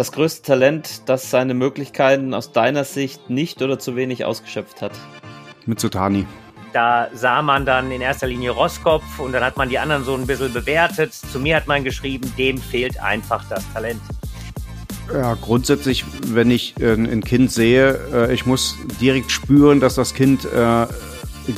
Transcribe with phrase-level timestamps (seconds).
[0.00, 4.92] das größte Talent, das seine Möglichkeiten aus deiner Sicht nicht oder zu wenig ausgeschöpft hat?
[5.66, 6.26] Mit Sotani.
[6.72, 10.14] Da sah man dann in erster Linie Roskopf und dann hat man die anderen so
[10.14, 11.12] ein bisschen bewertet.
[11.12, 14.00] Zu mir hat man geschrieben, dem fehlt einfach das Talent.
[15.12, 20.14] Ja, grundsätzlich, wenn ich äh, ein Kind sehe, äh, ich muss direkt spüren, dass das
[20.14, 20.86] Kind äh,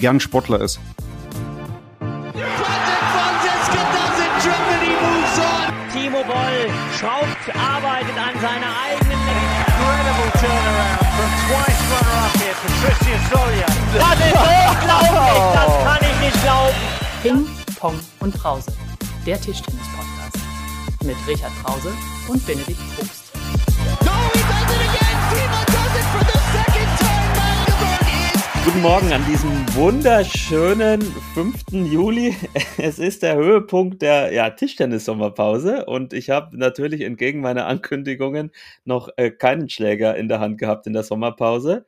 [0.01, 0.81] gern Sportler ist.
[12.83, 13.67] Patricia Solia.
[13.95, 16.75] Das ist unglaublich, das kann ich nicht glauben.
[17.23, 17.47] Ping,
[17.79, 18.73] Pong und Brause,
[19.25, 21.05] der Tischtennis-Podcast.
[21.05, 21.93] Mit Richard Brause
[22.27, 23.33] und Benedikt Probst.
[28.65, 31.03] Guten Morgen an diesem wunderschönen
[31.35, 31.55] 5.
[31.93, 32.35] Juli.
[32.79, 38.51] Es ist der Höhepunkt der ja, Tischtennis-Sommerpause und ich habe natürlich entgegen meiner Ankündigungen
[38.85, 41.87] noch äh, keinen Schläger in der Hand gehabt in der Sommerpause.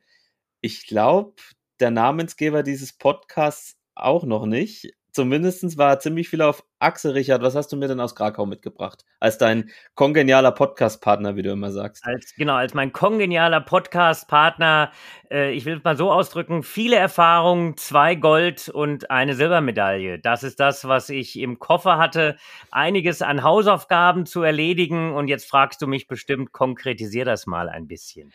[0.65, 1.35] Ich glaube,
[1.79, 7.41] der Namensgeber dieses Podcasts auch noch nicht zumindest war ziemlich viel auf Achse, Richard.
[7.41, 9.05] Was hast du mir denn aus Krakau mitgebracht?
[9.21, 12.05] Als dein kongenialer Podcast-Partner, wie du immer sagst.
[12.05, 14.91] Als, genau, als mein kongenialer Podcast-Partner,
[15.31, 20.19] äh, ich will es mal so ausdrücken, viele Erfahrungen, zwei Gold und eine Silbermedaille.
[20.19, 22.35] Das ist das, was ich im Koffer hatte.
[22.69, 27.87] Einiges an Hausaufgaben zu erledigen und jetzt fragst du mich bestimmt, konkretisier das mal ein
[27.87, 28.33] bisschen.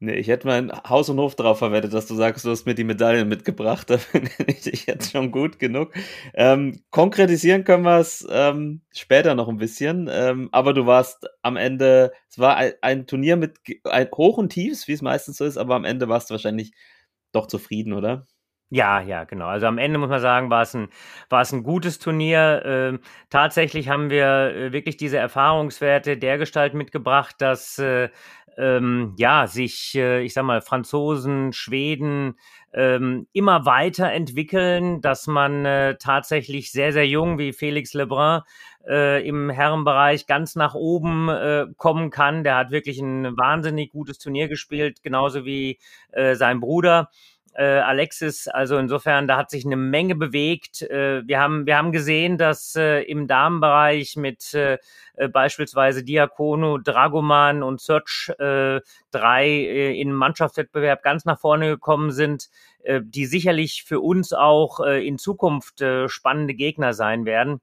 [0.00, 2.76] Nee, ich hätte mein Haus und Hof drauf verwettet, dass du sagst, du hast mir
[2.76, 3.88] die Medaillen mitgebracht.
[4.46, 5.92] Ich jetzt schon gut genug.
[6.34, 10.08] Ähm, konkretisieren können wir es ähm, später noch ein bisschen.
[10.10, 14.50] Ähm, aber du warst am Ende, es war ein, ein Turnier mit ein Hoch und
[14.50, 16.72] Tiefs, wie es meistens so ist, aber am Ende warst du wahrscheinlich
[17.32, 18.26] doch zufrieden, oder?
[18.70, 19.46] Ja, ja, genau.
[19.46, 20.88] Also am Ende muss man sagen, war es ein,
[21.30, 22.62] war es ein gutes Turnier.
[22.66, 28.10] Ähm, tatsächlich haben wir äh, wirklich diese Erfahrungswerte dergestalt mitgebracht, dass äh,
[28.58, 32.34] ähm, ja, sich, äh, ich sag mal, Franzosen, Schweden
[32.74, 38.42] ähm, immer weiterentwickeln, dass man äh, tatsächlich sehr, sehr jung wie Felix Lebrun
[38.86, 42.42] äh, im Herrenbereich ganz nach oben äh, kommen kann.
[42.42, 45.78] Der hat wirklich ein wahnsinnig gutes Turnier gespielt, genauso wie
[46.10, 47.10] äh, sein Bruder
[47.54, 48.48] äh, Alexis.
[48.48, 50.82] Also insofern, da hat sich eine Menge bewegt.
[50.82, 54.78] Äh, wir, haben, wir haben gesehen, dass äh, im Damenbereich mit äh,
[55.16, 62.12] äh beispielsweise Diakono, Dragoman und Search äh, drei äh, in Mannschaftswettbewerb ganz nach vorne gekommen
[62.12, 62.48] sind,
[62.84, 67.60] äh, die sicherlich für uns auch äh, in Zukunft äh, spannende Gegner sein werden.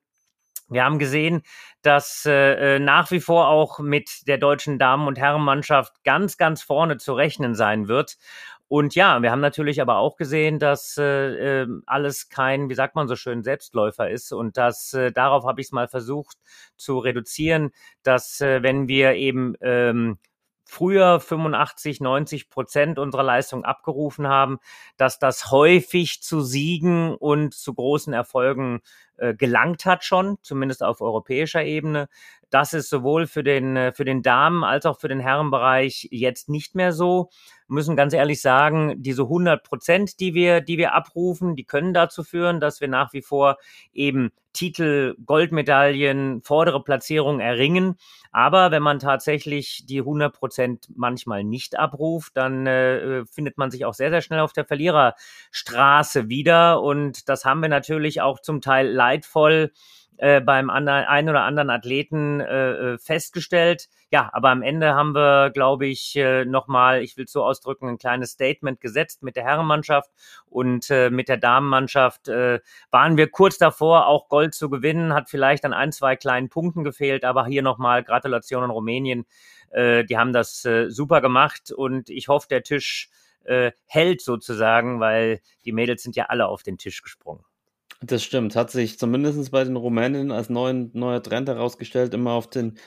[0.67, 1.43] Wir haben gesehen,
[1.83, 6.63] dass äh, äh nach wie vor auch mit der deutschen Damen- und Herrenmannschaft ganz, ganz
[6.63, 8.17] vorne zu rechnen sein wird.
[8.67, 12.95] Und ja, wir haben natürlich aber auch gesehen, dass äh, ähm, alles kein, wie sagt
[12.95, 14.31] man so schön, Selbstläufer ist.
[14.31, 16.37] Und das, äh, darauf habe ich es mal versucht
[16.75, 17.71] zu reduzieren,
[18.03, 20.17] dass äh, wenn wir eben ähm,
[20.65, 24.57] früher 85, 90 Prozent unserer Leistung abgerufen haben,
[24.97, 28.81] dass das häufig zu Siegen und zu großen Erfolgen
[29.17, 32.09] äh, gelangt hat schon, zumindest auf europäischer Ebene.
[32.55, 36.47] Das ist sowohl für den, äh, für den Damen- als auch für den Herrenbereich jetzt
[36.47, 37.29] nicht mehr so.
[37.67, 41.93] Wir müssen ganz ehrlich sagen, diese 100 Prozent, die wir, die wir abrufen, die können
[41.93, 43.57] dazu führen, dass wir nach wie vor
[43.91, 47.97] eben Titel, Goldmedaillen, vordere Platzierungen erringen.
[48.31, 53.83] Aber wenn man tatsächlich die 100 Prozent manchmal nicht abruft, dann äh, findet man sich
[53.83, 56.81] auch sehr, sehr schnell auf der Verliererstraße wieder.
[56.81, 59.73] Und das haben wir natürlich auch zum Teil leidvoll
[60.17, 63.87] äh, beim anderen, einen oder anderen Athleten äh, äh, festgestellt.
[64.11, 67.89] Ja, aber am Ende haben wir, glaube ich, äh, nochmal, ich will es so ausdrücken,
[67.89, 70.09] ein kleines Statement gesetzt mit der Herrenmannschaft
[70.45, 72.59] und äh, mit der Damenmannschaft äh,
[72.91, 76.83] waren wir kurz davor, auch Gold zu gewinnen, hat vielleicht an ein, zwei kleinen Punkten
[76.83, 79.25] gefehlt, aber hier nochmal Gratulation an Rumänien.
[79.71, 83.09] Äh, die haben das äh, super gemacht und ich hoffe, der Tisch
[83.43, 87.43] äh, hält sozusagen, weil die Mädels sind ja alle auf den Tisch gesprungen.
[88.01, 88.55] Das stimmt.
[88.55, 92.77] Hat sich zumindest bei den Rumänen als neuen, neuer Trend herausgestellt, immer auf den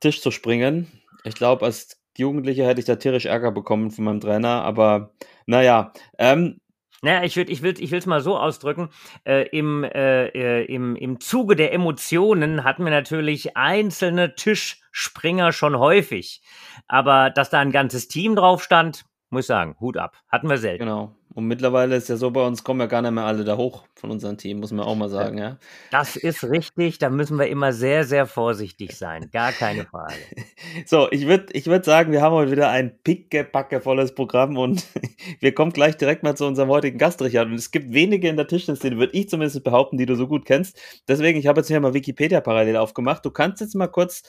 [0.00, 0.86] Tisch zu springen.
[1.24, 5.14] Ich glaube, als Jugendlicher hätte ich da tierisch Ärger bekommen von meinem Trainer, aber
[5.46, 5.92] naja.
[6.18, 6.60] Ähm,
[7.02, 8.90] naja, ich würde ich will, ich mal so ausdrücken.
[9.24, 15.78] Äh, im, äh, äh, im, Im Zuge der Emotionen hatten wir natürlich einzelne Tischspringer schon
[15.78, 16.42] häufig.
[16.88, 20.18] Aber dass da ein ganzes Team drauf stand, muss ich sagen, Hut ab.
[20.28, 20.84] Hatten wir selten.
[20.84, 21.16] Genau.
[21.32, 23.84] Und mittlerweile ist ja so, bei uns kommen ja gar nicht mehr alle da hoch
[23.94, 25.58] von unserem Team, muss man auch mal sagen, ja.
[25.92, 29.30] Das ist richtig, da müssen wir immer sehr, sehr vorsichtig sein.
[29.30, 30.14] Gar keine Frage.
[30.86, 34.84] so, ich würde ich würd sagen, wir haben heute wieder ein pickepackevolles Programm und
[35.40, 37.46] wir kommen gleich direkt mal zu unserem heutigen Gast, Richard.
[37.46, 40.44] Und es gibt wenige in der Tischtennis-Szene, würde ich zumindest behaupten, die du so gut
[40.44, 40.80] kennst.
[41.06, 43.24] Deswegen, ich habe jetzt hier mal Wikipedia parallel aufgemacht.
[43.24, 44.24] Du kannst jetzt mal kurz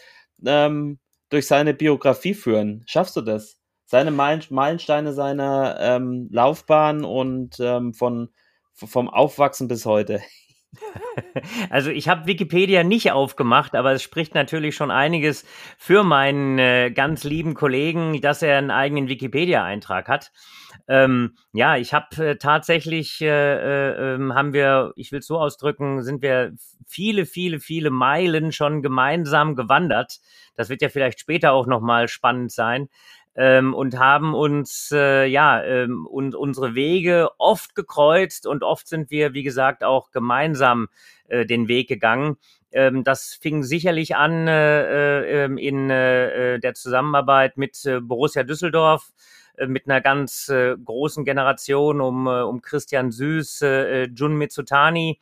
[0.46, 1.00] ähm,
[1.30, 2.84] durch seine Biografie führen.
[2.86, 3.61] Schaffst du das?
[3.92, 8.30] Seine Meilensteine seiner ähm, Laufbahn und ähm, von,
[8.72, 10.22] vom Aufwachsen bis heute.
[11.70, 15.46] Also ich habe Wikipedia nicht aufgemacht, aber es spricht natürlich schon einiges
[15.78, 20.32] für meinen äh, ganz lieben Kollegen, dass er einen eigenen Wikipedia-Eintrag hat.
[20.88, 25.38] Ähm, ja, ich habe äh, tatsächlich, äh, äh, ähm, haben wir, ich will es so
[25.38, 26.54] ausdrücken, sind wir
[26.86, 30.22] viele, viele, viele Meilen schon gemeinsam gewandert.
[30.56, 32.88] Das wird ja vielleicht später auch nochmal spannend sein
[33.36, 39.10] ähm, und haben uns äh, ja ähm, und unsere Wege oft gekreuzt und oft sind
[39.10, 40.88] wir, wie gesagt, auch gemeinsam
[41.28, 42.38] äh, den Weg gegangen.
[42.72, 48.00] Ähm, das fing sicherlich an äh, äh, ähm, in äh, äh, der Zusammenarbeit mit äh,
[48.00, 49.12] Borussia Düsseldorf
[49.58, 55.20] äh, mit einer ganz äh, großen Generation um, äh, um Christian Süß, äh, Jun Mitsutani,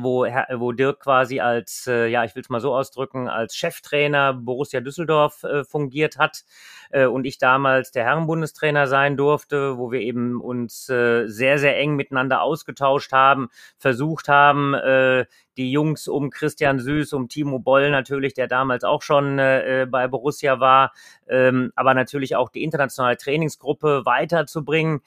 [0.00, 4.32] wo, wo Dirk quasi als, äh, ja, ich will es mal so ausdrücken, als Cheftrainer
[4.32, 6.44] Borussia Düsseldorf äh, fungiert hat
[6.90, 11.76] äh, und ich damals der Herrenbundestrainer sein durfte, wo wir eben uns äh, sehr, sehr
[11.78, 13.48] eng miteinander ausgetauscht haben,
[13.78, 15.26] versucht haben, äh,
[15.56, 20.08] die Jungs um Christian Süß, um Timo Boll natürlich, der damals auch schon äh, bei
[20.08, 20.92] Borussia war,
[21.28, 25.00] ähm, aber natürlich auch die internationale Trainingsgruppe weiterzubringen.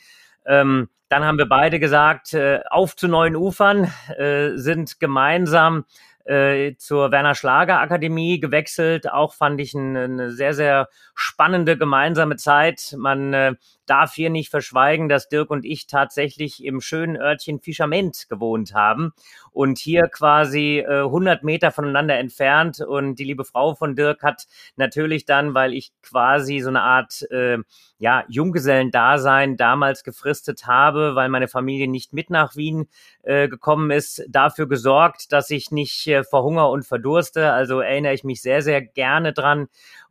[0.47, 5.85] Ähm, dann haben wir beide gesagt, äh, auf zu neuen Ufern, äh, sind gemeinsam
[6.25, 9.11] äh, zur Werner Schlager Akademie gewechselt.
[9.11, 12.95] Auch fand ich eine, sehr, sehr spannende gemeinsame Zeit.
[12.97, 13.55] Man äh,
[13.87, 19.13] darf hier nicht verschweigen, dass Dirk und ich tatsächlich im schönen Örtchen Fischament gewohnt haben
[19.51, 22.79] und hier quasi äh, 100 Meter voneinander entfernt.
[22.79, 24.45] Und die liebe Frau von Dirk hat
[24.75, 27.57] natürlich dann, weil ich quasi so eine Art äh,
[27.99, 32.87] ja, Junggesellendasein damals gefristet habe, weil meine Familie nicht mit nach Wien
[33.23, 37.51] äh, gekommen ist, dafür gesorgt, dass ich nicht äh, verhungere und verdurste.
[37.53, 39.67] Also erinnere ich mich sehr, sehr gerne dran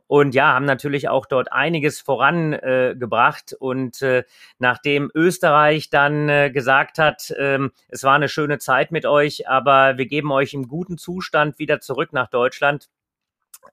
[0.07, 3.51] und ja, haben natürlich auch dort einiges vorangebracht.
[3.53, 4.23] Äh, und äh,
[4.57, 9.97] nachdem Österreich dann äh, gesagt hat, ähm, es war eine schöne Zeit mit euch, aber
[9.97, 12.89] wir geben euch im guten Zustand wieder zurück nach Deutschland,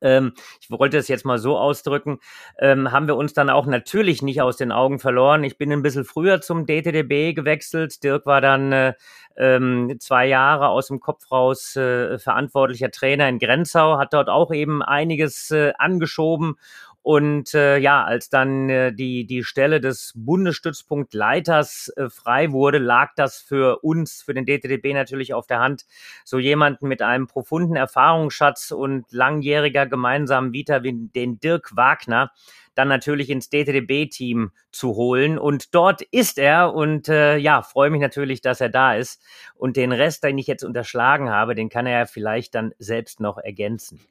[0.01, 2.19] ich wollte es jetzt mal so ausdrücken,
[2.59, 5.45] ähm, haben wir uns dann auch natürlich nicht aus den Augen verloren.
[5.45, 8.03] Ich bin ein bisschen früher zum DTDB gewechselt.
[8.03, 8.95] Dirk war dann äh,
[9.37, 14.53] ähm, zwei Jahre aus dem Kopf raus äh, verantwortlicher Trainer in Grenzau, hat dort auch
[14.53, 16.57] eben einiges äh, angeschoben
[17.05, 23.11] und äh, ja, als dann äh, die, die Stelle des Bundesstützpunktleiters äh, frei wurde, lag
[23.15, 25.85] das für uns, für den DTDB natürlich auf der Hand,
[26.25, 32.33] so jemanden mit einem profunden Erfahrungsschatz und langjähriger gemeinsamen Vita wie den Dirk Wagner
[32.75, 35.39] dann natürlich ins DTDB-Team zu holen.
[35.39, 39.23] Und dort ist er und äh, ja, freue mich natürlich, dass er da ist.
[39.55, 43.21] Und den Rest, den ich jetzt unterschlagen habe, den kann er ja vielleicht dann selbst
[43.21, 44.01] noch ergänzen.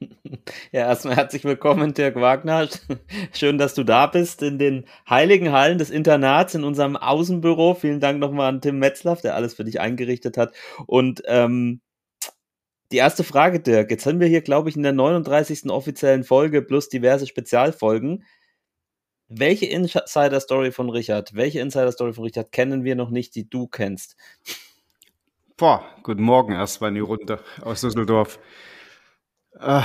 [0.72, 2.68] Ja, erstmal herzlich willkommen, Dirk Wagner.
[3.32, 7.74] Schön, dass du da bist in den heiligen Hallen des Internats in unserem Außenbüro.
[7.74, 10.54] Vielen Dank nochmal an Tim Metzlaff, der alles für dich eingerichtet hat.
[10.86, 11.80] Und ähm,
[12.92, 13.90] die erste Frage, Dirk.
[13.90, 15.70] Jetzt haben wir hier, glaube ich, in der 39.
[15.70, 18.24] offiziellen Folge plus diverse Spezialfolgen
[19.28, 24.16] welche Insider-Story von Richard, welche Insider-Story von Richard kennen wir noch nicht, die du kennst?
[25.56, 28.38] Boah, guten Morgen erstmal in die Runde aus Düsseldorf.
[29.60, 29.82] Äh,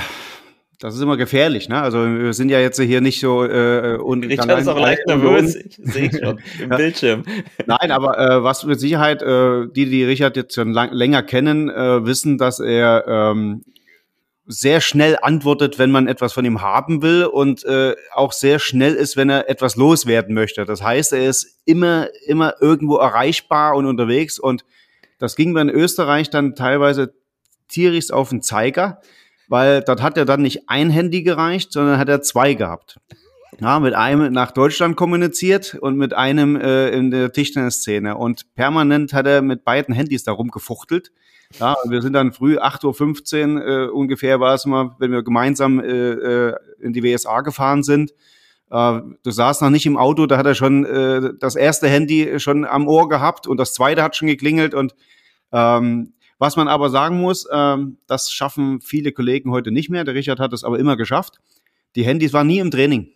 [0.80, 1.80] das ist immer gefährlich, ne?
[1.80, 5.54] Also wir sind ja jetzt hier nicht so äh, und Richard ist auch leicht nervös,
[5.64, 7.24] ich sehe schon im Bildschirm.
[7.66, 11.68] Nein, aber äh, was mit Sicherheit äh, die, die Richard jetzt schon lang, länger kennen,
[11.68, 13.62] äh, wissen, dass er ähm,
[14.50, 18.94] sehr schnell antwortet, wenn man etwas von ihm haben will und äh, auch sehr schnell
[18.94, 20.64] ist, wenn er etwas loswerden möchte.
[20.64, 24.64] Das heißt, er ist immer, immer irgendwo erreichbar und unterwegs und
[25.18, 27.14] das ging mir in Österreich dann teilweise
[27.68, 29.00] tierisch auf den Zeiger,
[29.48, 32.98] weil dort hat er dann nicht ein Handy gereicht, sondern hat er zwei gehabt.
[33.60, 38.16] Ja, mit einem nach Deutschland kommuniziert und mit einem äh, in der Tischtennisszene.
[38.16, 41.12] Und permanent hat er mit beiden Handys da rumgefuchtelt.
[41.58, 45.80] Ja, wir sind dann früh, 8.15 Uhr äh, ungefähr war es mal, wenn wir gemeinsam
[45.80, 48.12] äh, äh in die WSA gefahren sind.
[48.70, 52.38] Äh, du saßt noch nicht im Auto, da hat er schon äh, das erste Handy
[52.38, 54.74] schon am Ohr gehabt und das zweite hat schon geklingelt.
[54.74, 54.94] Und
[55.52, 60.04] ähm, was man aber sagen muss, ähm, das schaffen viele Kollegen heute nicht mehr.
[60.04, 61.40] Der Richard hat es aber immer geschafft.
[61.96, 63.08] Die Handys waren nie im Training.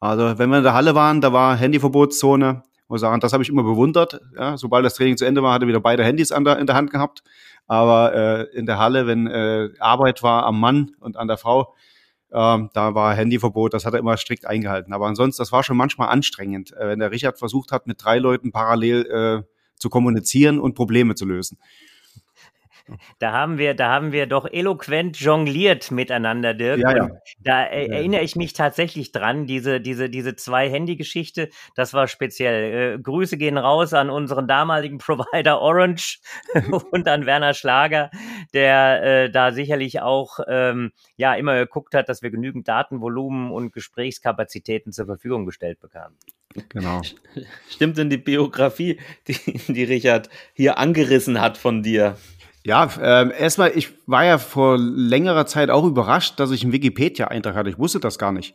[0.00, 3.48] Also wenn wir in der Halle waren, da war Handyverbotszone muss sagen, das habe ich
[3.48, 4.20] immer bewundert.
[4.36, 6.76] Ja, sobald das Training zu Ende war, hatte wieder beide Handys an der, in der
[6.76, 7.22] Hand gehabt.
[7.66, 11.74] Aber äh, in der Halle, wenn äh, Arbeit war am Mann und an der Frau,
[12.32, 14.92] ähm, da war Handyverbot, das hat er immer strikt eingehalten.
[14.92, 18.18] Aber ansonsten, das war schon manchmal anstrengend, äh, wenn der Richard versucht hat, mit drei
[18.18, 21.58] Leuten parallel äh, zu kommunizieren und Probleme zu lösen.
[23.18, 26.78] Da haben wir, da haben wir doch eloquent jongliert miteinander, Dirk.
[26.80, 27.08] Ja, ja.
[27.40, 31.48] Da äh, erinnere ich mich tatsächlich dran, diese, diese, diese zwei-Handy-Geschichte.
[31.74, 32.96] Das war speziell.
[32.96, 36.20] Äh, Grüße gehen raus an unseren damaligen Provider Orange
[36.90, 38.10] und an Werner Schlager,
[38.52, 43.72] der äh, da sicherlich auch ähm, ja immer geguckt hat, dass wir genügend Datenvolumen und
[43.72, 46.16] Gesprächskapazitäten zur Verfügung gestellt bekamen.
[46.68, 47.02] Genau.
[47.68, 49.34] Stimmt denn die Biografie, die,
[49.72, 52.16] die Richard hier angerissen hat von dir?
[52.64, 57.54] Ja, ähm, erstmal, ich war ja vor längerer Zeit auch überrascht, dass ich einen Wikipedia-Eintrag
[57.54, 57.70] hatte.
[57.70, 58.54] Ich wusste das gar nicht.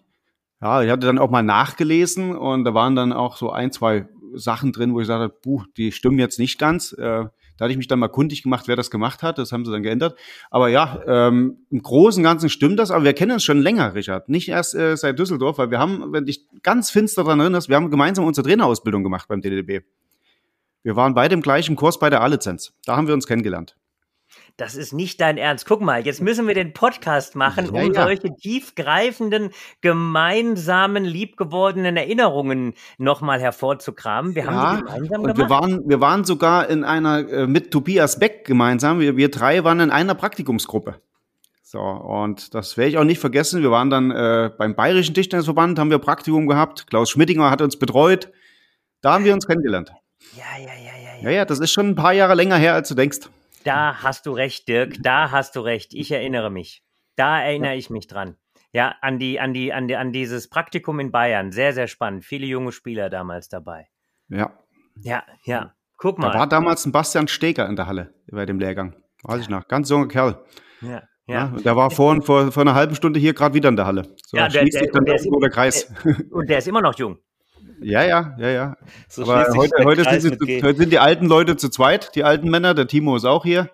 [0.62, 4.08] Ja, ich hatte dann auch mal nachgelesen und da waren dann auch so ein, zwei
[4.34, 6.94] Sachen drin, wo ich sagte, puh, die stimmen jetzt nicht ganz.
[6.94, 7.26] Äh,
[7.58, 9.38] da hatte ich mich dann mal kundig gemacht, wer das gemacht hat.
[9.38, 10.20] Das haben sie dann geändert.
[10.52, 12.92] Aber ja, ähm, im Großen und Ganzen stimmt das.
[12.92, 14.30] Aber wir kennen uns schon länger, Richard.
[14.30, 17.78] Nicht erst äh, seit Düsseldorf, weil wir haben, wenn dich ganz finster daran erinnerst, wir
[17.78, 19.82] haben gemeinsam unsere Trainerausbildung gemacht beim DDB.
[20.84, 22.74] Wir waren beide im gleichen Kurs bei der A-Lizenz.
[22.86, 23.76] Da haben wir uns kennengelernt
[24.58, 25.66] das ist nicht dein Ernst.
[25.66, 29.50] Guck mal, jetzt müssen wir den Podcast machen, um ja, solche tiefgreifenden,
[29.82, 34.34] gemeinsamen, liebgewordenen Erinnerungen nochmal hervorzukramen.
[34.34, 35.38] Wir haben ja, die gemeinsam und gemacht.
[35.38, 39.00] Wir waren, wir waren sogar in einer, äh, mit Tobias Beck gemeinsam.
[39.00, 41.02] Wir, wir drei waren in einer Praktikumsgruppe.
[41.62, 43.62] So, und das werde ich auch nicht vergessen.
[43.62, 46.88] Wir waren dann äh, beim Bayerischen Tischtennisverband, haben wir Praktikum gehabt.
[46.88, 48.32] Klaus Schmidtinger hat uns betreut.
[49.02, 49.92] Da haben wir uns kennengelernt.
[50.38, 51.24] Ja, ja, ja, ja.
[51.24, 53.30] Ja, ja, das ist schon ein paar Jahre länger her, als du denkst.
[53.66, 55.94] Da hast du recht, Dirk, da hast du recht.
[55.94, 56.84] Ich erinnere mich.
[57.16, 58.38] Da erinnere ich mich dran.
[58.72, 61.52] Ja, an die, an die, an die, an dieses Praktikum in Bayern.
[61.52, 62.26] Sehr, sehr spannend.
[62.26, 63.88] Viele junge Spieler damals dabei.
[64.30, 64.52] Ja.
[65.02, 65.74] Ja, ja.
[65.98, 66.32] Guck mal.
[66.32, 68.96] Da war damals ein Bastian Steger in der Halle bei dem Lehrgang.
[69.24, 69.68] Weiß ich noch.
[69.68, 70.44] Ganz junger Kerl.
[70.82, 71.02] Ja.
[71.28, 71.52] Ja.
[71.56, 74.04] ja, der war vor, vor, vor einer halben Stunde hier gerade wieder in der Halle.
[74.28, 75.92] So, ja, der, der, dann der, ist, der Kreis.
[76.30, 77.18] und der ist immer noch jung.
[77.86, 78.77] Ja, ja, ja, ja.
[79.08, 82.74] So Aber heute, heute, sind, heute, sind, die alten Leute zu zweit, die alten Männer.
[82.74, 83.70] Der Timo ist auch hier.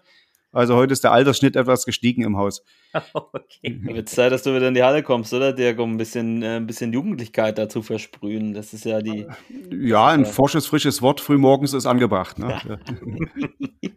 [0.53, 2.63] Also heute ist der Altersschnitt etwas gestiegen im Haus.
[3.13, 3.79] okay.
[3.83, 6.57] Wird Zeit, dass du wieder in die Halle kommst, oder, Dirk, um ein bisschen, äh,
[6.57, 8.53] ein bisschen Jugendlichkeit da zu versprühen.
[8.53, 9.27] Das ist ja die.
[9.71, 12.37] Ja, ein forsches, frisches Wort frühmorgens ist angebracht.
[12.37, 12.59] Ne?
[12.67, 12.79] Ja.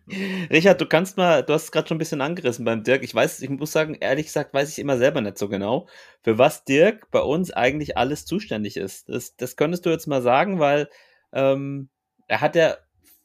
[0.51, 3.03] Richard, du kannst mal, du hast es gerade schon ein bisschen angerissen beim Dirk.
[3.03, 5.89] Ich weiß, ich muss sagen, ehrlich gesagt, weiß ich immer selber nicht so genau,
[6.23, 9.09] für was Dirk bei uns eigentlich alles zuständig ist.
[9.09, 10.89] Das, das könntest du jetzt mal sagen, weil
[11.33, 11.89] ähm,
[12.29, 12.77] er hat ja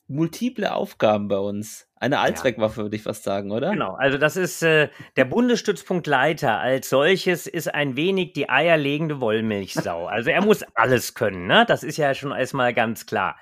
[0.08, 1.88] multiple Aufgaben bei uns.
[2.02, 3.72] Eine Allzweckwaffe, würde ich fast sagen, oder?
[3.72, 4.88] Genau, also das ist äh,
[5.18, 10.08] der Bundesstützpunkt Leiter als solches ist ein wenig die eierlegende Wollmilchsau.
[10.20, 11.66] Also er muss alles können, ne?
[11.68, 13.38] Das ist ja schon erstmal ganz klar.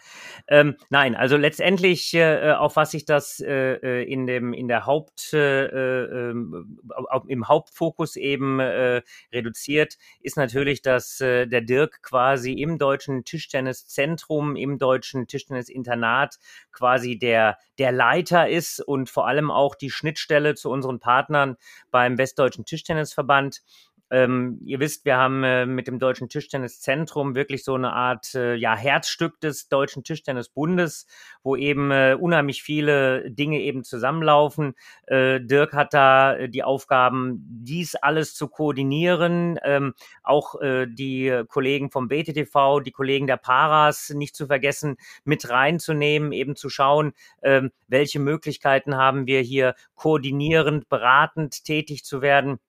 [0.47, 4.85] Ähm, nein, also letztendlich, äh, auf was sich das äh, äh in dem in der
[4.85, 6.79] Haupt äh, äh ähm,
[7.27, 15.27] im Hauptfokus eben reduziert, ist natürlich, dass der Dirk quasi im deutschen Tischtenniszentrum, im deutschen
[15.27, 16.37] Tischtennisinternat
[16.71, 21.57] quasi der der Leiter ist und vor allem auch die Schnittstelle zu unseren Partnern
[21.91, 23.61] beim Westdeutschen Tischtennisverband.
[24.09, 28.55] Ähm, ihr wisst, wir haben äh, mit dem Deutschen Tischtenniszentrum wirklich so eine Art äh,
[28.55, 31.07] ja, Herzstück des Deutschen Tischtennisbundes,
[31.43, 34.75] wo eben äh, unheimlich viele Dinge eben zusammenlaufen.
[35.07, 39.59] Äh, Dirk hat da äh, die Aufgaben, dies alles zu koordinieren.
[39.63, 45.49] Ähm, auch äh, die Kollegen vom BTTV, die Kollegen der Paras nicht zu vergessen, mit
[45.49, 52.59] reinzunehmen, eben zu schauen, ähm, welche Möglichkeiten haben wir hier koordinierend, beratend tätig zu werden.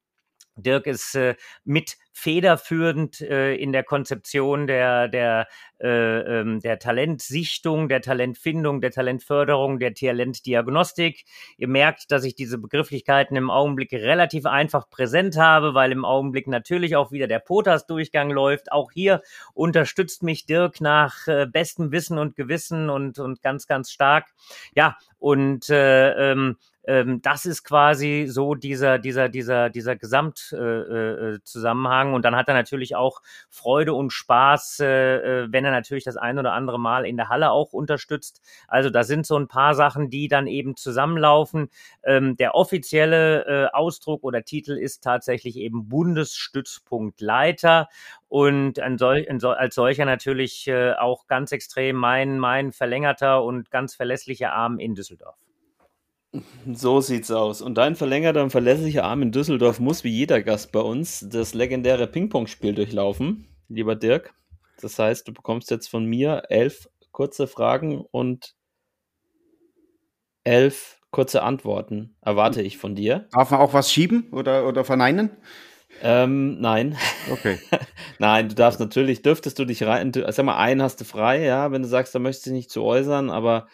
[0.58, 1.34] Dirk ist äh,
[1.64, 5.46] mit federführend äh, in der Konzeption der, der,
[5.80, 5.86] äh,
[6.40, 11.24] ähm, der Talentsichtung, der Talentfindung, der Talentförderung, der Talentdiagnostik.
[11.58, 16.48] Ihr merkt, dass ich diese Begrifflichkeiten im Augenblick relativ einfach präsent habe, weil im Augenblick
[16.48, 18.72] natürlich auch wieder der POTAS-Durchgang läuft.
[18.72, 19.22] Auch hier
[19.54, 24.26] unterstützt mich Dirk nach äh, bestem Wissen und Gewissen und, und ganz, ganz stark.
[24.74, 26.56] Ja, und äh, ähm,
[26.88, 32.08] ähm, das ist quasi so dieser, dieser, dieser, dieser Gesamtzusammenhang.
[32.08, 35.70] Äh, äh, und dann hat er natürlich auch Freude und Spaß, äh, äh, wenn er
[35.70, 38.40] natürlich das ein oder andere Mal in der Halle auch unterstützt.
[38.68, 41.68] Also da sind so ein paar Sachen, die dann eben zusammenlaufen.
[42.04, 47.90] Ähm, der offizielle äh, Ausdruck oder Titel ist tatsächlich eben Bundesstützpunktleiter
[48.28, 54.54] und sol als solcher natürlich äh, auch ganz extrem mein, mein verlängerter und ganz verlässlicher
[54.54, 55.36] Arm in Düsseldorf.
[56.74, 57.62] So sieht's aus.
[57.62, 61.54] Und dein verlängerter und verlässlicher Arm in Düsseldorf muss wie jeder Gast bei uns das
[61.54, 64.34] legendäre Ping-Pong-Spiel durchlaufen, lieber Dirk.
[64.80, 68.54] Das heißt, du bekommst jetzt von mir elf kurze Fragen und
[70.44, 72.16] elf kurze Antworten.
[72.20, 73.28] Erwarte ich von dir.
[73.32, 75.30] Darf man auch was schieben oder, oder verneinen?
[76.02, 76.96] Ähm, nein.
[77.32, 77.58] Okay.
[78.18, 81.72] nein, du darfst natürlich, dürftest du dich rein, sag mal, einen hast du frei, ja,
[81.72, 83.66] wenn du sagst, da möchtest du dich nicht zu äußern, aber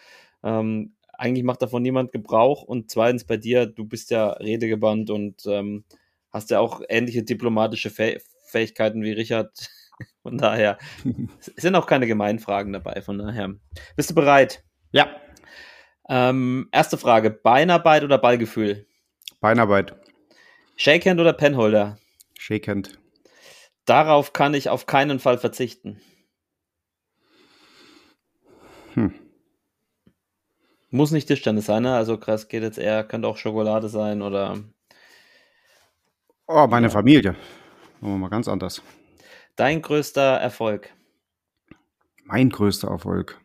[0.43, 2.63] ähm, eigentlich macht davon niemand Gebrauch.
[2.63, 5.85] Und zweitens bei dir, du bist ja redegebannt und ähm,
[6.31, 9.51] hast ja auch ähnliche diplomatische Fäh Fähigkeiten wie Richard.
[10.23, 10.77] Von daher
[11.55, 13.01] sind auch keine Gemeinfragen dabei.
[13.01, 13.53] Von daher.
[13.95, 14.63] Bist du bereit?
[14.91, 15.09] Ja.
[16.09, 18.85] Ähm, erste Frage: Beinarbeit oder Ballgefühl?
[19.39, 19.95] Beinarbeit.
[20.75, 21.97] Shakehand oder Penholder?
[22.37, 22.99] Shakehand.
[23.85, 26.01] Darauf kann ich auf keinen Fall verzichten.
[28.95, 29.13] Hm.
[30.95, 31.93] Muss nicht Tischtennis sein, ne?
[31.93, 34.57] Also krass geht jetzt eher, könnte auch Schokolade sein oder.
[36.47, 36.89] Oh, meine ja.
[36.89, 37.35] Familie.
[37.99, 38.81] Machen wir mal ganz anders.
[39.57, 40.93] Dein größter Erfolg?
[42.23, 43.41] Mein größter Erfolg.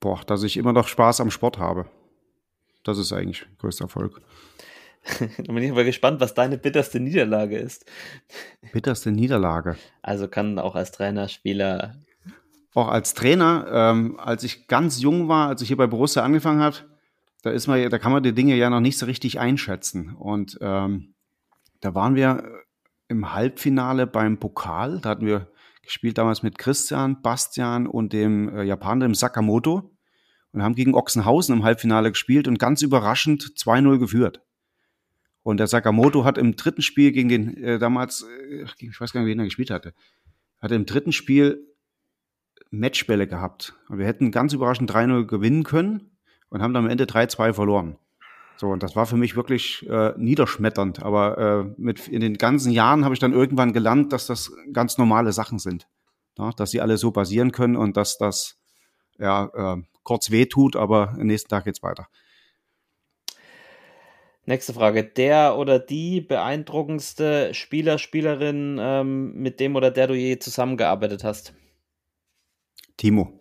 [0.00, 1.90] Boah, dass ich immer noch Spaß am Sport habe.
[2.82, 4.22] Das ist eigentlich größter Erfolg.
[5.20, 7.84] da bin ich aber gespannt, was deine bitterste Niederlage ist.
[8.72, 9.76] Bitterste Niederlage.
[10.00, 11.96] Also kann auch als Trainer, Spieler.
[12.76, 16.60] Auch als Trainer, ähm, als ich ganz jung war, als ich hier bei Borussia angefangen
[16.60, 16.76] habe,
[17.40, 20.14] da ist man, da kann man die Dinge ja noch nicht so richtig einschätzen.
[20.14, 21.14] Und ähm,
[21.80, 22.44] da waren wir
[23.08, 25.00] im Halbfinale beim Pokal.
[25.00, 29.96] Da hatten wir gespielt damals mit Christian, Bastian und dem äh, Japaner, dem Sakamoto.
[30.52, 34.42] Und haben gegen Ochsenhausen im Halbfinale gespielt und ganz überraschend 2-0 geführt.
[35.42, 39.22] Und der Sakamoto hat im dritten Spiel gegen den, äh, damals, äh, ich weiß gar
[39.22, 39.94] nicht, wen er gespielt hatte,
[40.60, 41.66] hat im dritten Spiel
[42.70, 43.74] Matchbälle gehabt.
[43.88, 46.10] Und wir hätten ganz überraschend 3-0 gewinnen können
[46.48, 47.96] und haben dann am Ende 3-2 verloren.
[48.56, 51.02] So, und das war für mich wirklich äh, niederschmetternd.
[51.02, 54.98] Aber äh, mit, in den ganzen Jahren habe ich dann irgendwann gelernt, dass das ganz
[54.98, 55.86] normale Sachen sind.
[56.38, 58.58] Ja, dass sie alle so basieren können und dass das
[59.18, 62.08] ja, äh, kurz wehtut, aber am nächsten Tag geht's weiter.
[64.44, 65.02] Nächste Frage.
[65.02, 71.52] Der oder die beeindruckendste Spieler, Spielerin, ähm, mit dem oder der du je zusammengearbeitet hast?
[72.96, 73.38] Timo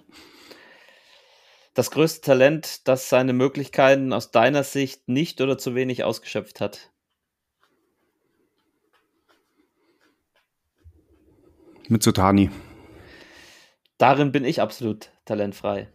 [1.76, 6.92] das größte Talent, das seine Möglichkeiten aus deiner Sicht nicht oder zu wenig ausgeschöpft hat?
[11.88, 12.50] Mit Sotani.
[13.98, 15.92] Darin bin ich absolut talentfrei.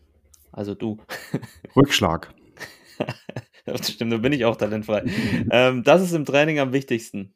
[0.52, 0.98] Also du.
[1.76, 2.32] Rückschlag.
[3.64, 5.04] das stimmt, da bin ich auch talentfrei.
[5.50, 7.34] ähm, das ist im Training am wichtigsten.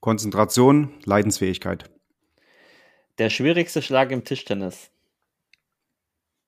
[0.00, 1.88] Konzentration, Leidensfähigkeit.
[3.20, 4.90] Der schwierigste Schlag im Tischtennis.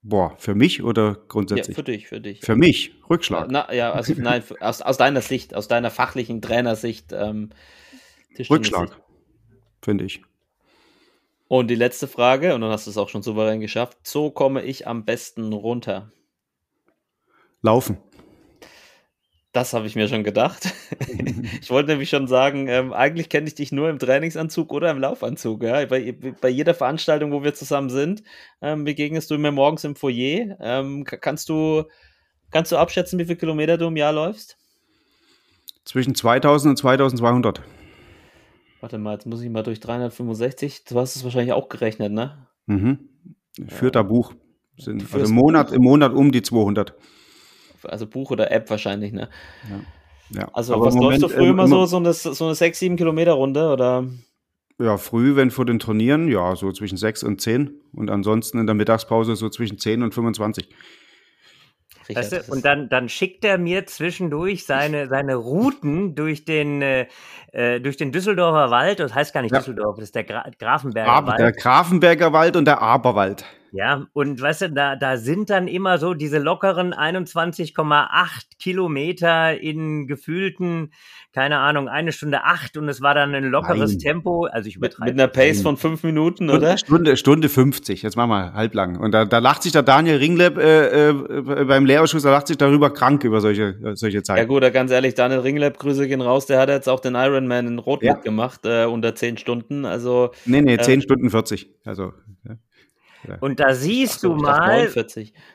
[0.01, 1.77] Boah, für mich oder grundsätzlich?
[1.77, 2.41] Ja, für dich, für dich.
[2.41, 3.49] Für mich, Rückschlag.
[3.51, 7.13] Na, ja, also nein, aus, aus deiner Sicht, aus deiner fachlichen Trainersicht.
[7.13, 7.51] Ähm,
[8.49, 8.99] Rückschlag,
[9.83, 10.23] finde ich.
[11.47, 13.99] Und die letzte Frage, und dann hast du es auch schon souverän geschafft.
[14.03, 16.11] So komme ich am besten runter.
[17.61, 17.99] Laufen.
[19.53, 20.73] Das habe ich mir schon gedacht.
[21.61, 24.99] ich wollte nämlich schon sagen, ähm, eigentlich kenne ich dich nur im Trainingsanzug oder im
[24.99, 25.63] Laufanzug.
[25.63, 25.85] Ja?
[25.85, 28.23] Bei, bei jeder Veranstaltung, wo wir zusammen sind,
[28.63, 30.57] ähm, begegnest du mir morgens im Foyer.
[30.59, 31.85] Ähm, kannst, du,
[32.51, 34.57] kannst du abschätzen, wie viele Kilometer du im Jahr läufst?
[35.85, 37.61] Zwischen 2000 und 2200.
[38.81, 40.85] Warte mal, jetzt muss ich mal durch 365.
[40.85, 42.47] Du hast es wahrscheinlich auch gerechnet, ne?
[42.67, 43.11] Mhm.
[43.69, 44.05] Vierter ja.
[44.05, 44.33] Buch.
[44.79, 46.95] Sind also im Monat, im Monat um die 200
[47.85, 49.29] also Buch oder App wahrscheinlich, ne?
[49.71, 50.41] Ja.
[50.41, 50.49] ja.
[50.53, 53.33] Also Aber was läufst du früh immer so, so eine, so eine 6, 7 Kilometer
[53.33, 54.07] Runde oder?
[54.79, 58.67] Ja, früh, wenn vor den Turnieren, ja, so zwischen 6 und 10 und ansonsten in
[58.67, 60.69] der Mittagspause so zwischen 10 und 25.
[62.13, 67.07] Weißt du, und dann, dann schickt er mir zwischendurch seine, seine Routen durch den, äh,
[67.53, 68.99] äh, durch den Düsseldorfer Wald.
[68.99, 69.59] Das heißt gar nicht ja.
[69.59, 71.39] Düsseldorf, das ist der Gra Grafenberger Ab, Wald.
[71.39, 73.45] Der Grafenberger Wald und der Aberwald.
[73.75, 80.07] Ja, und weißt du, da, da sind dann immer so diese lockeren 21,8 Kilometer in
[80.07, 80.93] gefühlten,
[81.33, 83.99] keine Ahnung, eine Stunde acht und es war dann ein lockeres Nein.
[83.99, 84.45] Tempo.
[84.45, 85.13] Also ich übertreibe.
[85.13, 85.63] Mit, mit einer Pace Nein.
[85.63, 86.77] von fünf Minuten, oder?
[86.77, 88.99] Stunde, Stunde 50, jetzt machen wir halblang.
[88.99, 91.13] Und da, da lacht sich der Daniel Ringleb äh, äh,
[91.65, 94.39] beim Lehrausschuss, da lacht sich darüber krank über solche, solche Zeiten.
[94.39, 97.67] Ja gut, ganz ehrlich, Daniel Ringleb, Grüße gehen raus, der hat jetzt auch den Ironman
[97.67, 98.13] in Rot ja.
[98.17, 99.87] gemacht, äh, unter zehn Stunden.
[99.87, 101.71] Also, nee, nee, zehn äh, Stunden 40.
[101.87, 102.13] Also,
[102.47, 102.57] ja.
[103.41, 104.89] Und da siehst so, du mal,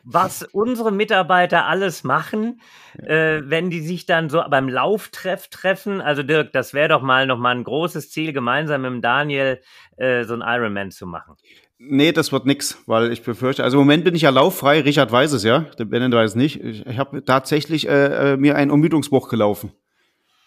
[0.03, 2.61] was unsere Mitarbeiter alles machen,
[2.97, 3.07] ja.
[3.07, 6.01] äh, wenn die sich dann so beim Lauftreff treffen.
[6.01, 9.61] Also Dirk, das wäre doch mal noch mal ein großes Ziel, gemeinsam mit dem Daniel
[9.97, 11.35] äh, so ein Ironman zu machen.
[11.79, 15.11] Nee, das wird nix, weil ich befürchte, also im Moment bin ich ja lauffrei, Richard
[15.11, 16.63] weiß es ja, der Bennett weiß es nicht.
[16.63, 19.71] Ich, ich habe tatsächlich äh, äh, mir einen Umüdungsbruch gelaufen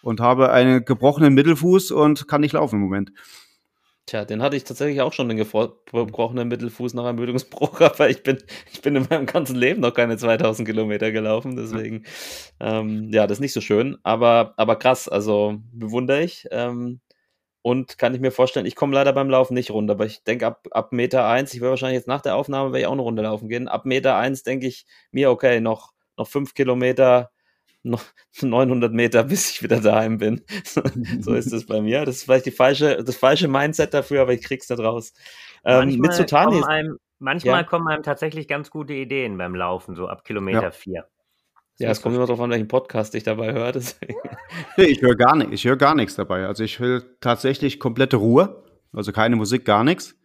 [0.01, 3.11] und habe einen gebrochenen Mittelfuß und kann nicht laufen im Moment.
[4.11, 8.43] Tja, den hatte ich tatsächlich auch schon, den gebrochenen Mittelfuß nach Ermüdungsbruch, aber ich bin,
[8.73, 12.03] ich bin in meinem ganzen Leben noch keine 2000 Kilometer gelaufen, deswegen,
[12.59, 16.45] ähm, ja, das ist nicht so schön, aber, aber krass, also bewundere ich.
[16.51, 16.99] Ähm,
[17.61, 20.45] und kann ich mir vorstellen, ich komme leider beim Laufen nicht runter, aber ich denke
[20.45, 23.03] ab, ab Meter eins, ich werde wahrscheinlich jetzt nach der Aufnahme werde ich auch eine
[23.03, 23.69] Runde laufen gehen.
[23.69, 27.31] Ab Meter eins denke ich mir, okay, noch, noch fünf Kilometer,
[27.83, 30.43] 900 Meter, bis ich wieder daheim bin.
[31.19, 32.05] so ist es bei mir.
[32.05, 35.13] Das ist vielleicht die falsche, das falsche Mindset dafür, aber ich krieg's nicht raus.
[35.65, 36.63] Ähm, mit Sutani.
[36.63, 37.63] Einem, manchmal ja.
[37.63, 40.71] kommen einem tatsächlich ganz gute Ideen beim Laufen, so ab Kilometer ja.
[40.71, 41.05] vier.
[41.79, 43.73] Ja, es kommt immer darauf an, welchen Podcast ich dabei höre.
[44.77, 45.51] Nee, ich höre gar nicht.
[45.51, 46.45] Ich höre gar nichts dabei.
[46.45, 50.19] Also ich will tatsächlich komplette Ruhe, also keine Musik, gar nichts.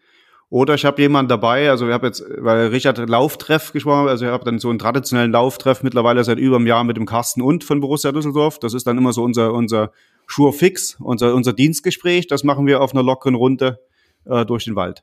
[0.49, 4.31] Oder ich habe jemanden dabei, also ich habe jetzt, weil Richard Lauftreff gesprochen also ich
[4.31, 7.65] habe dann so einen traditionellen Lauftreff mittlerweile seit über einem Jahr mit dem Carsten und
[7.65, 8.61] von Borussia Düsseldorf.
[8.61, 9.91] Das ist dann immer so unser, unser
[10.27, 12.29] Schurfix, unser, unser Dienstgespräch.
[12.29, 13.81] Das machen wir auf einer lockeren Runde
[14.25, 15.03] äh, durch den Wald.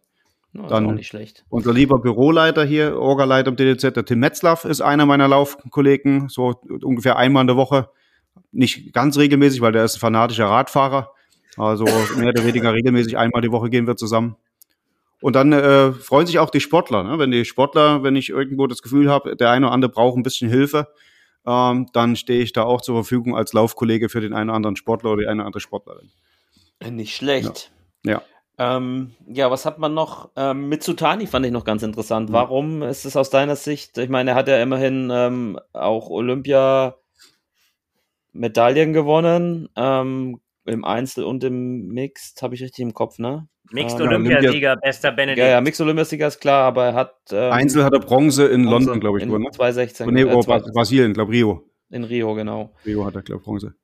[0.54, 1.44] No, dann nicht schlecht.
[1.50, 6.54] Unser lieber Büroleiter hier, Orgaleiter im DDZ, der Tim Metzlaff, ist einer meiner Laufkollegen, so
[6.84, 7.90] ungefähr einmal in der Woche.
[8.52, 11.10] Nicht ganz regelmäßig, weil der ist ein fanatischer Radfahrer.
[11.58, 11.86] Also
[12.18, 14.36] mehr oder weniger regelmäßig einmal die Woche gehen wir zusammen.
[15.24, 17.02] Und dann äh, freuen sich auch die Sportler.
[17.02, 17.18] Ne?
[17.18, 20.24] Wenn die Sportler, wenn ich irgendwo das Gefühl habe, der eine oder andere braucht ein
[20.24, 20.90] bisschen Hilfe,
[21.48, 24.76] ähm, dann stehe ich da auch zur Verfügung als Laufkollege für den einen oder anderen
[24.76, 26.12] Sportler oder die eine oder andere Sportlerin.
[26.90, 27.72] Nicht schlecht.
[28.06, 28.22] Ja.
[28.58, 28.76] ja.
[28.76, 30.30] Ähm, ja, was hat man noch?
[30.36, 32.28] Ähm, mit Sutani fand ich noch ganz interessant.
[32.30, 32.34] Mhm.
[32.34, 33.98] Warum ist es aus deiner Sicht?
[33.98, 36.98] Ich meine, er hat ja immerhin ähm, auch Olympia
[38.34, 43.48] Medaillen gewonnen, ähm, im Einzel und im Mixed, habe ich richtig im Kopf, ne?
[43.72, 45.40] Mixed ähm, Olympiasieger, bester Benedikt.
[45.40, 47.16] Ja, ja, Mixed Olympiasieger ist klar, aber er hat.
[47.32, 49.52] Ähm, Einzel hat er Bronze in Bronze London, glaube ich, gewonnen.
[49.52, 50.14] 2016.
[50.14, 51.70] Nee, oh, äh, Brasilien, glaube Rio.
[51.90, 52.74] In Rio, genau.
[52.86, 53.76] Rio hat er, glaube ich, Bronze.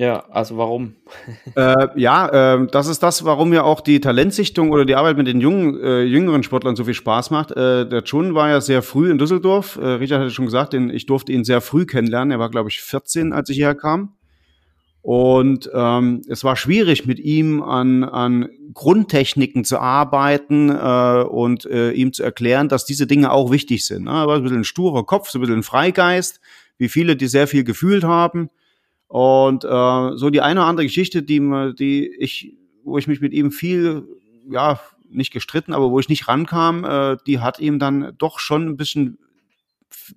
[0.00, 0.94] Ja, also warum?
[1.56, 5.26] äh, ja, äh, das ist das, warum ja auch die Talentsichtung oder die Arbeit mit
[5.26, 7.50] den jungen, äh, jüngeren Sportlern so viel Spaß macht.
[7.50, 9.76] Äh, der Chun war ja sehr früh in Düsseldorf.
[9.76, 12.30] Äh, Richard hatte schon gesagt, den, ich durfte ihn sehr früh kennenlernen.
[12.30, 14.17] Er war, glaube ich, 14, als ich hierher kam.
[15.08, 21.92] Und ähm, es war schwierig, mit ihm an, an Grundtechniken zu arbeiten äh, und äh,
[21.92, 24.04] ihm zu erklären, dass diese Dinge auch wichtig sind.
[24.04, 24.10] Ne?
[24.10, 26.40] Er war ein bisschen ein sturer Kopf, so ein bisschen ein Freigeist,
[26.76, 28.50] wie viele, die sehr viel gefühlt haben.
[29.06, 31.40] Und äh, so die eine oder andere Geschichte, die,
[31.78, 34.06] die ich, wo ich mich mit ihm viel,
[34.50, 38.68] ja, nicht gestritten, aber wo ich nicht rankam, äh, die hat ihm dann doch schon
[38.68, 39.16] ein bisschen,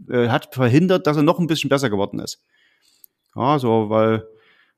[0.10, 2.43] äh, hat verhindert, dass er noch ein bisschen besser geworden ist.
[3.38, 4.27] Ja, so, weil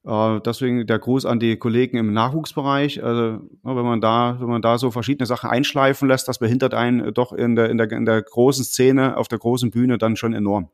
[0.06, 3.04] äh, deswegen der Gruß an die Kollegen im Nachwuchsbereich.
[3.04, 7.14] Also, wenn man da, wenn man da so verschiedene Sachen einschleifen lässt, das behindert einen
[7.14, 10.34] doch in der, in der, in der großen Szene, auf der großen Bühne dann schon
[10.34, 10.70] enorm.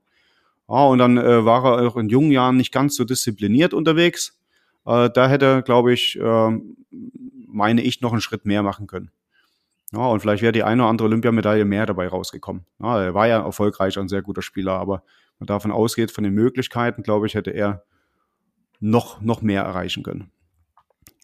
[0.68, 4.38] Ja, und dann äh, war er auch in jungen Jahren nicht ganz so diszipliniert unterwegs.
[4.86, 6.60] Äh, da hätte, glaube ich, äh,
[7.48, 9.12] meine ich, noch einen Schritt mehr machen können.
[9.92, 12.66] Ja, und vielleicht wäre die eine oder andere Olympiamedaille mehr dabei rausgekommen.
[12.80, 15.04] Ja, er war ja erfolgreich, ein sehr guter Spieler, aber
[15.40, 17.84] man davon ausgeht, von den Möglichkeiten, glaube ich, hätte er
[18.80, 20.32] noch, noch mehr erreichen können.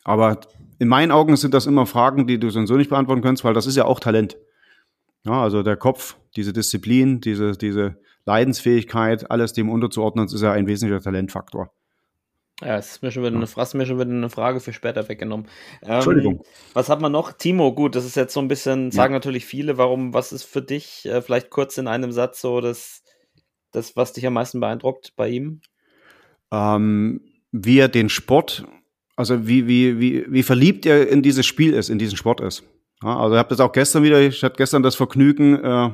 [0.04, 0.40] Aber
[0.80, 3.66] in meinen Augen sind das immer Fragen, die du so nicht beantworten kannst, weil das
[3.66, 4.38] ist ja auch Talent.
[5.26, 10.68] Ja, also der Kopf, diese Disziplin, diese, diese Leidensfähigkeit, alles dem unterzuordnen, ist ja ein
[10.68, 11.72] wesentlicher Talentfaktor.
[12.62, 15.10] Ja, es ist mir schon wieder eine, fast mir schon wieder eine Frage für später
[15.10, 15.48] weggenommen.
[15.82, 16.44] Ähm, Entschuldigung.
[16.74, 17.34] Was hat man noch?
[17.34, 19.18] Timo, gut, das ist jetzt so ein bisschen, sagen ja.
[19.18, 23.04] natürlich viele, warum, was ist für dich, äh, vielleicht kurz in einem Satz so das,
[23.72, 25.62] das, was dich am meisten beeindruckt bei ihm?
[26.52, 27.22] Ähm,
[27.64, 28.66] wie er den Sport,
[29.16, 32.64] also wie, wie, wie, wie verliebt er in dieses Spiel ist, in diesen Sport ist.
[33.02, 35.90] Ja, also ich habe das auch gestern wieder, ich hatte gestern das Vergnügen, äh,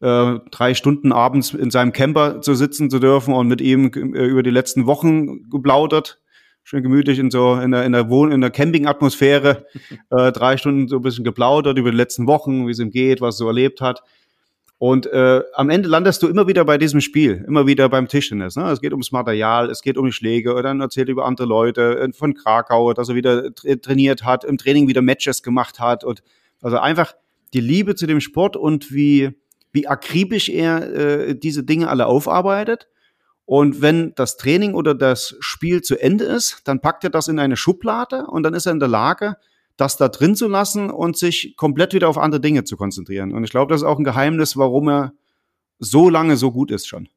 [0.00, 4.26] äh, drei Stunden abends in seinem Camper zu sitzen zu dürfen und mit ihm äh,
[4.26, 6.20] über die letzten Wochen geplaudert.
[6.62, 9.66] Schön gemütlich in so in der in der Wohn in der Camping-Atmosphäre
[10.10, 13.20] äh, drei Stunden so ein bisschen geplaudert über die letzten Wochen, wie es ihm geht,
[13.20, 14.02] was er so erlebt hat.
[14.78, 18.56] Und äh, am Ende landest du immer wieder bei diesem Spiel, immer wieder beim Tischtennis.
[18.56, 18.70] Ne?
[18.70, 20.60] Es geht ums Material, es geht um die Schläge.
[20.62, 24.44] Dann erzählt er über andere Leute äh, von Krakau, dass er wieder tra trainiert hat,
[24.44, 26.02] im Training wieder Matches gemacht hat.
[26.02, 26.22] Und
[26.60, 27.14] also einfach
[27.54, 29.30] die Liebe zu dem Sport und wie,
[29.70, 32.88] wie akribisch er äh, diese Dinge alle aufarbeitet.
[33.46, 37.38] Und wenn das Training oder das Spiel zu Ende ist, dann packt er das in
[37.38, 39.36] eine Schublade und dann ist er in der Lage,
[39.76, 43.32] das da drin zu lassen und sich komplett wieder auf andere Dinge zu konzentrieren.
[43.32, 45.12] Und ich glaube, das ist auch ein Geheimnis, warum er
[45.78, 47.08] so lange so gut ist schon.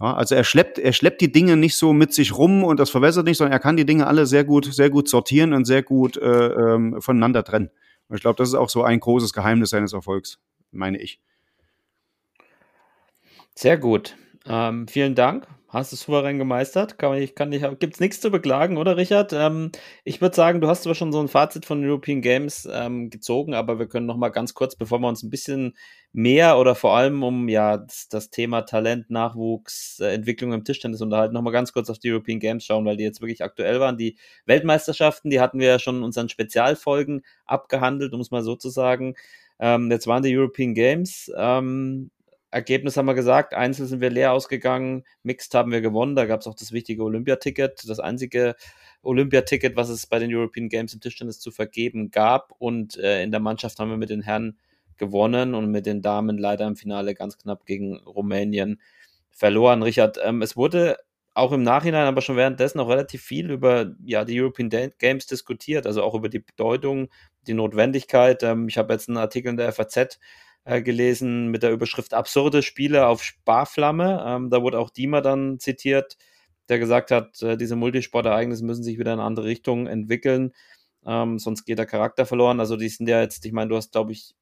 [0.00, 2.90] Ja, also er schleppt, er schleppt die Dinge nicht so mit sich rum und das
[2.90, 5.82] verwässert nicht, sondern er kann die Dinge alle sehr gut, sehr gut sortieren und sehr
[5.82, 7.70] gut äh, ähm, voneinander trennen.
[8.08, 10.38] Und ich glaube, das ist auch so ein großes Geheimnis seines Erfolgs,
[10.70, 11.18] meine ich.
[13.54, 14.16] Sehr gut.
[14.44, 16.96] Ähm, vielen Dank Hast du souverän gemeistert?
[16.96, 19.34] Kann ich, kann ich, gibt's nichts zu beklagen, oder Richard?
[19.34, 19.72] Ähm,
[20.04, 23.52] ich würde sagen, du hast zwar schon so ein Fazit von European Games ähm, gezogen,
[23.52, 25.76] aber wir können noch mal ganz kurz, bevor wir uns ein bisschen
[26.14, 31.02] mehr oder vor allem um ja das, das Thema Talent, Nachwuchs, äh, Entwicklung im Tischtennis
[31.02, 33.78] unterhalten, noch mal ganz kurz auf die European Games schauen, weil die jetzt wirklich aktuell
[33.78, 33.98] waren.
[33.98, 38.56] Die Weltmeisterschaften, die hatten wir ja schon in unseren Spezialfolgen abgehandelt, um es mal so
[38.56, 39.14] zu sagen.
[39.58, 41.30] Ähm, jetzt waren die European Games.
[41.36, 42.10] Ähm,
[42.50, 46.40] Ergebnis haben wir gesagt, Einzel sind wir leer ausgegangen, Mixed haben wir gewonnen, da gab
[46.40, 48.54] es auch das wichtige Olympiaticket, das einzige
[49.02, 53.30] Olympiaticket, was es bei den European Games im Tischtennis zu vergeben gab und äh, in
[53.30, 54.58] der Mannschaft haben wir mit den Herren
[54.96, 58.80] gewonnen und mit den Damen leider im Finale ganz knapp gegen Rumänien
[59.30, 59.82] verloren.
[59.82, 60.96] Richard, ähm, es wurde
[61.34, 65.86] auch im Nachhinein, aber schon währenddessen auch relativ viel über ja, die European Games diskutiert,
[65.86, 67.08] also auch über die Bedeutung,
[67.46, 68.42] die Notwendigkeit.
[68.42, 70.18] Ähm, ich habe jetzt einen Artikel in der FAZ
[70.66, 74.22] äh, gelesen mit der Überschrift Absurde Spiele auf Sparflamme.
[74.26, 76.16] Ähm, da wurde auch Diemer dann zitiert,
[76.68, 80.52] der gesagt hat, äh, diese Multisportereignisse müssen sich wieder in eine andere Richtung entwickeln,
[81.06, 82.58] ähm, sonst geht der Charakter verloren.
[82.58, 84.34] Also die sind ja jetzt, ich meine, du hast, glaube ich,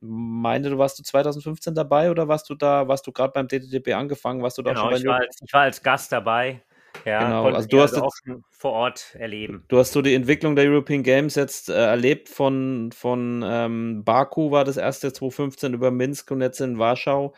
[0.00, 3.94] meine, du warst du 2015 dabei oder warst du da, warst du gerade beim DTTP
[3.94, 6.60] angefangen, warst du da genau, schon bei ich war, als, ich war als Gast dabei.
[7.04, 7.44] Ja, genau.
[7.54, 9.64] also du hast also auch schon vor Ort erleben.
[9.68, 14.50] Du hast so die Entwicklung der European Games jetzt äh, erlebt von, von ähm, Baku
[14.50, 17.34] war das erste 2015 über Minsk und jetzt in Warschau.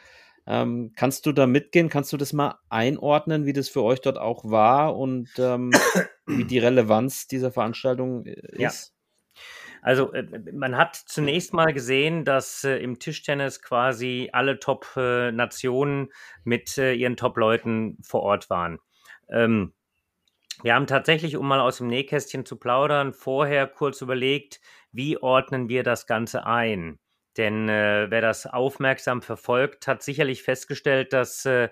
[0.47, 1.89] Ähm, kannst du da mitgehen?
[1.89, 5.71] Kannst du das mal einordnen, wie das für euch dort auch war und ähm,
[6.27, 8.59] wie die Relevanz dieser Veranstaltung äh, ist?
[8.59, 9.01] Ja.
[9.83, 16.11] Also äh, man hat zunächst mal gesehen, dass äh, im Tischtennis quasi alle Top-Nationen äh,
[16.45, 18.79] mit äh, ihren Top-Leuten vor Ort waren.
[19.33, 19.73] Ähm,
[20.63, 24.61] wir haben tatsächlich, um mal aus dem Nähkästchen zu plaudern, vorher kurz überlegt,
[24.93, 26.99] wie ordnen wir das Ganze ein?
[27.37, 31.69] Denn äh, wer das aufmerksam verfolgt, hat sicherlich festgestellt, dass äh,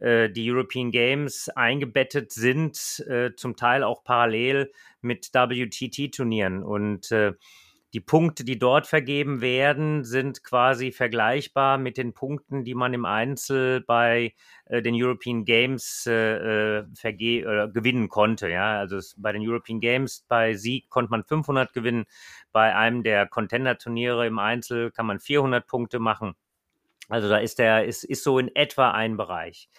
[0.00, 6.62] äh die European Games eingebettet sind, äh, zum Teil auch parallel mit WTT-Turnieren.
[6.62, 7.32] Und äh,
[7.96, 13.06] die Punkte, die dort vergeben werden, sind quasi vergleichbar mit den Punkten, die man im
[13.06, 14.34] Einzel bei
[14.66, 18.50] äh, den European Games äh, äh verge gewinnen konnte.
[18.50, 22.04] Ja, also es, bei den European Games bei Sieg konnte man 500 gewinnen.
[22.52, 26.34] Bei einem der Contender-Turniere im Einzel kann man 400 Punkte machen.
[27.08, 29.70] Also da ist der ist ist so in etwa ein Bereich.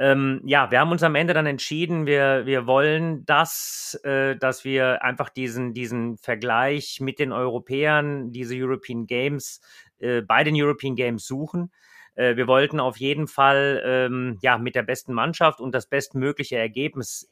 [0.00, 4.64] Ähm, ja, wir haben uns am Ende dann entschieden, wir, wir wollen das, äh, dass
[4.64, 9.60] wir einfach diesen, diesen Vergleich mit den Europäern, diese European Games,
[9.98, 11.70] äh, bei den European Games suchen.
[12.14, 16.56] Äh, wir wollten auf jeden Fall ähm, ja, mit der besten Mannschaft und das bestmögliche
[16.56, 17.30] Ergebnis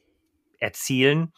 [0.59, 1.33] erzielen.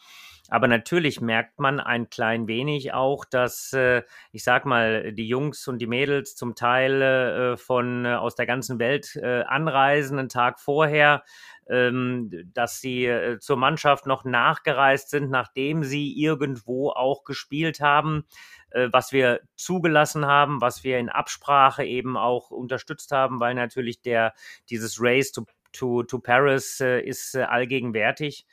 [0.48, 4.02] Aber natürlich merkt man ein klein wenig auch, dass, äh,
[4.32, 8.46] ich sag mal, die Jungs und die Mädels zum Teil äh, von äh, aus der
[8.46, 11.22] ganzen Welt äh, anreisen, einen Tag vorher,
[11.68, 18.24] ähm, dass sie äh, zur Mannschaft noch nachgereist sind, nachdem sie irgendwo auch gespielt haben
[18.70, 24.00] äh, was wir zugelassen haben, was wir in Absprache eben auch unterstützt haben, weil natürlich
[24.02, 24.34] der
[24.70, 28.46] dieses Race to, to, to Paris äh, ist äh, allgegenwärtig.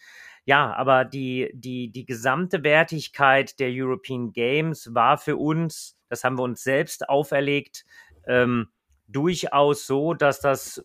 [0.50, 6.40] Ja, aber die, die, die gesamte Wertigkeit der European Games war für uns, das haben
[6.40, 7.86] wir uns selbst auferlegt,
[8.26, 8.70] ähm,
[9.08, 10.84] durchaus so, dass das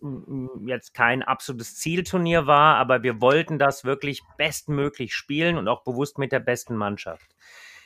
[0.66, 6.18] jetzt kein absolutes Zielturnier war, aber wir wollten das wirklich bestmöglich spielen und auch bewusst
[6.18, 7.34] mit der besten Mannschaft.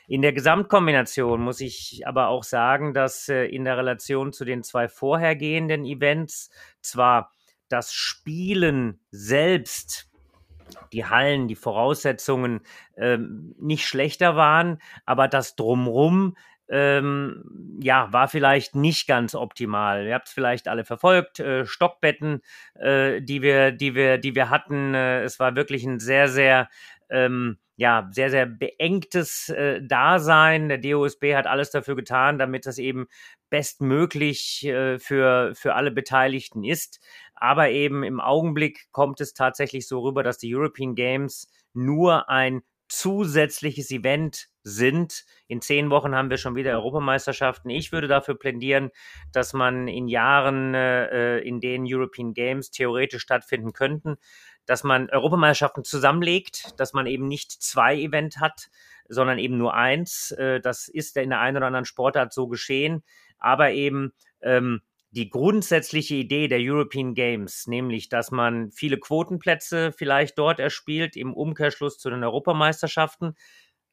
[0.08, 4.64] In der Gesamtkombination muss ich aber auch sagen, dass äh, in der Relation zu den
[4.64, 7.30] zwei vorhergehenden Events zwar
[7.68, 10.07] das Spielen selbst
[10.92, 12.60] die Hallen, die Voraussetzungen
[12.96, 16.36] ähm, nicht schlechter waren, aber das drumrum
[16.70, 20.06] ähm, ja, war vielleicht nicht ganz optimal.
[20.06, 22.42] Ihr habt es vielleicht alle verfolgt, äh, Stockbetten,
[22.74, 24.94] äh, die wir, die wir, die wir hatten.
[24.94, 26.68] Äh, es war wirklich ein sehr, sehr
[27.10, 30.68] ähm, ja, sehr, sehr beengtes äh, Dasein.
[30.68, 33.06] Der DOSB hat alles dafür getan, damit das eben
[33.50, 37.00] bestmöglich äh, für, für alle Beteiligten ist.
[37.40, 42.62] Aber eben im Augenblick kommt es tatsächlich so rüber, dass die European Games nur ein
[42.88, 45.24] zusätzliches Event sind.
[45.46, 47.70] In zehn Wochen haben wir schon wieder Europameisterschaften.
[47.70, 48.90] Ich würde dafür plädieren,
[49.32, 54.16] dass man in Jahren, äh, in denen European Games theoretisch stattfinden könnten,
[54.66, 58.68] dass man Europameisterschaften zusammenlegt, dass man eben nicht zwei Event hat,
[59.08, 60.30] sondern eben nur eins.
[60.32, 63.02] Äh, das ist in der einen oder anderen Sportart so geschehen,
[63.38, 70.38] aber eben ähm, die grundsätzliche Idee der European Games, nämlich dass man viele Quotenplätze vielleicht
[70.38, 73.34] dort erspielt im Umkehrschluss zu den Europameisterschaften,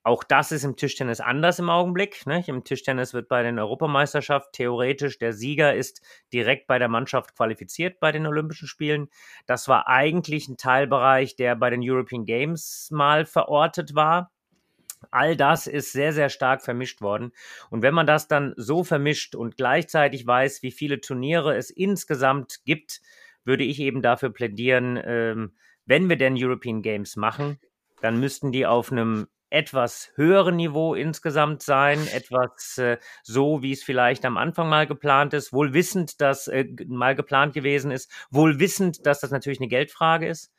[0.03, 2.25] Auch das ist im Tischtennis anders im Augenblick.
[2.27, 2.43] Ne?
[2.47, 6.01] Im Tischtennis wird bei den Europameisterschaften theoretisch der Sieger ist
[6.31, 9.09] direkt bei der Mannschaft qualifiziert bei den Olympischen Spielen.
[9.47, 14.31] Das war eigentlich ein Teilbereich, der bei den European Games mal verortet war.
[15.11, 17.31] All das ist sehr, sehr stark vermischt worden.
[17.69, 22.61] Und wenn man das dann so vermischt und gleichzeitig weiß, wie viele Turniere es insgesamt
[22.65, 23.01] gibt,
[23.43, 25.53] würde ich eben dafür plädieren, ähm,
[25.85, 27.59] wenn wir denn European Games machen,
[28.01, 33.83] dann müssten die auf einem etwas höheren Niveau insgesamt sein, etwas äh, so, wie es
[33.83, 38.59] vielleicht am Anfang mal geplant ist, wohl wissend, dass äh, mal geplant gewesen ist, wohl
[38.59, 40.51] wissend, dass das natürlich eine Geldfrage ist.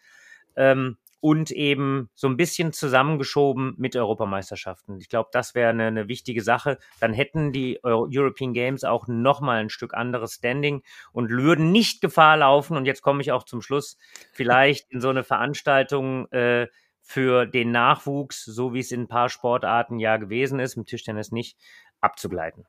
[0.54, 4.98] Ähm, und eben so ein bisschen zusammengeschoben mit Europameisterschaften.
[5.00, 6.78] Ich glaube, das wäre eine, eine, wichtige Sache.
[7.00, 11.72] Dann hätten die Euro European Games auch noch mal ein Stück anderes Standing und würden
[11.72, 12.76] nicht Gefahr laufen.
[12.76, 13.96] Und jetzt komme ich auch zum Schluss,
[14.32, 16.68] vielleicht in so eine Veranstaltung äh,
[17.00, 21.30] für den Nachwuchs, so wie es in ein paar Sportarten ja gewesen ist, im Tischtennis
[21.32, 21.56] nicht,
[22.00, 22.66] abzugleiten.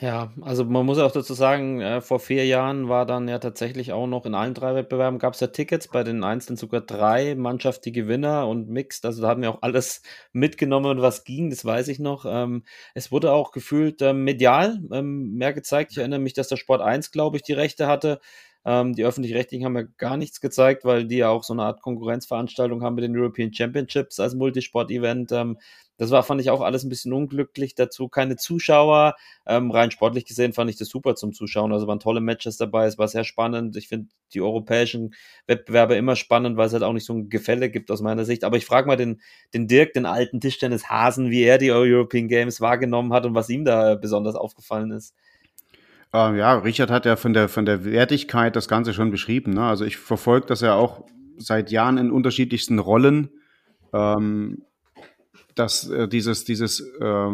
[0.00, 3.92] Ja, also man muss auch dazu sagen, äh, vor vier Jahren war dann ja tatsächlich
[3.92, 7.34] auch noch in allen drei Wettbewerben gab es ja Tickets, bei den einzelnen sogar drei
[7.34, 10.00] Mannschaft die Gewinner und Mixed, also da haben wir auch alles
[10.32, 12.24] mitgenommen, was ging, das weiß ich noch.
[12.26, 15.92] Ähm, es wurde auch gefühlt ähm, medial ähm, mehr gezeigt.
[15.92, 18.20] Ich erinnere mich, dass der Sport 1, glaube ich, die Rechte hatte.
[18.64, 21.82] Ähm, die öffentlich-rechtlichen haben ja gar nichts gezeigt, weil die ja auch so eine Art
[21.82, 25.32] Konkurrenzveranstaltung haben mit den European Championships als Multisport-Event.
[26.00, 27.74] Das war, fand ich auch alles ein bisschen unglücklich.
[27.74, 29.16] Dazu keine Zuschauer.
[29.44, 31.74] Ähm, rein sportlich gesehen fand ich das super zum Zuschauen.
[31.74, 32.86] Also waren tolle Matches dabei.
[32.86, 33.76] Es war sehr spannend.
[33.76, 35.12] Ich finde die europäischen
[35.46, 38.44] Wettbewerbe immer spannend, weil es halt auch nicht so ein Gefälle gibt aus meiner Sicht.
[38.44, 39.20] Aber ich frage mal den,
[39.52, 43.66] den Dirk, den alten Tischtennis-Hasen, wie er die European Games wahrgenommen hat und was ihm
[43.66, 45.14] da besonders aufgefallen ist.
[46.14, 49.52] Ähm, ja, Richard hat ja von der, von der Wertigkeit das Ganze schon beschrieben.
[49.52, 49.64] Ne?
[49.64, 51.04] Also ich verfolge das ja auch
[51.36, 53.28] seit Jahren in unterschiedlichsten Rollen.
[53.92, 54.64] Ähm,
[55.54, 57.28] dass äh, dieses, dieses äh,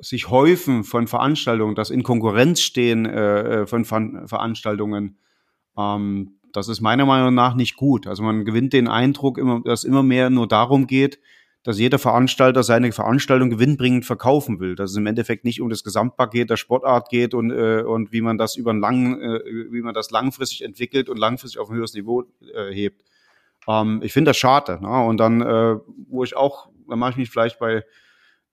[0.00, 5.18] sich häufen von Veranstaltungen, das in Konkurrenz stehen äh, äh von Ver Veranstaltungen,
[5.76, 8.06] ähm, das ist meiner Meinung nach nicht gut.
[8.06, 11.18] Also man gewinnt den Eindruck, immer, dass immer mehr nur darum geht,
[11.62, 14.74] dass jeder Veranstalter seine Veranstaltung gewinnbringend verkaufen will.
[14.74, 18.22] Dass es im Endeffekt nicht um das Gesamtpaket der Sportart geht und, äh, und wie
[18.22, 19.40] man das über einen langen, äh,
[19.70, 23.04] wie man das langfristig entwickelt und langfristig auf ein höheres Niveau äh, hebt.
[23.66, 24.78] Ähm, ich finde das schade.
[24.80, 25.04] Ne?
[25.04, 25.76] Und dann, äh,
[26.08, 27.84] wo ich auch, da mache ich mich vielleicht bei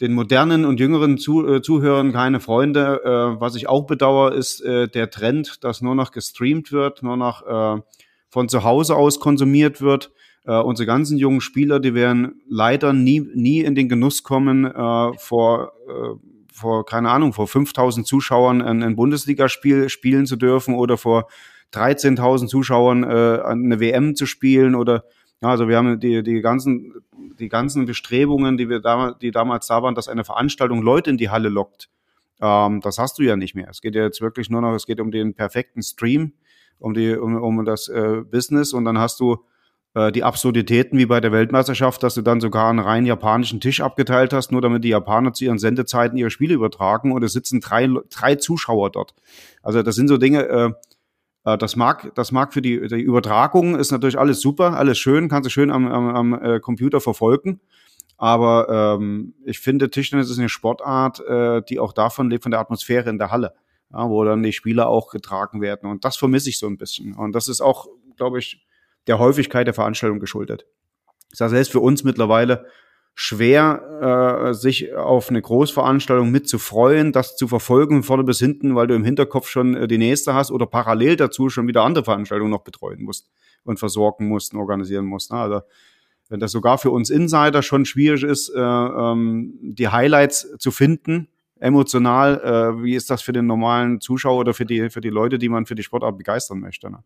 [0.01, 3.01] den modernen und jüngeren äh, Zuhörern keine Freunde.
[3.03, 7.17] Äh, was ich auch bedauere, ist äh, der Trend, dass nur noch gestreamt wird, nur
[7.17, 7.81] noch äh,
[8.29, 10.11] von zu Hause aus konsumiert wird.
[10.43, 14.65] Äh, unsere ganzen jungen Spieler, die werden leider nie, nie in den Genuss kommen,
[15.17, 15.73] vor,
[16.53, 21.27] vor, keine Ahnung, vor 5000 Zuschauern ein, ein Bundesligaspiel spielen zu dürfen oder vor
[21.73, 25.05] 13.000 Zuschauern eine WM zu spielen oder
[25.49, 26.93] also wir haben die, die ganzen,
[27.39, 31.17] die ganzen Bestrebungen, die wir damals, die damals da waren, dass eine Veranstaltung Leute in
[31.17, 31.89] die Halle lockt.
[32.41, 33.69] Ähm, das hast du ja nicht mehr.
[33.69, 36.34] Es geht ja jetzt wirklich nur noch, es geht um den perfekten Stream,
[36.79, 39.43] um die, um, um das äh, Business und dann hast du
[39.95, 43.81] äh, die Absurditäten wie bei der Weltmeisterschaft, dass du dann sogar einen rein japanischen Tisch
[43.81, 47.62] abgeteilt hast, nur damit die Japaner zu ihren Sendezeiten ihre Spiele übertragen und es sitzen
[47.62, 49.15] drei, drei Zuschauer dort.
[49.63, 50.71] Also das sind so Dinge, äh,
[51.45, 55.45] das mag, das mag für die, die Übertragung ist natürlich alles super, alles schön, kannst
[55.45, 57.62] du schön am, am, am äh, Computer verfolgen.
[58.17, 62.62] Aber ähm, ich finde, Tischtennis ist eine Sportart, äh, die auch davon lebt, von der
[62.62, 63.53] Atmosphäre in der Halle,
[63.91, 65.89] ja, wo dann die Spieler auch getragen werden.
[65.89, 67.13] Und das vermisse ich so ein bisschen.
[67.13, 68.65] Und das ist auch, glaube ich,
[69.08, 70.65] der Häufigkeit der Veranstaltung geschuldet.
[71.29, 72.65] Das heißt, selbst für uns mittlerweile
[73.17, 78.93] schwer, äh, sich auf eine Großveranstaltung mitzufreuen, das zu verfolgen, vorne bis hinten, weil du
[78.93, 82.65] im Hinterkopf schon äh, die nächste hast oder parallel dazu schon wieder andere Veranstaltungen noch
[82.65, 83.32] betreuen musst
[83.63, 85.32] und versorgen musst und organisieren musst.
[85.32, 85.38] Ne?
[85.38, 85.62] Also
[86.28, 91.30] wenn das sogar für uns Insider schon schwierig ist, äh, ähm, die Highlights zu finden,
[91.58, 95.39] emotional, äh, wie ist das für den normalen Zuschauer oder für die, für die Leute,
[95.39, 96.91] die man für die Sportart begeistern möchte.
[96.91, 97.01] Ne?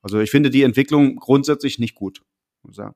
[0.00, 2.22] Also ich finde die Entwicklung grundsätzlich nicht gut.
[2.62, 2.94] Muss sagen.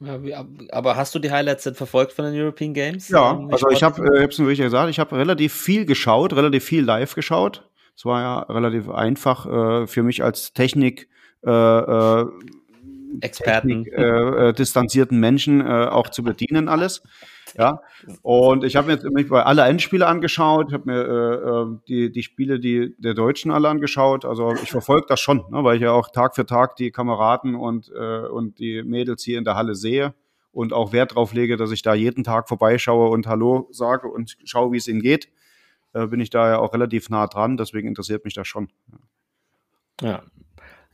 [0.00, 3.08] Ja, wie, aber hast du die Highlights denn verfolgt von den European Games?
[3.08, 6.64] Ja, also ich habe, äh, hab's nur wirklich gesagt, ich habe relativ viel geschaut, relativ
[6.64, 7.68] viel live geschaut.
[7.96, 11.08] Es war ja relativ einfach äh, für mich als Technik
[11.46, 12.26] äh, äh,
[13.22, 17.02] Experten, Technik, äh, äh, distanzierten Menschen äh, auch zu bedienen alles.
[17.58, 17.80] Ja,
[18.22, 21.78] und ich habe mir jetzt mich bei alle Endspiele angeschaut, ich habe mir äh, äh,
[21.88, 24.26] die, die Spiele die, der Deutschen alle angeschaut.
[24.26, 27.54] Also ich verfolge das schon, ne, weil ich ja auch Tag für Tag die Kameraden
[27.54, 30.14] und, äh, und die Mädels hier in der Halle sehe
[30.52, 34.36] und auch Wert drauf lege, dass ich da jeden Tag vorbeischaue und Hallo sage und
[34.44, 35.30] schaue, wie es ihnen geht.
[35.94, 38.68] Äh, bin ich da ja auch relativ nah dran, deswegen interessiert mich das schon.
[40.02, 40.22] Ja,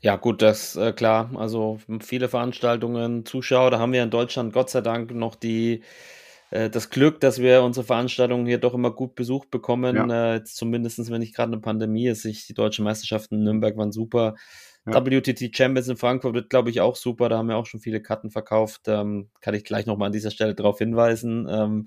[0.01, 1.31] ja, gut, das äh, klar.
[1.37, 5.83] Also viele Veranstaltungen, Zuschauer, da haben wir in Deutschland Gott sei Dank noch die
[6.53, 9.97] äh, das Glück, dass wir unsere Veranstaltungen hier doch immer gut besucht bekommen.
[9.97, 10.33] Ja.
[10.33, 12.25] Äh, jetzt zumindest, wenn nicht gerade eine Pandemie ist.
[12.25, 14.35] Ich, die deutschen Meisterschaften in Nürnberg waren super.
[14.87, 15.05] Ja.
[15.05, 17.29] WTT Champions in Frankfurt wird, glaube ich, auch super.
[17.29, 18.83] Da haben wir auch schon viele Karten verkauft.
[18.87, 21.47] Ähm, kann ich gleich nochmal an dieser Stelle darauf hinweisen.
[21.49, 21.87] Ähm,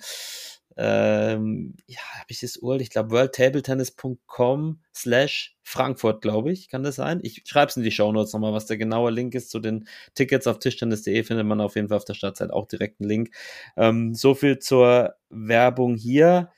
[0.77, 2.81] ähm, ja, habe ich das Url?
[2.81, 7.19] Ich glaube, worldtabletennis.com slash Frankfurt, glaube ich, kann das sein?
[7.23, 9.87] Ich schreibe es in die Show Notes nochmal, was der genaue Link ist zu den
[10.15, 13.29] Tickets auf tischtennis.de, findet man auf jeden Fall auf der Startzeit auch direkt einen Link.
[13.77, 16.51] Ähm, so viel zur Werbung hier.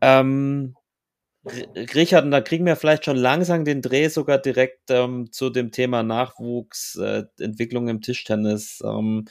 [0.00, 0.76] Ähm,
[1.94, 5.70] Richard, und da kriegen wir vielleicht schon langsam den Dreh sogar direkt ähm, zu dem
[5.70, 8.82] Thema Nachwuchs, äh, Entwicklung im Tischtennis.
[8.84, 9.26] Ähm,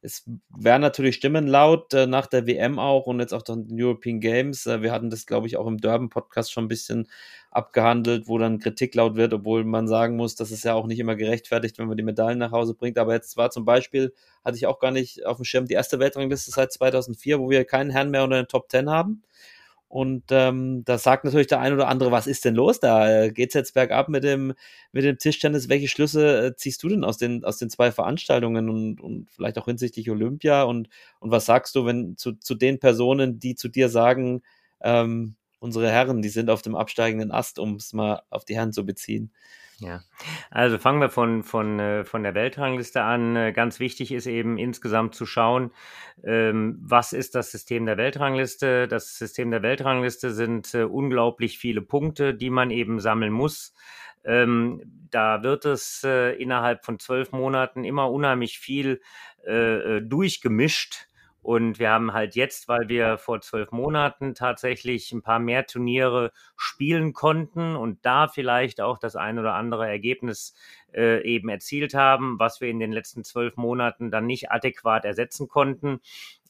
[0.00, 0.24] es
[0.56, 4.66] werden natürlich Stimmen laut äh, nach der WM auch und jetzt auch den European Games.
[4.66, 7.08] Äh, wir hatten das, glaube ich, auch im Durban-Podcast schon ein bisschen
[7.50, 11.00] abgehandelt, wo dann Kritik laut wird, obwohl man sagen muss, das ist ja auch nicht
[11.00, 12.98] immer gerechtfertigt, wenn man die Medaillen nach Hause bringt.
[12.98, 14.12] Aber jetzt war zum Beispiel,
[14.44, 17.64] hatte ich auch gar nicht auf dem Schirm, die erste Weltrangliste seit 2004, wo wir
[17.64, 19.22] keinen Herrn mehr unter den Top 10 haben.
[19.88, 22.78] Und ähm, da sagt natürlich der ein oder andere, was ist denn los?
[22.78, 24.52] Da äh, geht's jetzt bergab mit dem,
[24.92, 25.70] mit dem Tischtennis.
[25.70, 29.58] Welche Schlüsse äh, ziehst du denn aus den, aus den zwei Veranstaltungen und, und vielleicht
[29.58, 30.62] auch hinsichtlich Olympia?
[30.64, 34.42] Und, und was sagst du, wenn zu, zu den Personen, die zu dir sagen,
[34.82, 38.72] ähm, unsere Herren, die sind auf dem absteigenden Ast, um es mal auf die Herren
[38.72, 39.32] zu beziehen?
[39.80, 40.00] Ja,
[40.50, 43.36] also fangen wir von, von, äh, von der Weltrangliste an.
[43.36, 45.70] Äh, ganz wichtig ist eben insgesamt zu schauen,
[46.24, 48.88] ähm, was ist das System der Weltrangliste?
[48.88, 53.72] Das System der Weltrangliste sind äh, unglaublich viele Punkte, die man eben sammeln muss.
[54.24, 59.00] Ähm, da wird es innerhalb von zwölf Monaten immer unheimlich viel
[59.46, 61.08] durchgemischt
[61.42, 66.32] und wir haben halt jetzt, weil wir vor zwölf Monaten tatsächlich ein paar mehr Turniere
[66.56, 70.54] spielen konnten und da vielleicht auch das ein oder andere Ergebnis
[70.92, 75.48] äh, eben erzielt haben, was wir in den letzten zwölf Monaten dann nicht adäquat ersetzen
[75.48, 76.00] konnten,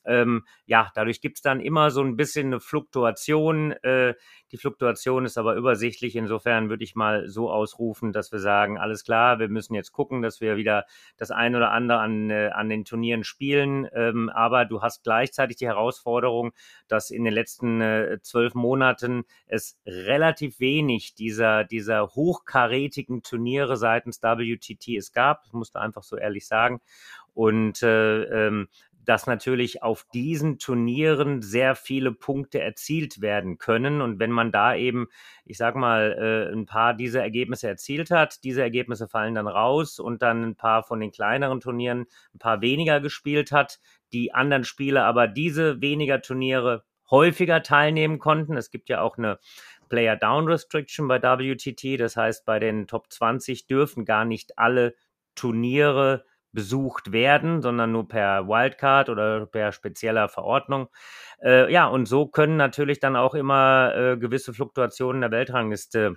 [0.04, 3.72] ähm, ja, dadurch gibt es dann immer so ein bisschen eine Fluktuation.
[3.82, 4.14] Äh,
[4.52, 6.16] die Fluktuation ist aber übersichtlich.
[6.16, 10.22] Insofern würde ich mal so ausrufen, dass wir sagen, alles klar, wir müssen jetzt gucken,
[10.22, 10.86] dass wir wieder
[11.16, 13.86] das ein oder andere an, äh, an den Turnieren spielen.
[13.92, 16.52] Ähm, aber du hast gleichzeitig die Herausforderung,
[16.88, 24.22] dass in den letzten äh, zwölf Monaten es relativ wenig dieser, dieser hochkarätigen Turniere seitens
[24.22, 25.42] WTT es gab.
[25.44, 26.80] Das musste einfach so ehrlich sagen.
[27.34, 28.68] Und äh, ähm,
[29.08, 34.02] dass natürlich auf diesen Turnieren sehr viele Punkte erzielt werden können.
[34.02, 35.08] Und wenn man da eben,
[35.46, 39.98] ich sag mal, äh, ein paar dieser Ergebnisse erzielt hat, diese Ergebnisse fallen dann raus
[39.98, 42.04] und dann ein paar von den kleineren Turnieren
[42.34, 43.80] ein paar weniger gespielt hat,
[44.12, 48.58] die anderen Spieler aber diese weniger Turniere häufiger teilnehmen konnten.
[48.58, 49.38] Es gibt ja auch eine
[49.88, 51.98] Player Down Restriction bei WTT.
[51.98, 54.94] Das heißt, bei den Top 20 dürfen gar nicht alle
[55.34, 60.88] Turniere besucht werden, sondern nur per Wildcard oder per spezieller Verordnung.
[61.42, 66.16] Äh, ja, und so können natürlich dann auch immer äh, gewisse Fluktuationen der Weltrangliste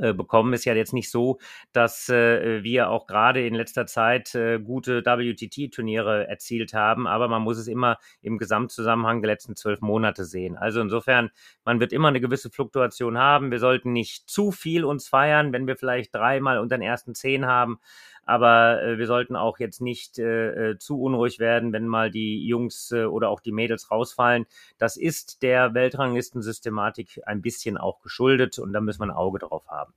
[0.00, 0.52] äh, bekommen.
[0.54, 1.38] Ist ja jetzt nicht so,
[1.72, 7.42] dass äh, wir auch gerade in letzter Zeit äh, gute WTT-Turniere erzielt haben, aber man
[7.42, 10.56] muss es immer im Gesamtzusammenhang der letzten zwölf Monate sehen.
[10.56, 11.30] Also insofern,
[11.64, 13.50] man wird immer eine gewisse Fluktuation haben.
[13.50, 17.46] Wir sollten nicht zu viel uns feiern, wenn wir vielleicht dreimal unter den ersten zehn
[17.46, 17.78] haben
[18.26, 22.46] aber äh, wir sollten auch jetzt nicht äh, äh, zu unruhig werden, wenn mal die
[22.46, 24.46] Jungs äh, oder auch die Mädels rausfallen.
[24.78, 29.66] Das ist der Weltranglistensystematik ein bisschen auch geschuldet und da müssen wir ein Auge drauf
[29.68, 29.92] haben.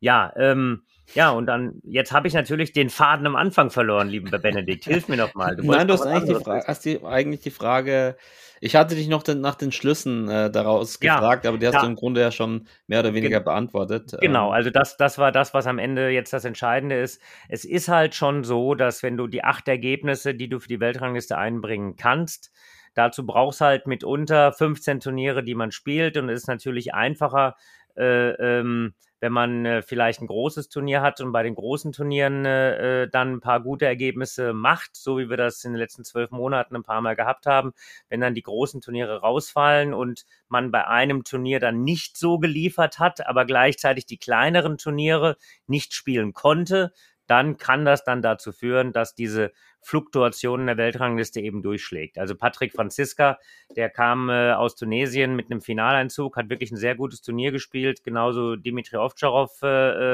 [0.00, 0.82] Ja, ähm,
[1.14, 4.84] ja, und dann, jetzt habe ich natürlich den Faden am Anfang verloren, lieber Benedikt.
[4.84, 5.56] Hilf mir noch mal.
[5.56, 8.16] Du Nein, du hast eigentlich die, Frage, hast die, eigentlich die Frage,
[8.60, 11.74] ich hatte dich noch den, nach den Schlüssen äh, daraus ja, gefragt, aber die hast
[11.74, 11.80] ja.
[11.80, 14.16] du im Grunde ja schon mehr oder weniger Ge beantwortet.
[14.20, 14.52] Genau, ähm.
[14.52, 17.20] also das, das war das, was am Ende jetzt das Entscheidende ist.
[17.48, 20.80] Es ist halt schon so, dass wenn du die acht Ergebnisse, die du für die
[20.80, 22.52] Weltrangliste einbringen kannst,
[22.94, 27.56] dazu brauchst halt mitunter 15 Turniere, die man spielt und es ist natürlich einfacher,
[27.96, 28.30] äh,
[28.60, 33.02] ähm, wenn man äh, vielleicht ein großes Turnier hat und bei den großen Turnieren äh,
[33.04, 36.32] äh, dann ein paar gute Ergebnisse macht, so wie wir das in den letzten zwölf
[36.32, 37.72] Monaten ein paar Mal gehabt haben,
[38.08, 42.98] wenn dann die großen Turniere rausfallen und man bei einem Turnier dann nicht so geliefert
[42.98, 45.36] hat, aber gleichzeitig die kleineren Turniere
[45.68, 46.92] nicht spielen konnte,
[47.28, 49.52] dann kann das dann dazu führen, dass diese
[49.82, 52.18] Fluktuation in der Weltrangliste eben durchschlägt.
[52.18, 53.38] Also Patrick Franziska,
[53.76, 58.04] der kam äh, aus Tunesien mit einem Finaleinzug, hat wirklich ein sehr gutes Turnier gespielt.
[58.04, 59.66] Genauso Dimitri Ovtcharov äh,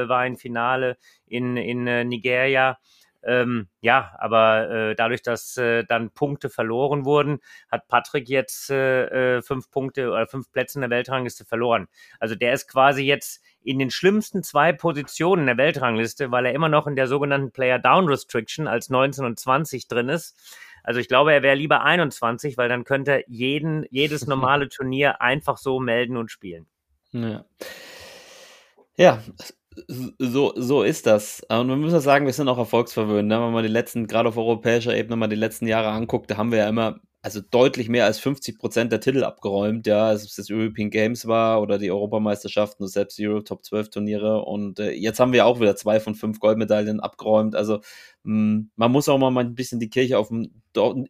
[0.03, 0.97] äh war im Finale
[1.27, 2.79] in, in äh, Nigeria.
[3.23, 7.41] Ähm, ja, aber äh, dadurch, dass äh, dann Punkte verloren wurden,
[7.71, 11.89] hat Patrick jetzt äh, äh fünf Punkte oder fünf Plätze in der Weltrangliste verloren.
[12.21, 16.69] Also der ist quasi jetzt in den schlimmsten zwei Positionen der Weltrangliste, weil er immer
[16.69, 20.37] noch in der sogenannten Player Down Restriction als 19 und 20 drin ist.
[20.85, 25.21] Also ich glaube, er wäre lieber 21, weil dann könnte er jeden, jedes normale Turnier
[25.21, 26.66] einfach so melden und spielen.
[27.12, 27.45] Ja.
[28.97, 29.23] Ja,
[30.18, 31.43] so, so ist das.
[31.49, 33.29] Und man muss ja sagen, wir sind auch erfolgsverwöhnt.
[33.29, 33.41] Ne?
[33.41, 36.51] Wenn man die letzten, gerade auf europäischer Ebene mal die letzten Jahre anguckt, da haben
[36.51, 40.37] wir ja immer also deutlich mehr als 50 Prozent der Titel abgeräumt, ja, ob es
[40.37, 44.45] das European Games war oder die Europameisterschaften selbst die Euro Top 12 Turniere.
[44.45, 47.57] Und äh, jetzt haben wir auch wieder zwei von fünf Goldmedaillen abgeräumt.
[47.57, 47.81] Also
[48.22, 50.51] mh, hm, man muss auch mal ein bisschen die Kirche auf dem,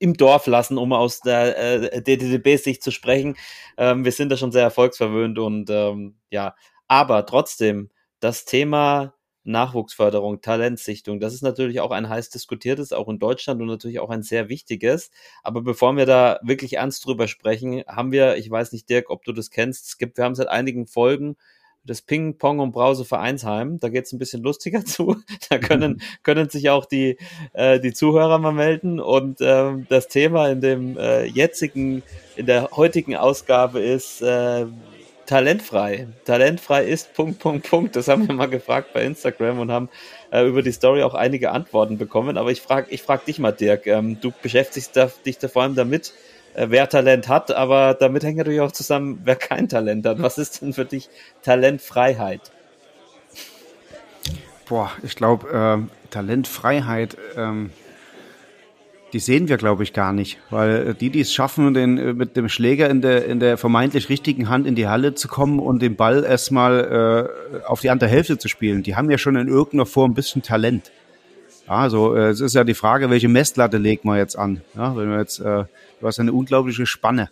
[0.01, 3.37] im Dorf lassen, um aus der äh, DDDB-Sicht zu sprechen.
[3.77, 6.55] Ähm, wir sind da schon sehr erfolgsverwöhnt und ähm, ja,
[6.89, 7.91] aber trotzdem,
[8.21, 9.14] das Thema
[9.45, 11.21] Nachwuchsförderung, Talentsichtung.
[11.21, 14.49] Das ist natürlich auch ein heiß diskutiertes, auch in Deutschland und natürlich auch ein sehr
[14.49, 15.11] wichtiges.
[15.43, 19.25] Aber bevor wir da wirklich ernst drüber sprechen, haben wir, ich weiß nicht, Dirk, ob
[19.25, 21.37] du das kennst, es gibt, wir haben seit einigen Folgen
[21.85, 23.81] das Ping, Pong und Brause Vereinsheim.
[23.81, 25.16] Da geht es ein bisschen lustiger zu.
[25.49, 27.19] Da können, können sich auch die,
[27.55, 29.01] äh, die Zuhörer mal melden.
[29.01, 32.03] Und ähm, das Thema in dem äh, jetzigen,
[32.37, 34.66] in der heutigen Ausgabe ist, äh,
[35.29, 36.09] talentfrei.
[36.24, 37.97] Talentfrei ist Punkt, Punkt, Punkt.
[37.97, 39.91] Das haben wir mal gefragt bei Instagram und haben
[40.33, 42.39] äh, über die Story auch einige Antworten bekommen.
[42.39, 43.87] Aber ich frage ich frag dich mal, Dirk.
[43.87, 46.14] Ähm, du beschäftigst da, dich da vor allem damit,
[46.55, 50.20] äh, wer Talent hat, aber damit hängt natürlich auch zusammen, wer kein Talent hat.
[50.22, 51.11] Was ist denn für dich
[51.43, 52.51] Talentfreiheit?
[54.66, 57.18] Boah, ich glaube, äh, Talentfreiheit.
[57.37, 57.70] Ähm
[59.13, 62.37] die sehen wir, glaube ich, gar nicht, weil die, die es schaffen, den, äh, mit
[62.37, 65.81] dem Schläger in der, in der vermeintlich richtigen Hand in die Halle zu kommen und
[65.81, 67.31] den Ball erstmal
[67.63, 70.15] äh, auf die andere Hälfte zu spielen, die haben ja schon in irgendeiner Form ein
[70.15, 70.91] bisschen Talent.
[71.67, 74.63] Also äh, es ist ja die Frage, welche Messlatte legt man jetzt an?
[74.75, 75.65] Ja, wenn wir jetzt, äh,
[76.01, 77.31] du hast eine unglaubliche Spanne.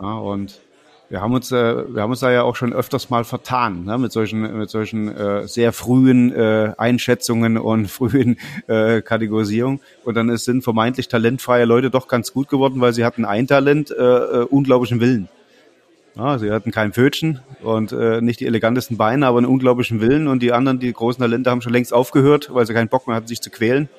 [0.00, 0.60] Ja, und
[1.12, 3.98] wir haben uns, äh, wir haben uns da ja auch schon öfters mal vertan, ne,
[3.98, 9.80] mit solchen, mit solchen äh, sehr frühen äh, Einschätzungen und frühen äh, Kategorisierungen.
[10.06, 13.90] Und dann sind vermeintlich talentfreie Leute doch ganz gut geworden, weil sie hatten ein Talent,
[13.90, 15.28] äh, äh, unglaublichen Willen.
[16.14, 20.28] Ja, sie hatten kein Pfötchen und äh, nicht die elegantesten Beine, aber einen unglaublichen Willen.
[20.28, 23.16] Und die anderen, die großen Talente, haben schon längst aufgehört, weil sie keinen Bock mehr
[23.16, 23.90] hatten, sich zu quälen.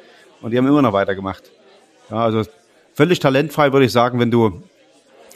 [0.42, 1.44] Und die haben immer noch weitergemacht.
[2.10, 2.42] Ja, also
[2.96, 4.64] völlig talentfrei würde ich sagen, wenn du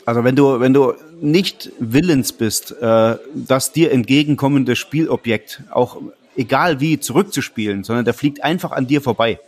[0.07, 6.01] also wenn du, wenn du nicht willens bist, äh, das dir entgegenkommende Spielobjekt auch
[6.35, 9.39] egal wie zurückzuspielen, sondern der fliegt einfach an dir vorbei.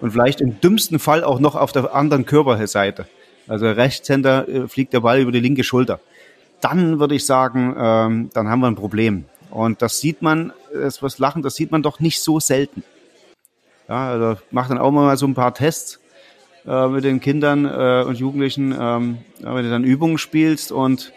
[0.00, 3.06] Und vielleicht im dümmsten Fall auch noch auf der anderen Körperseite.
[3.46, 6.00] Also Rechtshänder äh, fliegt der Ball über die linke Schulter.
[6.60, 9.24] Dann würde ich sagen, ähm, dann haben wir ein Problem.
[9.50, 12.82] Und das sieht man, das was lachen, das sieht man doch nicht so selten.
[13.88, 16.00] Ja, also mach dann auch mal so ein paar Tests
[16.66, 21.12] äh, mit den Kindern äh, und Jugendlichen, ähm, wenn du dann Übungen spielst und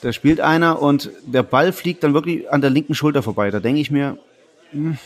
[0.00, 3.50] da spielt einer und der Ball fliegt dann wirklich an der linken Schulter vorbei.
[3.50, 4.18] Da denke ich mir,
[4.72, 4.98] mh, hm,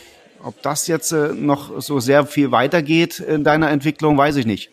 [0.42, 4.70] ob das jetzt äh, noch so sehr viel weitergeht in deiner Entwicklung, weiß ich nicht.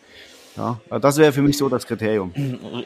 [0.56, 2.34] Ja, das wäre für mich so das Kriterium.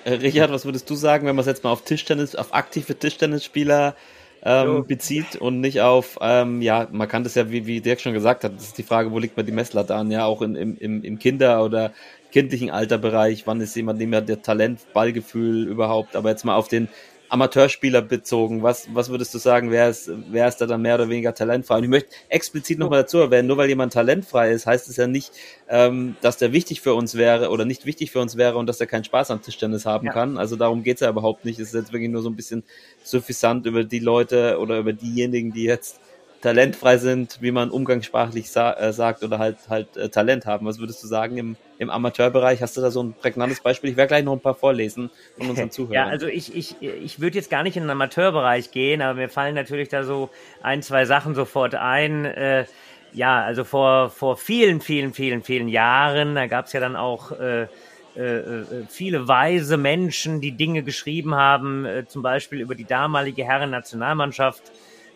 [0.06, 3.96] Richard, was würdest du sagen, wenn man es jetzt mal auf Tischtennis, auf aktive Tischtennisspieler
[4.44, 8.12] ähm, bezieht und nicht auf, ähm, ja, man kann das ja, wie, wie Dirk schon
[8.12, 10.54] gesagt hat, das ist die Frage, wo liegt man die Messlatte an, ja, auch in,
[10.54, 11.92] im, im, im Kinder- oder
[12.30, 16.68] kindlichen Alterbereich, wann ist jemand, dem ja der Talent, Ballgefühl überhaupt, aber jetzt mal auf
[16.68, 16.88] den
[17.34, 21.08] Amateurspieler bezogen, was, was würdest du sagen, wer ist, wer ist da dann mehr oder
[21.08, 21.78] weniger talentfrei?
[21.78, 25.08] Und ich möchte explizit nochmal dazu erwähnen, nur weil jemand talentfrei ist, heißt es ja
[25.08, 25.32] nicht,
[25.68, 28.80] ähm, dass der wichtig für uns wäre oder nicht wichtig für uns wäre und dass
[28.80, 30.12] er keinen Spaß am Tischtennis haben ja.
[30.12, 30.38] kann.
[30.38, 31.58] Also darum geht's ja überhaupt nicht.
[31.58, 32.62] Es ist jetzt wirklich nur so ein bisschen
[33.02, 35.98] suffisant über die Leute oder über diejenigen, die jetzt
[36.44, 40.66] talentfrei sind, wie man umgangssprachlich sa äh, sagt oder halt halt äh, Talent haben.
[40.66, 42.60] Was würdest du sagen im, im Amateurbereich?
[42.60, 43.90] Hast du da so ein prägnantes Beispiel?
[43.90, 45.94] Ich werde gleich noch ein paar vorlesen von unseren Zuhörern.
[45.94, 49.30] Ja, also ich, ich, ich würde jetzt gar nicht in den Amateurbereich gehen, aber mir
[49.30, 50.28] fallen natürlich da so
[50.62, 52.26] ein, zwei Sachen sofort ein.
[52.26, 52.66] Äh,
[53.14, 57.32] ja, also vor, vor vielen, vielen, vielen, vielen Jahren, da gab es ja dann auch
[57.32, 57.68] äh,
[58.16, 63.44] äh, äh, viele weise Menschen, die Dinge geschrieben haben, äh, zum Beispiel über die damalige
[63.44, 64.62] Herren-Nationalmannschaft.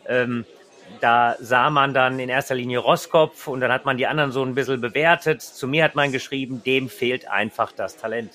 [0.06, 0.46] Ähm,
[1.00, 4.42] da sah man dann in erster Linie Roskopf und dann hat man die anderen so
[4.42, 5.42] ein bisschen bewertet.
[5.42, 8.32] Zu mir hat man geschrieben, dem fehlt einfach das Talent.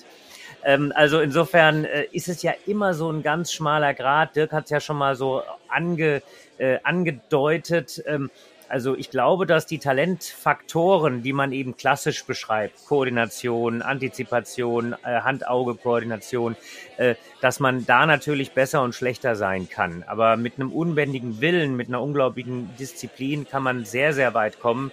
[0.64, 4.34] Ähm, also insofern äh, ist es ja immer so ein ganz schmaler Grad.
[4.34, 6.22] Dirk hat es ja schon mal so ange,
[6.58, 8.02] äh, angedeutet.
[8.06, 8.30] Ähm,
[8.74, 16.56] also ich glaube, dass die Talentfaktoren, die man eben klassisch beschreibt, Koordination, Antizipation, äh, Hand-Auge-Koordination,
[16.96, 20.02] äh, dass man da natürlich besser und schlechter sein kann.
[20.08, 24.90] Aber mit einem unbändigen Willen, mit einer unglaublichen Disziplin kann man sehr, sehr weit kommen.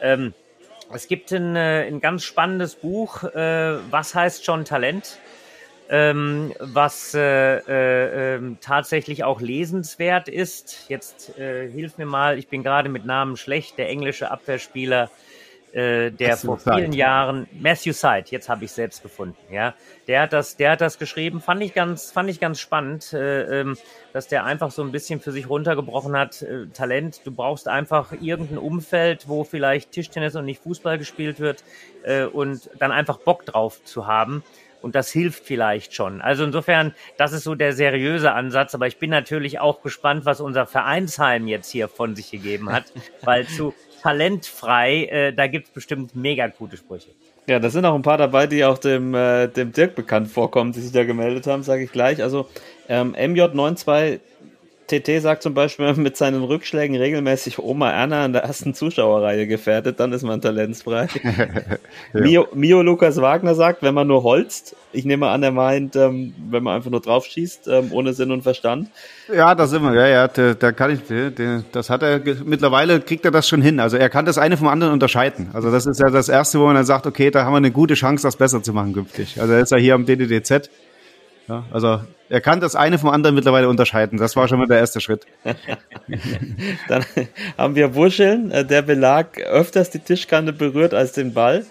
[0.00, 0.32] Ähm,
[0.94, 5.18] es gibt ein, äh, ein ganz spannendes Buch, Was heißt schon Talent?
[5.88, 10.86] Ähm, was äh, äh, äh, tatsächlich auch lesenswert ist.
[10.88, 15.10] Jetzt äh, hilf mir mal, ich bin gerade mit Namen schlecht, der englische Abwehrspieler
[15.72, 16.92] äh, der Matthew vor vielen.
[16.92, 19.74] Jahren Matthew Side, jetzt habe ich selbst gefunden, ja,
[20.06, 23.60] der hat das, der hat das geschrieben, fand ich ganz, fand ich ganz spannend, äh,
[23.60, 23.76] ähm,
[24.12, 26.42] dass der einfach so ein bisschen für sich runtergebrochen hat.
[26.42, 31.64] Äh, Talent, du brauchst einfach irgendein Umfeld, wo vielleicht Tischtennis und nicht Fußball gespielt wird
[32.02, 34.42] äh, und dann einfach Bock drauf zu haben.
[34.80, 36.20] Und das hilft vielleicht schon.
[36.20, 38.74] Also insofern, das ist so der seriöse Ansatz.
[38.74, 42.84] Aber ich bin natürlich auch gespannt, was unser Vereinsheim jetzt hier von sich gegeben hat,
[43.22, 47.10] weil zu talentfrei, äh, da gibt es bestimmt mega gute Sprüche.
[47.48, 50.72] Ja, da sind auch ein paar dabei, die auch dem, äh, dem Dirk bekannt vorkommen,
[50.72, 52.22] die sich da gemeldet haben, sage ich gleich.
[52.22, 52.46] Also
[52.90, 54.20] ähm, MJ92
[54.88, 60.00] TT sagt zum Beispiel, mit seinen Rückschlägen regelmäßig Oma Erna in der ersten Zuschauerreihe gefährdet,
[60.00, 61.08] dann ist man talentsfrei.
[62.14, 62.20] ja.
[62.20, 66.34] Mio, Mio, Lukas Wagner sagt, wenn man nur holzt, ich nehme an, er meint, ähm,
[66.50, 68.88] wenn man einfach nur drauf schießt, ähm, ohne Sinn und Verstand.
[69.32, 71.00] Ja, da sind wir, ja, ja, da, da kann ich,
[71.72, 73.80] das hat er, mittlerweile kriegt er das schon hin.
[73.80, 75.50] Also er kann das eine vom anderen unterscheiden.
[75.52, 77.70] Also das ist ja das Erste, wo man dann sagt, okay, da haben wir eine
[77.70, 79.40] gute Chance, das besser zu machen künftig.
[79.40, 80.70] Also er ist ja hier am DDDZ
[81.48, 84.18] ja, also er kann das eine vom anderen mittlerweile unterscheiden.
[84.18, 85.26] Das war schon mal der erste Schritt.
[86.88, 87.04] Dann
[87.56, 91.64] haben wir Wuscheln, äh, der Belag öfters die Tischkante berührt als den Ball.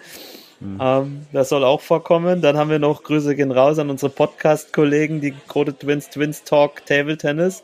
[0.59, 0.79] Mhm.
[0.81, 2.41] Ähm, das soll auch vorkommen.
[2.41, 6.85] Dann haben wir noch Grüße gehen raus an unsere Podcast-Kollegen, die Code Twins, Twins Talk
[6.85, 7.61] Table Tennis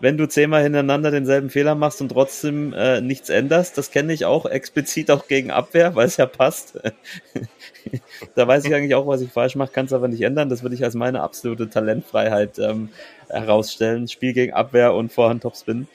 [0.00, 3.76] wenn du zehnmal hintereinander denselben Fehler machst und trotzdem äh, nichts änderst.
[3.76, 6.78] Das kenne ich auch explizit auch gegen Abwehr, weil es ja passt.
[8.34, 10.48] da weiß ich eigentlich auch, was ich falsch mache, kann es aber nicht ändern.
[10.48, 12.90] Das würde ich als meine absolute Talentfreiheit ähm,
[13.28, 14.08] herausstellen.
[14.08, 15.88] Spiel gegen Abwehr und Vorhand Topspin.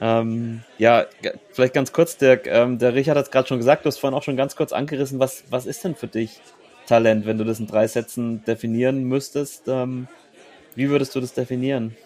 [0.00, 1.06] Ähm, ja,
[1.50, 4.16] vielleicht ganz kurz, der, ähm, der Richard hat es gerade schon gesagt, du hast vorhin
[4.16, 6.40] auch schon ganz kurz angerissen, was, was ist denn für dich
[6.86, 9.66] Talent, wenn du das in drei Sätzen definieren müsstest?
[9.66, 10.06] Ähm,
[10.76, 11.96] wie würdest du das definieren?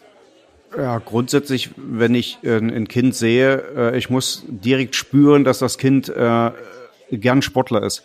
[0.76, 5.76] Ja, grundsätzlich, wenn ich äh, ein Kind sehe, äh, ich muss direkt spüren, dass das
[5.76, 6.50] Kind äh,
[7.10, 8.04] gern Sportler ist.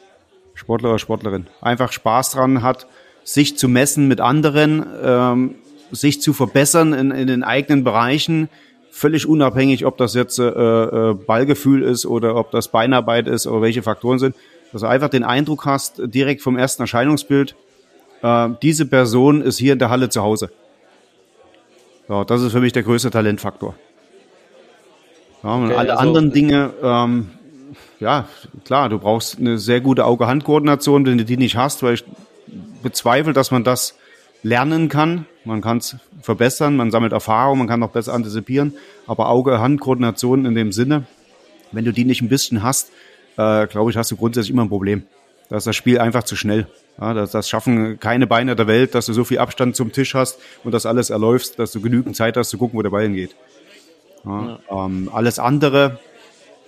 [0.54, 1.48] Sportler oder Sportlerin.
[1.62, 2.88] Einfach Spaß dran hat,
[3.24, 5.56] sich zu messen mit anderen, ähm,
[5.92, 8.50] sich zu verbessern in, in den eigenen Bereichen,
[8.92, 14.18] völlig unabhängig, ob das jetzt Ballgefühl ist oder ob das Beinarbeit ist oder welche Faktoren
[14.18, 14.36] sind.
[14.74, 17.56] Dass du einfach den Eindruck hast, direkt vom ersten Erscheinungsbild,
[18.64, 20.50] diese Person ist hier in der Halle zu Hause.
[22.10, 23.76] Ja, das ist für mich der größte Talentfaktor.
[25.44, 27.30] Ja, und okay, alle also, anderen Dinge, ähm,
[28.00, 28.28] ja,
[28.66, 32.06] klar, du brauchst eine sehr gute Auge-Hand-Koordination, wenn du die nicht hast, weil ich
[32.82, 33.96] bezweifle, dass man das
[34.44, 35.26] lernen kann.
[35.46, 38.74] Man kann es verbessern, man sammelt Erfahrung, man kann auch besser antizipieren.
[39.06, 41.06] Aber Auge-Hand-Koordination in dem Sinne,
[41.72, 42.92] wenn du die nicht ein bisschen hast,
[43.38, 45.04] äh, glaube ich, hast du grundsätzlich immer ein Problem.
[45.50, 46.68] Da ist das Spiel einfach zu schnell.
[47.00, 50.14] Ja, das, das schaffen keine Beine der Welt, dass du so viel Abstand zum Tisch
[50.16, 53.04] hast und das alles erläufst, dass du genügend Zeit hast zu gucken, wo der Ball
[53.04, 53.36] hingeht.
[54.26, 54.60] Ja.
[54.70, 56.00] Ähm, alles andere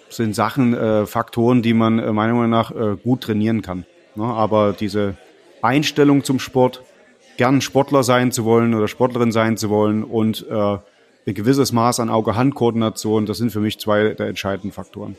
[0.10, 3.86] sind Sachen, äh, Faktoren, die man äh, meiner Meinung nach äh, gut trainieren kann.
[4.16, 4.24] Ne?
[4.24, 5.16] Aber diese
[5.62, 6.84] Einstellung zum Sport,
[7.38, 10.54] gern Sportler sein zu wollen oder Sportlerin sein zu wollen und äh,
[11.28, 15.16] ein gewisses Maß an Auge-Hand-Koordination, das sind für mich zwei der entscheidenden Faktoren.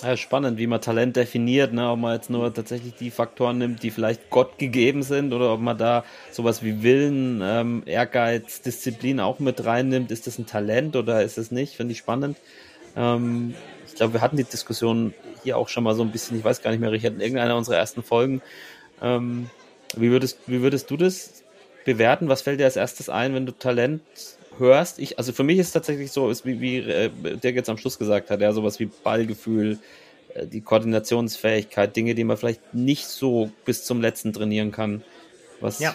[0.00, 1.90] Ja, spannend, wie man Talent definiert, ne?
[1.90, 5.60] ob man jetzt nur tatsächlich die Faktoren nimmt, die vielleicht Gott gegeben sind oder ob
[5.60, 10.12] man da sowas wie Willen, ähm, Ehrgeiz, Disziplin auch mit reinnimmt.
[10.12, 11.74] Ist das ein Talent oder ist es nicht?
[11.74, 12.36] Finde ich spannend.
[12.96, 13.56] Ähm,
[13.88, 16.62] ich glaube, wir hatten die Diskussion hier auch schon mal so ein bisschen, ich weiß
[16.62, 18.40] gar nicht mehr, Richard, in irgendeiner unserer ersten Folgen.
[19.02, 19.50] Ähm,
[19.96, 21.42] wie, würdest, wie würdest du das
[21.84, 22.28] bewerten?
[22.28, 24.02] Was fällt dir als erstes ein, wenn du Talent
[24.58, 27.10] hörst, ich, also für mich ist es tatsächlich so, ist wie, wie äh,
[27.42, 29.78] der jetzt am Schluss gesagt hat, ja, sowas wie Ballgefühl,
[30.34, 35.02] äh, die Koordinationsfähigkeit, Dinge, die man vielleicht nicht so bis zum letzten trainieren kann.
[35.60, 35.94] Was ja.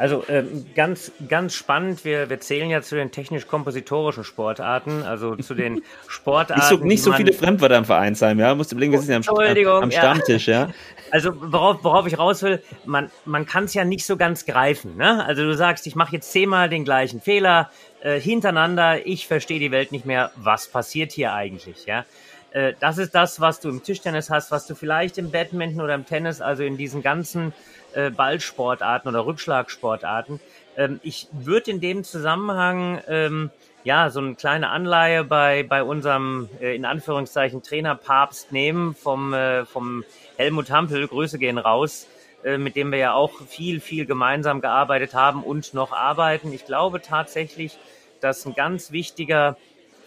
[0.00, 2.06] Also ähm, ganz, ganz spannend.
[2.06, 6.58] Wir, wir zählen ja zu den technisch-kompositorischen Sportarten, also zu den Sportarten.
[6.58, 8.54] nicht so, nicht so viele Fremdwörter im Vereinsheim, ja.
[8.54, 10.70] Musst überlegen, wir sind ja am, am, am Stammtisch, ja.
[11.10, 14.96] Also worauf, worauf ich raus will, man, man kann es ja nicht so ganz greifen.
[14.96, 15.24] Ne?
[15.24, 19.70] Also du sagst, ich mache jetzt zehnmal den gleichen Fehler äh, hintereinander, ich verstehe die
[19.70, 20.30] Welt nicht mehr.
[20.36, 21.86] Was passiert hier eigentlich?
[21.86, 22.04] Ja.
[22.52, 25.94] Äh, das ist das, was du im Tischtennis hast, was du vielleicht im Badminton oder
[25.94, 27.52] im Tennis, also in diesen ganzen
[27.92, 30.40] äh, Ballsportarten oder Rückschlagsportarten.
[30.76, 33.50] Ähm, ich würde in dem Zusammenhang ähm,
[33.84, 39.32] ja so eine kleine Anleihe bei bei unserem äh, in Anführungszeichen Trainer Papst nehmen vom
[39.32, 40.04] äh, vom
[40.40, 41.06] Helmut Hampel.
[41.06, 42.06] Grüße gehen raus,
[42.44, 46.50] äh, mit dem wir ja auch viel viel gemeinsam gearbeitet haben und noch arbeiten.
[46.50, 47.76] Ich glaube tatsächlich,
[48.22, 49.58] dass ein ganz wichtiger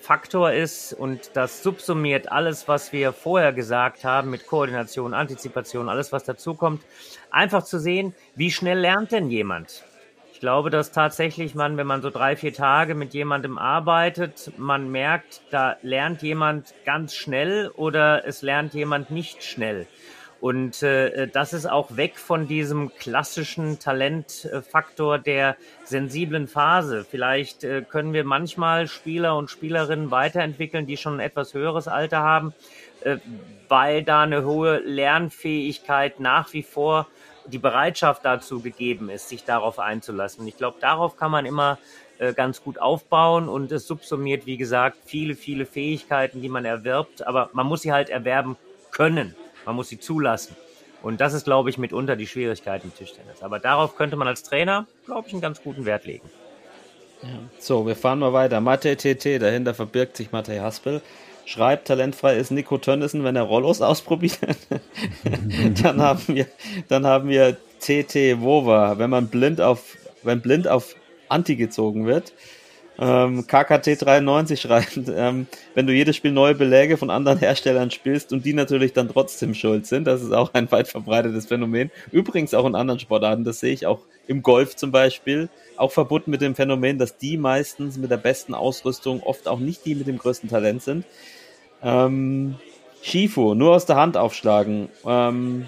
[0.01, 6.11] Faktor ist und das subsumiert alles, was wir vorher gesagt haben mit Koordination, Antizipation, alles,
[6.11, 6.81] was dazukommt.
[7.29, 9.83] Einfach zu sehen, wie schnell lernt denn jemand?
[10.43, 15.41] glaube, dass tatsächlich man, wenn man so drei, vier Tage mit jemandem arbeitet, man merkt,
[15.51, 19.87] da lernt jemand ganz schnell oder es lernt jemand nicht schnell.
[20.43, 27.05] Und äh, das ist auch weg von diesem klassischen Talentfaktor der sensiblen Phase.
[27.09, 32.19] Vielleicht äh, können wir manchmal Spieler und Spielerinnen weiterentwickeln, die schon ein etwas höheres Alter
[32.19, 32.53] haben,
[33.05, 33.19] äh,
[33.69, 37.07] weil da eine hohe Lernfähigkeit nach wie vor
[37.45, 40.41] die Bereitschaft dazu gegeben ist, sich darauf einzulassen.
[40.41, 41.79] Und ich glaube, darauf kann man immer
[42.19, 47.25] äh, ganz gut aufbauen und es subsumiert, wie gesagt, viele, viele Fähigkeiten, die man erwirbt,
[47.25, 48.57] aber man muss sie halt erwerben
[48.91, 49.37] können.
[49.65, 50.55] Man muss sie zulassen.
[51.01, 53.43] Und das ist, glaube ich, mitunter die Schwierigkeit im Tischtennis.
[53.43, 56.29] Aber darauf könnte man als Trainer, glaube ich, einen ganz guten Wert legen.
[57.21, 57.29] Ja.
[57.59, 58.61] So, wir fahren mal weiter.
[58.61, 61.01] Mathe TT, dahinter verbirgt sich Mathe Haspel.
[61.45, 64.39] Schreibt, talentfrei ist Nico Tönnissen, wenn er Rollos ausprobiert.
[65.83, 66.47] dann haben wir,
[66.87, 70.95] dann haben wir TT Wova, wenn man blind auf, wenn blind auf
[71.27, 72.33] Anti gezogen wird.
[72.99, 78.45] Ähm, KKT93 schreibt, ähm, wenn du jedes Spiel neue Beläge von anderen Herstellern spielst und
[78.45, 81.91] die natürlich dann trotzdem schuld sind, das ist auch ein weit verbreitetes Phänomen.
[82.11, 86.31] Übrigens auch in anderen Sportarten, das sehe ich auch im Golf zum Beispiel, auch verbunden
[86.31, 90.07] mit dem Phänomen, dass die meistens mit der besten Ausrüstung oft auch nicht die mit
[90.07, 91.05] dem größten Talent sind.
[91.81, 92.55] Ähm,
[93.01, 94.89] Shifu, nur aus der Hand aufschlagen.
[95.05, 95.67] Ähm,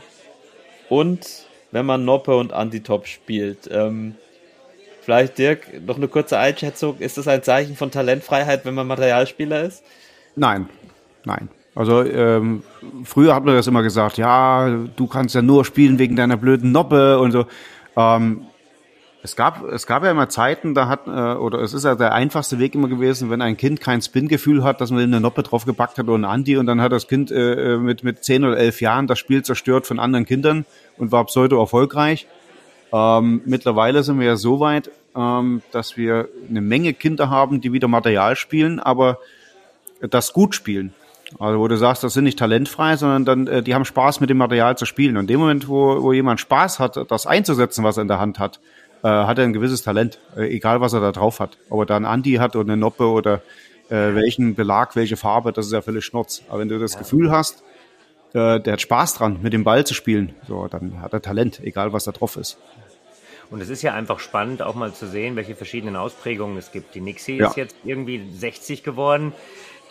[0.89, 3.69] und wenn man Noppe und Antitop spielt.
[3.69, 4.15] Ähm,
[5.05, 6.97] Vielleicht, Dirk, noch eine kurze Einschätzung.
[6.97, 9.83] Ist das ein Zeichen von Talentfreiheit, wenn man Materialspieler ist?
[10.35, 10.67] Nein,
[11.25, 11.47] nein.
[11.75, 12.63] Also ähm,
[13.03, 16.71] früher hat man das immer gesagt, ja, du kannst ja nur spielen wegen deiner blöden
[16.71, 17.45] Noppe und so.
[17.95, 18.47] Ähm,
[19.21, 22.13] es gab, es gab ja immer Zeiten, da hat, äh, oder es ist ja der
[22.13, 25.43] einfachste Weg immer gewesen, wenn ein Kind kein Spin-Gefühl hat, dass man ihm eine Noppe
[25.43, 28.43] drauf gepackt hat oder ein Anti und dann hat das Kind äh, mit, mit zehn
[28.43, 30.65] oder elf Jahren das Spiel zerstört von anderen Kindern
[30.97, 32.25] und war pseudo erfolgreich.
[32.95, 37.73] Ähm, mittlerweile sind wir ja so weit, ähm, dass wir eine Menge Kinder haben, die
[37.73, 39.19] wieder Material spielen, aber
[39.99, 40.93] das gut spielen.
[41.39, 44.29] Also wo du sagst, das sind nicht talentfrei, sondern dann, äh, die haben Spaß mit
[44.29, 45.17] dem Material zu spielen.
[45.17, 48.19] Und in dem Moment, wo, wo jemand Spaß hat, das einzusetzen, was er in der
[48.19, 48.61] Hand hat,
[49.03, 51.57] äh, hat er ein gewisses Talent, äh, egal was er da drauf hat.
[51.69, 53.41] Ob er da ein Andi hat oder eine Noppe oder
[53.89, 56.43] äh, welchen Belag, welche Farbe, das ist ja völlig Schnurz.
[56.47, 56.97] Aber wenn du das.
[56.97, 57.63] Gefühl hast,
[58.33, 61.59] äh, der hat Spaß dran, mit dem Ball zu spielen, so, dann hat er Talent,
[61.61, 62.57] egal was da drauf ist.
[63.49, 66.95] Und es ist ja einfach spannend, auch mal zu sehen, welche verschiedenen Ausprägungen es gibt.
[66.95, 67.47] Die Nixie ja.
[67.47, 69.33] ist jetzt irgendwie 60 geworden.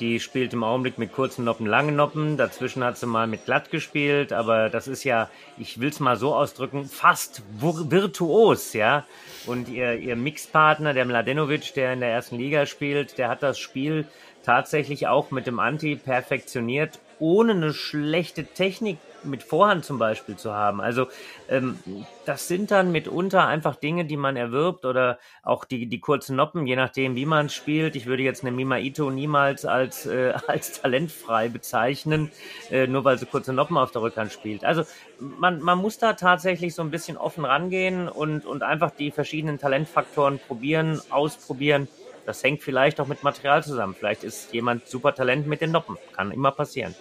[0.00, 2.36] Die spielt im Augenblick mit kurzen Noppen, langen Noppen.
[2.36, 6.16] Dazwischen hat sie mal mit glatt gespielt, aber das ist ja, ich will es mal
[6.16, 9.06] so ausdrücken, fast virtuos, ja.
[9.46, 13.58] Und ihr, ihr Mixpartner, der Mladenovic, der in der ersten Liga spielt, der hat das
[13.58, 14.08] Spiel
[14.44, 20.52] tatsächlich auch mit dem Anti perfektioniert, ohne eine schlechte Technik mit Vorhand zum Beispiel zu
[20.52, 20.80] haben.
[20.80, 21.06] Also
[21.48, 21.78] ähm,
[22.24, 26.66] das sind dann mitunter einfach Dinge, die man erwirbt oder auch die, die kurzen Noppen,
[26.66, 27.96] je nachdem, wie man spielt.
[27.96, 32.30] Ich würde jetzt eine Mima Ito niemals als, äh, als talentfrei bezeichnen,
[32.70, 34.64] äh, nur weil sie kurze Noppen auf der Rückhand spielt.
[34.64, 34.84] Also
[35.18, 39.58] man, man muss da tatsächlich so ein bisschen offen rangehen und, und einfach die verschiedenen
[39.58, 41.88] Talentfaktoren probieren, ausprobieren.
[42.26, 43.94] Das hängt vielleicht auch mit Material zusammen.
[43.94, 45.98] Vielleicht ist jemand super Talent mit den Noppen.
[46.14, 46.94] Kann immer passieren.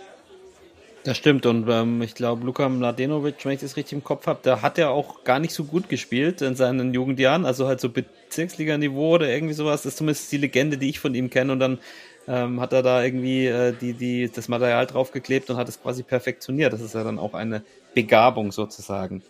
[1.03, 4.39] Das stimmt und ähm, ich glaube, Luka Mladenovic, wenn ich das richtig im Kopf habe,
[4.41, 7.89] da hat er auch gar nicht so gut gespielt in seinen Jugendjahren, also halt so
[7.89, 9.81] Bezirksliga-Niveau oder irgendwie sowas.
[9.81, 11.79] Das ist zumindest die Legende, die ich von ihm kenne und dann
[12.25, 16.03] ähm, hat er da irgendwie äh, die, die, das Material draufgeklebt und hat es quasi
[16.03, 16.71] perfektioniert.
[16.71, 19.23] Das ist ja dann auch eine Begabung sozusagen.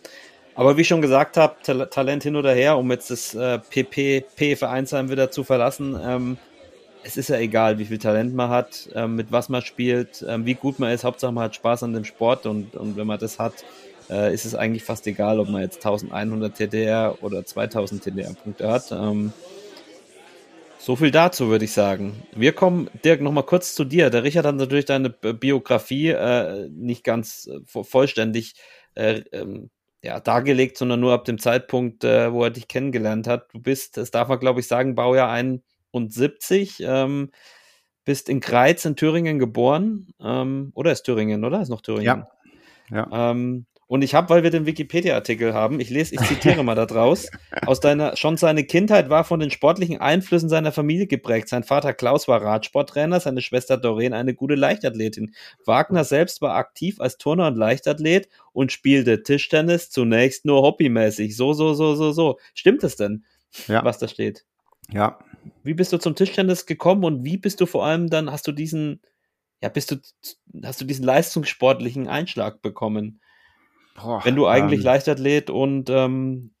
[0.54, 1.56] Aber wie ich schon gesagt habe,
[1.90, 6.38] Talent hin oder her, um jetzt das äh, PP-Vereinsheim wieder zu verlassen, ähm,
[7.04, 10.46] es ist ja egal, wie viel Talent man hat, ähm, mit was man spielt, ähm,
[10.46, 11.04] wie gut man ist.
[11.04, 13.64] Hauptsache man hat Spaß an dem Sport und, und wenn man das hat,
[14.10, 18.90] äh, ist es eigentlich fast egal, ob man jetzt 1100 TDR oder 2000 TDR-Punkte hat.
[18.90, 19.32] Ähm,
[20.78, 22.22] so viel dazu, würde ich sagen.
[22.34, 24.10] Wir kommen, Dirk, nochmal kurz zu dir.
[24.10, 28.54] Der Richard hat natürlich deine Biografie äh, nicht ganz äh, vollständig
[30.04, 33.52] ja, dargelegt, sondern nur ab dem Zeitpunkt, wo er dich kennengelernt hat.
[33.52, 35.73] Du bist, das darf man glaube ich sagen, Baujahr ein 1970.
[36.80, 37.30] Ähm,
[38.04, 40.08] bist in Greiz in Thüringen geboren.
[40.20, 41.62] Ähm, oder ist Thüringen, oder?
[41.62, 42.04] Ist noch Thüringen?
[42.04, 42.28] Ja.
[42.90, 43.30] ja.
[43.30, 46.86] Ähm, und ich habe, weil wir den Wikipedia-Artikel haben, ich lese, ich zitiere mal da
[46.86, 47.30] draus,
[47.66, 51.48] aus deiner, schon seine Kindheit war von den sportlichen Einflüssen seiner Familie geprägt.
[51.48, 55.34] Sein Vater Klaus war Radsporttrainer, seine Schwester Doreen eine gute Leichtathletin.
[55.64, 61.36] Wagner selbst war aktiv als Turner und Leichtathlet und spielte Tischtennis zunächst nur hobbymäßig.
[61.36, 62.38] So, so, so, so, so.
[62.54, 63.24] Stimmt es denn,
[63.68, 63.84] ja.
[63.84, 64.46] was da steht?
[64.90, 65.18] Ja,
[65.64, 68.52] wie bist du zum Tischtennis gekommen und wie bist du vor allem dann, hast du
[68.52, 69.00] diesen,
[69.62, 69.96] ja, bist du,
[70.62, 73.20] hast du diesen leistungssportlichen Einschlag bekommen?
[73.96, 76.52] Boah, Wenn du eigentlich ähm, Leichtathlet und ähm,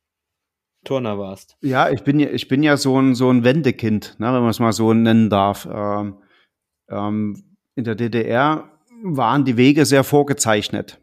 [0.84, 1.56] Turner warst.
[1.60, 4.50] Ja, ich bin ja, ich bin ja so ein, so ein Wendekind, ne, wenn man
[4.50, 5.68] es mal so nennen darf.
[5.70, 6.18] Ähm,
[6.88, 8.70] ähm, in der DDR
[9.02, 11.00] waren die Wege sehr vorgezeichnet.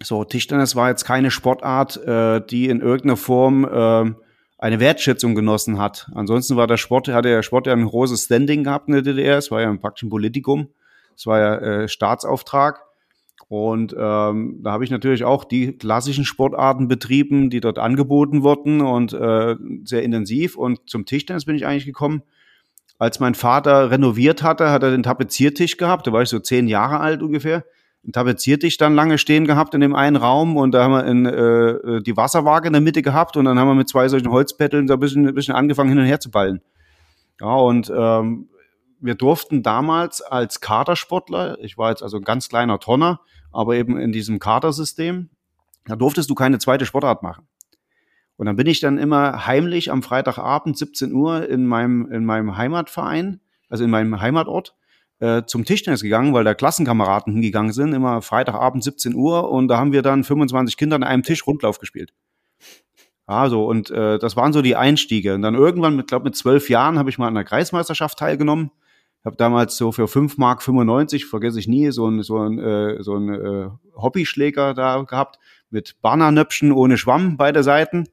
[0.00, 4.14] So, Tischtennis war jetzt keine Sportart, äh, die in irgendeiner Form äh,
[4.58, 6.10] eine Wertschätzung genossen hat.
[6.14, 9.38] Ansonsten war der Sport, hatte der Sport ja ein großes Standing gehabt in der DDR.
[9.38, 10.68] Es war ja ein praktisch Politikum.
[11.16, 12.82] Es war ja äh, Staatsauftrag.
[13.48, 18.82] Und ähm, da habe ich natürlich auch die klassischen Sportarten betrieben, die dort angeboten wurden
[18.82, 20.56] und äh, sehr intensiv.
[20.56, 22.22] Und zum Tischtennis bin ich eigentlich gekommen.
[22.98, 26.06] Als mein Vater renoviert hatte, hat er den Tapeziertisch gehabt.
[26.06, 27.64] Da war ich so zehn Jahre alt ungefähr.
[28.04, 31.26] Einen Tapeziertisch dann lange stehen gehabt in dem einen Raum und da haben wir in,
[31.26, 34.86] äh, die Wasserwaage in der Mitte gehabt und dann haben wir mit zwei solchen Holzpetteln
[34.88, 36.60] so ein bisschen, ein bisschen angefangen hin und her zu ballen.
[37.40, 38.48] Ja, und ähm,
[39.00, 43.20] wir durften damals als Kadersportler, ich war jetzt also ein ganz kleiner Tonner,
[43.52, 45.30] aber eben in diesem Kadersystem,
[45.86, 47.46] da durftest du keine zweite Sportart machen.
[48.36, 52.56] Und dann bin ich dann immer heimlich am Freitagabend 17 Uhr in meinem, in meinem
[52.56, 54.76] Heimatverein, also in meinem Heimatort,
[55.20, 59.78] äh, zum Tischtennis gegangen, weil da Klassenkameraden hingegangen sind, immer Freitagabend 17 Uhr und da
[59.78, 62.12] haben wir dann 25 Kinder an einem Tisch Rundlauf gespielt.
[63.26, 65.34] Also, und äh, das waren so die Einstiege.
[65.34, 68.70] Und dann irgendwann, mit, glaube mit zwölf Jahren, habe ich mal an der Kreismeisterschaft teilgenommen.
[69.20, 72.58] Ich habe damals so für 5 Mark 95, vergesse ich nie, so ein, so ein,
[72.58, 75.38] äh, so ein äh, Hobbyschläger da gehabt
[75.68, 78.04] mit Bananöpschen ohne Schwamm beide Seiten.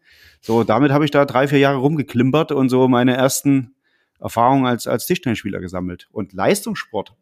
[0.41, 3.74] So, damit habe ich da drei, vier Jahre rumgeklimpert und so meine ersten
[4.19, 6.07] Erfahrungen als, als Tischtennisspieler gesammelt.
[6.11, 7.13] Und Leistungssport,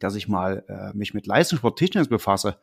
[0.00, 2.56] dass ich mal äh, mich mit Leistungssport Tischtennis befasse,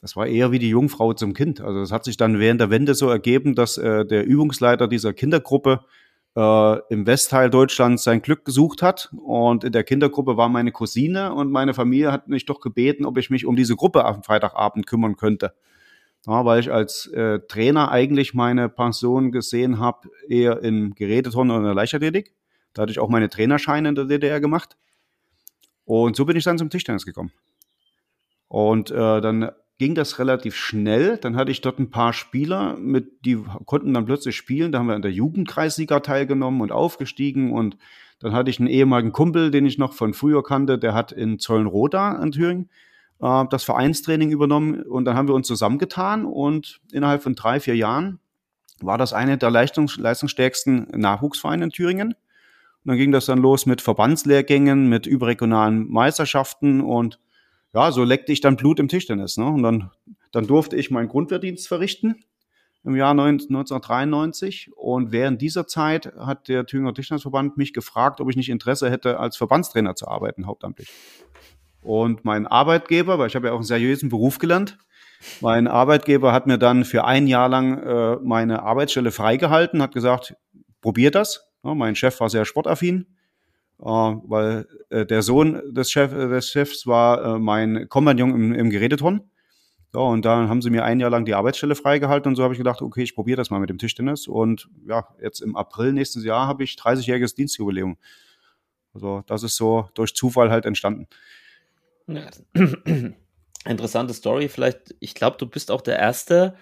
[0.00, 1.60] das war eher wie die Jungfrau zum Kind.
[1.60, 5.12] Also das hat sich dann während der Wende so ergeben, dass äh, der Übungsleiter dieser
[5.12, 5.84] Kindergruppe
[6.36, 9.12] äh, im Westteil Deutschlands sein Glück gesucht hat.
[9.22, 13.18] Und in der Kindergruppe war meine Cousine und meine Familie hat mich doch gebeten, ob
[13.18, 15.52] ich mich um diese Gruppe am Freitagabend kümmern könnte.
[16.26, 21.60] Ja, weil ich als äh, Trainer eigentlich meine Pension gesehen habe, eher im Geräteturnen oder
[21.60, 22.34] in der Leichtathletik.
[22.74, 24.76] Da hatte ich auch meine Trainerscheine in der DDR gemacht.
[25.84, 27.32] Und so bin ich dann zum Tischtennis gekommen.
[28.48, 31.16] Und äh, dann ging das relativ schnell.
[31.16, 34.72] Dann hatte ich dort ein paar Spieler, mit, die konnten dann plötzlich spielen.
[34.72, 37.52] Da haben wir an der Jugendkreisliga teilgenommen und aufgestiegen.
[37.52, 37.76] Und
[38.20, 41.38] dann hatte ich einen ehemaligen Kumpel, den ich noch von früher kannte, der hat in
[41.38, 42.70] Zollenroda in Thüringen
[43.20, 44.82] äh, das Vereinstraining übernommen.
[44.82, 48.18] Und dann haben wir uns zusammengetan und innerhalb von drei, vier Jahren
[48.80, 52.14] war das eine der leistungs leistungsstärksten Nachwuchsvereine in Thüringen.
[52.84, 57.18] Und dann ging das dann los mit Verbandslehrgängen, mit überregionalen Meisterschaften und
[57.72, 59.36] ja, so leckte ich dann Blut im Tischtennis.
[59.36, 59.46] Ne?
[59.46, 59.90] Und dann,
[60.32, 62.24] dann durfte ich meinen Grundwehrdienst verrichten
[62.84, 64.70] im Jahr 1993.
[64.76, 69.20] Und während dieser Zeit hat der Thüringer Tischtennisverband mich gefragt, ob ich nicht Interesse hätte,
[69.20, 70.88] als Verbandstrainer zu arbeiten, hauptamtlich.
[71.82, 74.76] Und mein Arbeitgeber, weil ich habe ja auch einen seriösen Beruf gelernt,
[75.40, 80.34] mein Arbeitgeber hat mir dann für ein Jahr lang äh, meine Arbeitsstelle freigehalten, hat gesagt,
[80.80, 83.06] probier das, ja, mein Chef war sehr sportaffin,
[83.80, 88.52] äh, weil äh, der Sohn des, Chef, äh, des Chefs war äh, mein Kompagnon im,
[88.52, 89.30] im Geräteton.
[89.92, 92.54] So, und dann haben sie mir ein Jahr lang die Arbeitsstelle freigehalten und so habe
[92.54, 94.28] ich gedacht, okay, ich probiere das mal mit dem Tischtennis.
[94.28, 97.96] Und ja, jetzt im April nächstes Jahr habe ich 30-jähriges Dienstjubiläum.
[98.94, 101.08] Also das ist so durch Zufall halt entstanden.
[102.06, 102.28] Ja.
[103.66, 104.48] Interessante Story.
[104.48, 106.56] Vielleicht, ich glaube, du bist auch der Erste,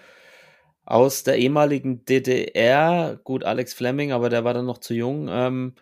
[0.89, 5.75] aus der ehemaligen DDR, gut, Alex Fleming, aber der war dann noch zu jung, ähm,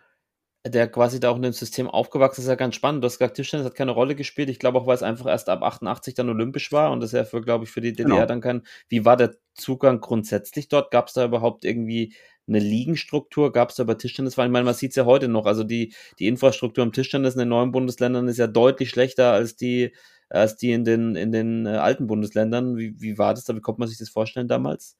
[0.66, 3.04] der quasi da auch in dem System aufgewachsen ist, ist ja ganz spannend.
[3.04, 4.50] Du hast gesagt, Tischtennis hat keine Rolle gespielt.
[4.50, 7.16] Ich glaube auch, weil es einfach erst ab 88 dann olympisch war und das ist
[7.16, 8.26] ja für, glaube ich, für die DDR genau.
[8.26, 8.62] dann kein.
[8.88, 10.90] Wie war der Zugang grundsätzlich dort?
[10.90, 12.12] Gab es da überhaupt irgendwie
[12.48, 13.52] eine Ligenstruktur?
[13.52, 14.36] Gab es da bei Tischtennis?
[14.36, 15.46] Weil ich meine, man sieht es ja heute noch.
[15.46, 19.54] Also die, die Infrastruktur im Tischtennis in den neuen Bundesländern ist ja deutlich schlechter als
[19.54, 19.92] die,
[20.28, 22.76] als die in den, in den äh, alten Bundesländern.
[22.76, 23.54] Wie, wie war das da?
[23.54, 24.96] Wie konnte man sich das vorstellen damals?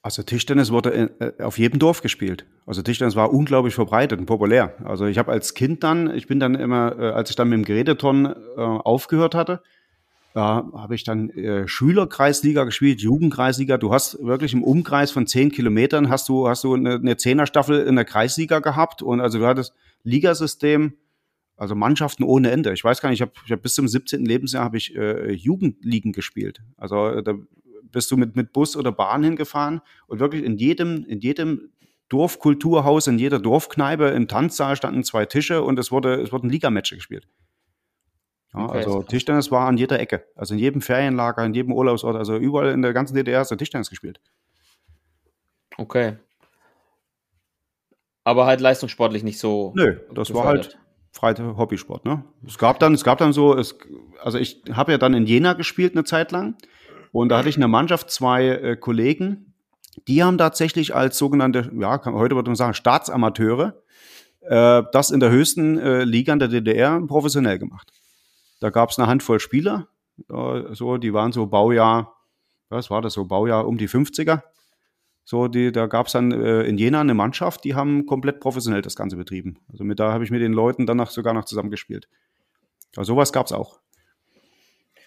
[0.00, 2.46] Also Tischtennis wurde in, äh, auf jedem Dorf gespielt.
[2.66, 4.74] Also Tischtennis war unglaublich verbreitet und populär.
[4.84, 7.58] Also ich habe als Kind dann, ich bin dann immer, äh, als ich dann mit
[7.58, 9.60] dem Geräteton äh, aufgehört hatte,
[10.34, 13.76] da habe ich dann äh, Schülerkreisliga gespielt, Jugendkreisliga.
[13.76, 17.80] Du hast wirklich im Umkreis von zehn Kilometern hast du hast du eine, eine Zehnerstaffel
[17.80, 19.74] in der Kreisliga gehabt und also du hattest
[20.04, 20.92] Ligasystem,
[21.58, 22.72] also Mannschaften ohne Ende.
[22.72, 24.24] Ich weiß gar nicht, ich habe hab bis zum 17.
[24.24, 26.62] Lebensjahr habe ich äh, Jugendligen gespielt.
[26.76, 27.34] Also äh, da
[27.82, 31.72] bist du mit, mit Bus oder Bahn hingefahren und wirklich in jedem, in jedem
[32.08, 36.94] Dorfkulturhaus, in jeder Dorfkneipe, im Tanzsaal standen zwei Tische und es wurde, es wurden Ligamatch
[36.94, 37.26] gespielt.
[38.54, 40.24] Ja, okay, also Tischtennis war an jeder Ecke.
[40.36, 43.58] Also in jedem Ferienlager, in jedem Urlaubsort, also überall in der ganzen DDR ist der
[43.58, 44.20] Tischtennis gespielt.
[45.76, 46.16] Okay.
[48.24, 49.72] Aber halt leistungssportlich nicht so.
[49.74, 50.78] Nö, das war halt
[51.12, 52.24] freie Hobbysport, ne?
[52.46, 53.78] Es gab dann, es gab dann so, es,
[54.22, 56.56] also ich habe ja dann in Jena gespielt eine Zeit lang
[57.12, 59.54] und da hatte ich in der Mannschaft zwei äh, Kollegen,
[60.06, 63.74] Die haben tatsächlich als sogenannte, ja, heute würde man sagen, Staatsamateure,
[64.42, 67.92] äh, das in der höchsten äh, Liga in der DDR professionell gemacht.
[68.60, 69.88] Da gab es eine Handvoll Spieler,
[70.30, 72.14] äh, so, die waren so Baujahr,
[72.68, 74.42] was war das so, Baujahr um die 50er.
[75.30, 78.80] So, die, da gab es dann äh, in Jena eine Mannschaft, die haben komplett professionell
[78.80, 79.58] das Ganze betrieben.
[79.70, 82.08] Also mit da habe ich mit den Leuten danach sogar noch zusammengespielt.
[82.96, 83.78] Also sowas gab es auch.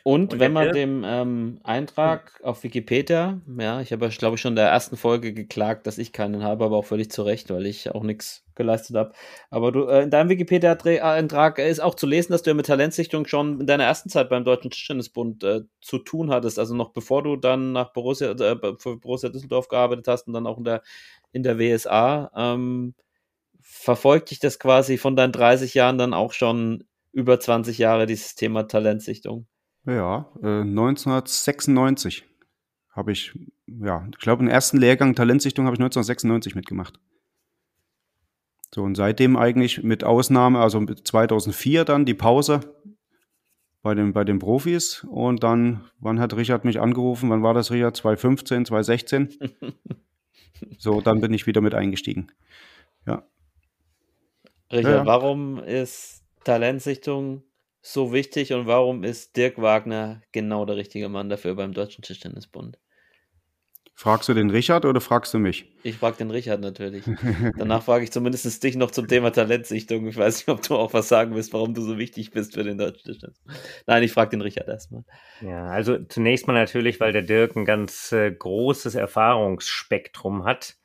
[0.04, 4.54] Und, und wenn man dem ähm, Eintrag auf Wikipedia, ja, ich habe, glaube ich, schon
[4.54, 7.66] in der ersten Folge geklagt, dass ich keinen habe, aber auch völlig zu Recht, weil
[7.66, 9.14] ich auch nichts geleistet habe.
[9.49, 13.28] Aber du, äh, in deinem Wikipedia-Eintrag ist auch zu lesen, dass du ja mit Talentsichtung
[13.28, 16.58] schon in deiner ersten Zeit beim Deutschen Tischtennisbund äh, zu tun hattest.
[16.58, 20.47] Also noch bevor du dann nach Borussia, äh, für Borussia Düsseldorf gearbeitet hast und dann
[20.47, 20.82] auch in der,
[21.32, 22.32] in der WSA.
[22.36, 22.95] Ähm,
[23.62, 26.84] verfolgt dich das quasi von deinen 30 Jahren dann auch schon
[27.14, 29.47] über 20 Jahre, dieses Thema Talentsichtung?
[29.86, 32.26] Ja, äh, 1996
[32.92, 37.00] habe ich, ja, ich glaube, den ersten Lehrgang Talentsichtung habe ich 1996 mitgemacht.
[38.74, 42.62] So, und seitdem eigentlich mit Ausnahme, also 2004 dann die Pause
[43.82, 45.06] bei den, bei den Profis.
[45.10, 47.30] Und dann, wann hat Richard mich angerufen?
[47.30, 47.98] Wann war das, Richard?
[47.98, 49.30] 2015, 2016?
[50.78, 52.32] so, dann bin ich wieder mit eingestiegen.
[53.06, 53.24] Ja.
[54.72, 55.06] Richard, ja.
[55.06, 57.44] warum ist Talentsichtung
[57.82, 62.78] so wichtig und warum ist Dirk Wagner genau der richtige Mann dafür beim Deutschen Tischtennisbund?
[64.02, 65.66] Fragst du den Richard oder fragst du mich?
[65.84, 67.04] Ich frage den Richard natürlich.
[67.58, 70.08] Danach frage ich zumindest dich noch zum Thema Talentsichtung.
[70.08, 72.64] Ich weiß nicht, ob du auch was sagen willst, warum du so wichtig bist für
[72.64, 73.56] den deutschen Tischtennisbund.
[73.86, 75.04] Nein, ich frage den Richard erstmal.
[75.42, 80.78] Ja, also zunächst mal natürlich, weil der Dirk ein ganz äh, großes Erfahrungsspektrum hat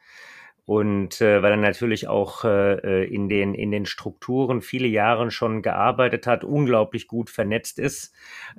[0.66, 5.30] und äh, weil er natürlich auch äh, äh, in, den, in den Strukturen viele Jahre
[5.30, 8.12] schon gearbeitet hat, unglaublich gut vernetzt ist.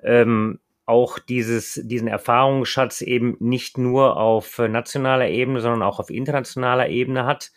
[0.03, 6.87] Ähm, auch dieses, diesen Erfahrungsschatz eben nicht nur auf nationaler Ebene, sondern auch auf internationaler
[6.87, 7.51] Ebene hat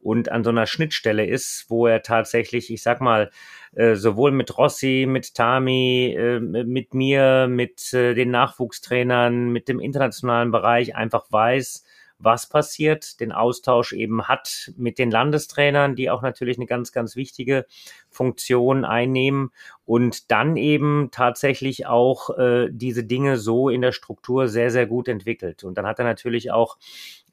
[0.00, 3.32] und an so einer Schnittstelle ist, wo er tatsächlich, ich sag mal,
[3.74, 9.80] äh, sowohl mit Rossi, mit Tami, äh, mit mir, mit äh, den Nachwuchstrainern, mit dem
[9.80, 11.84] internationalen Bereich einfach weiß,
[12.18, 17.16] was passiert, den Austausch eben hat mit den Landestrainern, die auch natürlich eine ganz, ganz
[17.16, 17.66] wichtige
[18.08, 19.50] Funktion einnehmen
[19.84, 25.08] und dann eben tatsächlich auch äh, diese Dinge so in der Struktur sehr, sehr gut
[25.08, 25.62] entwickelt.
[25.64, 26.78] Und dann hat er natürlich auch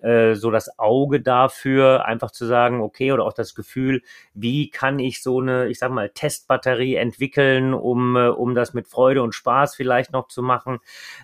[0.04, 4.02] äh, so das Auge dafür, einfach zu sagen, okay, oder auch das Gefühl,
[4.34, 8.88] wie kann ich so eine, ich sag mal, Testbatterie entwickeln, um, äh, um das mit
[8.88, 10.80] Freude und Spaß vielleicht noch zu machen.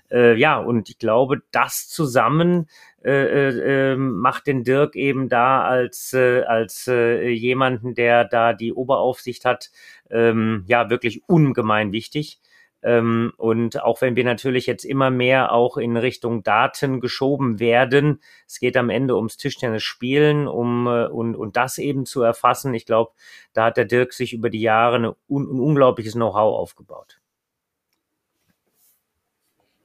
[0.09, 2.67] Äh, ja, und ich glaube, das zusammen
[3.03, 8.53] äh, äh, ähm, macht den Dirk eben da als, äh, als äh, jemanden, der da
[8.53, 9.71] die Oberaufsicht hat,
[10.09, 12.39] ähm, ja, wirklich ungemein wichtig.
[12.81, 18.21] Ähm, und auch wenn wir natürlich jetzt immer mehr auch in Richtung Daten geschoben werden,
[18.47, 22.73] es geht am Ende ums Tischtennis spielen, um äh, und, und das eben zu erfassen.
[22.73, 23.11] Ich glaube,
[23.53, 27.19] da hat der Dirk sich über die Jahre ein, un, ein unglaubliches Know-how aufgebaut.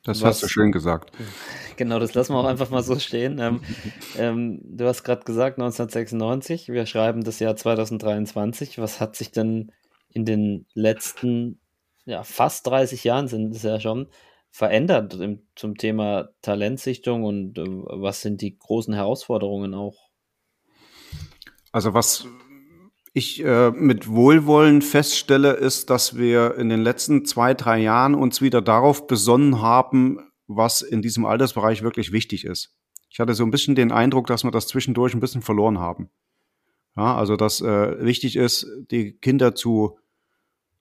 [0.04, 1.12] Das Was, hast du schön gesagt.
[1.76, 3.38] Genau, das lassen wir auch einfach mal so stehen.
[3.38, 3.60] Ähm,
[4.18, 8.78] ähm, du hast gerade gesagt 1996, wir schreiben das Jahr 2023.
[8.78, 9.72] Was hat sich denn
[10.10, 11.58] in den letzten
[12.04, 14.08] ja, fast 30 Jahren sind es ja schon
[14.50, 20.10] verändert im, zum Thema Talentsichtung und äh, was sind die großen Herausforderungen auch?
[21.72, 22.26] Also was
[23.14, 28.42] ich äh, mit Wohlwollen feststelle, ist, dass wir in den letzten zwei, drei Jahren uns
[28.42, 32.74] wieder darauf besonnen haben, was in diesem Altersbereich wirklich wichtig ist.
[33.08, 36.10] Ich hatte so ein bisschen den Eindruck, dass wir das zwischendurch ein bisschen verloren haben.
[36.96, 39.96] Ja, also dass äh, wichtig ist, die Kinder zu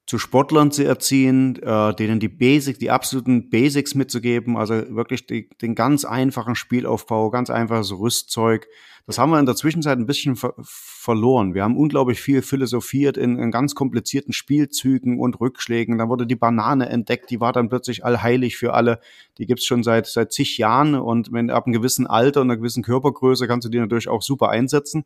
[0.06, 5.50] zu Sportlern zu erziehen, äh, denen die Basics, die absoluten Basics mitzugeben, also wirklich die,
[5.62, 8.68] den ganz einfachen Spielaufbau, ganz einfaches Rüstzeug.
[9.06, 11.54] Das haben wir in der Zwischenzeit ein bisschen ver verloren.
[11.54, 15.98] Wir haben unglaublich viel philosophiert in, in, ganz komplizierten Spielzügen und Rückschlägen.
[15.98, 19.00] Da wurde die Banane entdeckt, die war dann plötzlich allheilig für alle.
[19.38, 22.58] Die gibt's schon seit seit zig Jahren und wenn ab einem gewissen Alter und einer
[22.58, 25.04] gewissen Körpergröße kannst du die natürlich auch super einsetzen.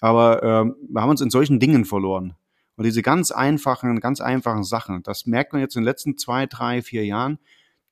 [0.00, 2.34] Aber äh, wir haben uns in solchen Dingen verloren.
[2.76, 6.46] Und diese ganz einfachen, ganz einfachen Sachen, das merkt man jetzt in den letzten zwei,
[6.46, 7.38] drei, vier Jahren.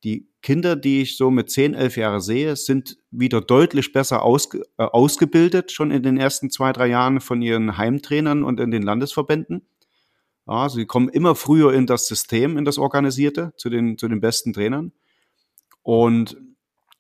[0.05, 4.63] Die Kinder, die ich so mit zehn, elf Jahre sehe, sind wieder deutlich besser ausge,
[4.79, 8.83] äh, ausgebildet, schon in den ersten zwei, drei Jahren von ihren Heimtrainern und in den
[8.83, 9.67] Landesverbänden.
[10.47, 14.21] Ja, sie kommen immer früher in das System, in das Organisierte, zu den, zu den
[14.21, 14.93] besten Trainern.
[15.83, 16.37] Und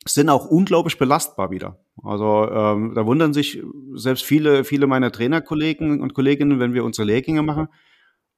[0.06, 1.78] sind auch unglaublich belastbar wieder.
[2.02, 3.62] Also ähm, da wundern sich
[3.94, 7.68] selbst viele, viele meiner Trainerkollegen und Kolleginnen, wenn wir unsere Lehrgänge machen.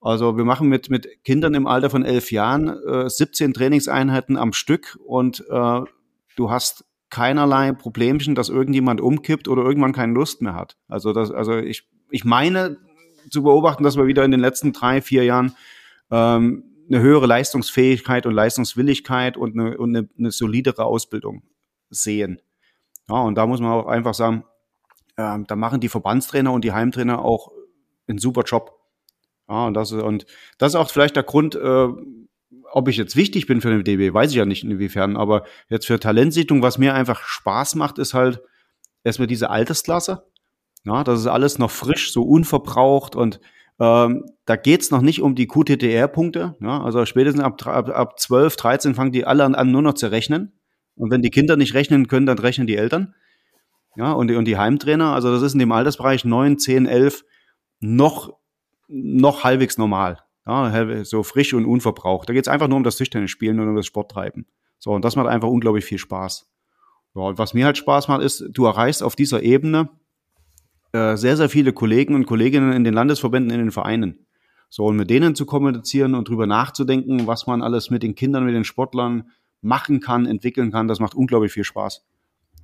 [0.01, 4.53] Also wir machen mit, mit Kindern im Alter von elf Jahren äh, 17 Trainingseinheiten am
[4.53, 5.81] Stück und äh,
[6.37, 10.77] du hast keinerlei Problemchen, dass irgendjemand umkippt oder irgendwann keine Lust mehr hat.
[10.89, 12.79] Also das, also ich, ich meine
[13.31, 15.55] zu beobachten, dass wir wieder in den letzten drei, vier Jahren
[16.11, 21.43] ähm, eine höhere Leistungsfähigkeit und Leistungswilligkeit und eine, und eine, eine solidere Ausbildung
[21.91, 22.41] sehen.
[23.09, 24.45] Ja, und da muss man auch einfach sagen,
[25.17, 27.51] äh, da machen die Verbandstrainer und die Heimtrainer auch
[28.07, 28.79] einen super Job.
[29.49, 30.27] Ja, und das ist, und
[30.59, 31.89] das ist auch vielleicht der Grund, äh,
[32.73, 35.87] ob ich jetzt wichtig bin für den DB, weiß ich ja nicht inwiefern, aber jetzt
[35.87, 38.43] für Talentsichtung, was mir einfach Spaß macht, ist halt
[39.05, 40.27] erstmal diese Altersklasse.
[40.85, 43.41] Ja, das ist alles noch frisch, so unverbraucht und
[43.79, 46.57] ähm, da geht's noch nicht um die QTTR-Punkte.
[46.61, 50.11] Ja, also spätestens ab, ab, ab 12, 13 fangen die alle an, nur noch zu
[50.11, 50.53] rechnen.
[50.97, 53.15] Und wenn die Kinder nicht rechnen können, dann rechnen die Eltern.
[53.97, 57.25] Ja, und die, und die Heimtrainer, also das ist in dem Altersbereich 9, 10, 11
[57.81, 58.39] noch,
[58.89, 60.19] noch halbwegs normal.
[60.47, 62.29] Ja, so frisch und unverbraucht.
[62.29, 64.47] Da geht's einfach nur um das Tischtennis spielen und um das Sporttreiben.
[64.79, 66.51] So, und das macht einfach unglaublich viel Spaß.
[67.15, 69.91] Ja, und was mir halt Spaß macht, ist, du erreichst auf dieser Ebene
[70.93, 74.27] äh, sehr, sehr viele Kollegen und Kolleginnen in den Landesverbänden, in den Vereinen.
[74.69, 78.45] So, und mit denen zu kommunizieren und drüber nachzudenken, was man alles mit den Kindern,
[78.45, 79.31] mit den Sportlern
[79.63, 82.05] machen kann, entwickeln kann, das macht unglaublich viel Spaß.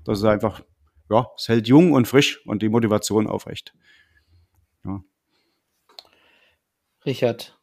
[0.05, 0.63] Das ist einfach,
[1.11, 3.75] ja, es hält jung und frisch und die Motivation aufrecht.
[4.85, 5.03] Ja.
[7.07, 7.59] Richard,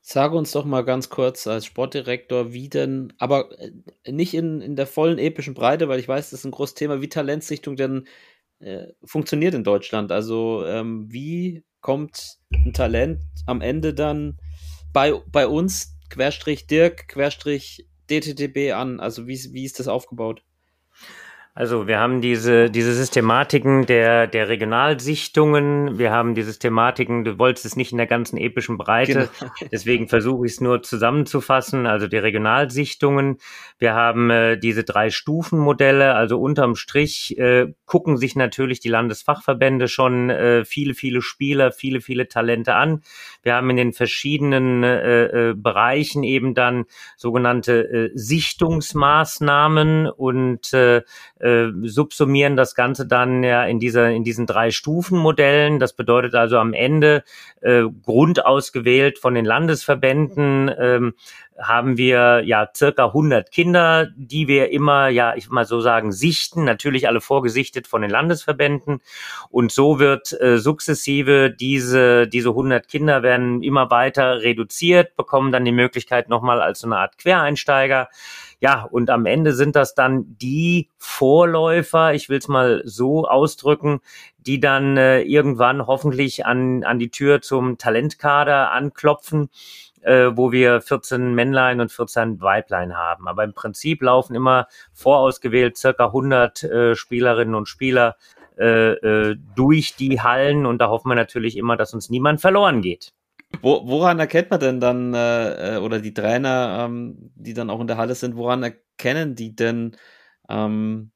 [0.00, 3.72] sage uns doch mal ganz kurz als Sportdirektor, wie denn, aber äh,
[4.10, 7.02] nicht in, in der vollen epischen Breite, weil ich weiß, das ist ein großes Thema,
[7.02, 8.06] wie Talentsichtung denn
[8.60, 10.12] äh, funktioniert in Deutschland.
[10.12, 14.38] Also ähm, wie kommt ein Talent am Ende dann
[14.92, 19.00] bei, bei uns, Querstrich Dirk, Querstrich DTTB an?
[19.00, 20.42] Also wie, wie ist das aufgebaut?
[21.58, 27.66] Also wir haben diese, diese Systematiken der, der Regionalsichtungen, wir haben die Systematiken, du wolltest
[27.66, 29.52] es nicht in der ganzen epischen Breite, genau.
[29.72, 33.38] deswegen versuche ich es nur zusammenzufassen, also die Regionalsichtungen.
[33.76, 39.88] Wir haben äh, diese drei Stufenmodelle, also unterm Strich äh, gucken sich natürlich die Landesfachverbände
[39.88, 43.02] schon äh, viele, viele Spieler, viele, viele Talente an.
[43.42, 46.84] Wir haben in den verschiedenen äh, äh, Bereichen eben dann
[47.16, 51.02] sogenannte äh, Sichtungsmaßnahmen und äh,
[51.48, 55.78] äh, subsumieren das Ganze dann ja in dieser in diesen drei Stufenmodellen.
[55.78, 57.24] Das bedeutet also am Ende
[57.60, 61.14] äh, grundausgewählt von den Landesverbänden ähm,
[61.58, 66.64] haben wir ja circa 100 Kinder, die wir immer, ja, ich mal so sagen, sichten,
[66.64, 69.00] natürlich alle vorgesichtet von den Landesverbänden.
[69.50, 75.64] Und so wird äh, sukzessive diese, diese 100 Kinder werden immer weiter reduziert, bekommen dann
[75.64, 78.08] die Möglichkeit nochmal als so eine Art Quereinsteiger
[78.60, 84.00] ja, und am Ende sind das dann die Vorläufer, ich will es mal so ausdrücken,
[84.38, 89.48] die dann äh, irgendwann hoffentlich an, an die Tür zum Talentkader anklopfen,
[90.00, 93.28] äh, wo wir 14 Männlein und 14 Weiblein haben.
[93.28, 98.16] Aber im Prinzip laufen immer vorausgewählt circa 100 äh, Spielerinnen und Spieler
[98.58, 102.82] äh, äh, durch die Hallen und da hoffen wir natürlich immer, dass uns niemand verloren
[102.82, 103.12] geht.
[103.62, 107.80] Wo, woran erkennt man denn dann, äh, äh, oder die Trainer, ähm, die dann auch
[107.80, 109.96] in der Halle sind, woran erkennen die denn,
[110.48, 111.12] ähm,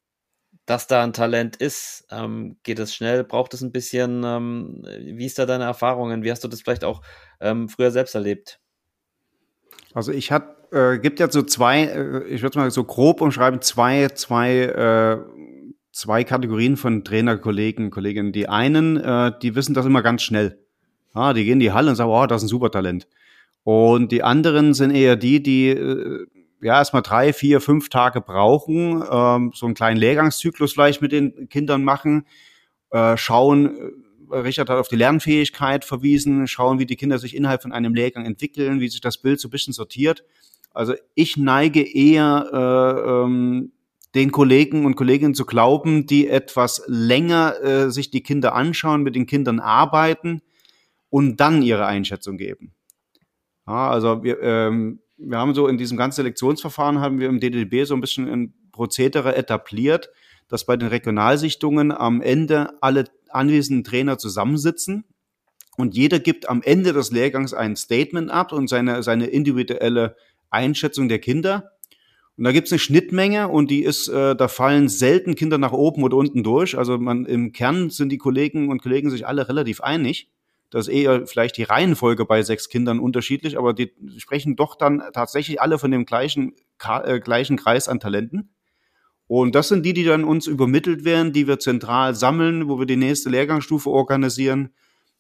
[0.67, 2.07] dass da ein Talent ist?
[2.11, 3.25] Ähm, geht es schnell?
[3.25, 4.23] Braucht es ein bisschen?
[4.25, 6.23] Ähm, wie ist da deine Erfahrungen?
[6.23, 7.03] Wie hast du das vielleicht auch
[7.41, 8.61] ähm, früher selbst erlebt?
[9.95, 13.61] Also ich hat, äh, gibt ja so zwei, äh, ich würde mal so grob umschreiben,
[13.61, 15.19] zwei, zwei, äh,
[15.93, 18.33] zwei Kategorien von Trainerkollegen, Kolleginnen.
[18.33, 20.62] Die einen, äh, die wissen das immer ganz schnell.
[21.15, 23.07] Ah, die gehen in die Halle und sagen, oh, das ist ein super Talent.
[23.65, 26.27] Und die anderen sind eher die, die äh,
[26.61, 31.49] ja erstmal drei, vier, fünf Tage brauchen, ähm, so einen kleinen Lehrgangszyklus vielleicht mit den
[31.49, 32.27] Kindern machen,
[32.91, 33.77] äh, schauen,
[34.31, 37.95] äh, Richard hat auf die Lernfähigkeit verwiesen, schauen, wie die Kinder sich innerhalb von einem
[37.95, 40.25] Lehrgang entwickeln, wie sich das Bild so ein bisschen sortiert.
[40.73, 43.73] Also ich neige eher äh, ähm,
[44.15, 49.15] den Kollegen und Kolleginnen zu glauben, die etwas länger äh, sich die Kinder anschauen, mit
[49.15, 50.41] den Kindern arbeiten
[51.13, 52.73] und dann ihre Einschätzung geben.
[53.67, 57.85] Ja, also wir, ähm, wir haben so in diesem ganzen Selektionsverfahren haben wir im DDB
[57.85, 60.09] so ein bisschen ein Prozedere etabliert,
[60.49, 65.05] dass bei den Regionalsichtungen am Ende alle anwesenden Trainer zusammensitzen
[65.77, 70.17] und jeder gibt am Ende des Lehrgangs ein Statement ab und seine, seine individuelle
[70.49, 71.73] Einschätzung der Kinder.
[72.39, 75.73] Und da gibt es eine Schnittmenge und die ist, äh, da fallen selten Kinder nach
[75.73, 76.79] oben oder unten durch.
[76.79, 80.31] Also man im Kern sind die Kollegen und Kollegen sich alle relativ einig.
[80.73, 85.03] Das ist eher vielleicht die Reihenfolge bei sechs Kindern unterschiedlich, aber die sprechen doch dann
[85.13, 88.55] tatsächlich alle von dem gleichen, äh, gleichen Kreis an Talenten.
[89.27, 92.87] Und das sind die, die dann uns übermittelt werden, die wir zentral sammeln, wo wir
[92.87, 94.71] die nächste Lehrgangsstufe organisieren.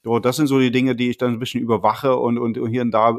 [0.03, 2.81] So, das sind so die Dinge, die ich dann ein bisschen überwache und, und hier
[2.81, 3.19] und da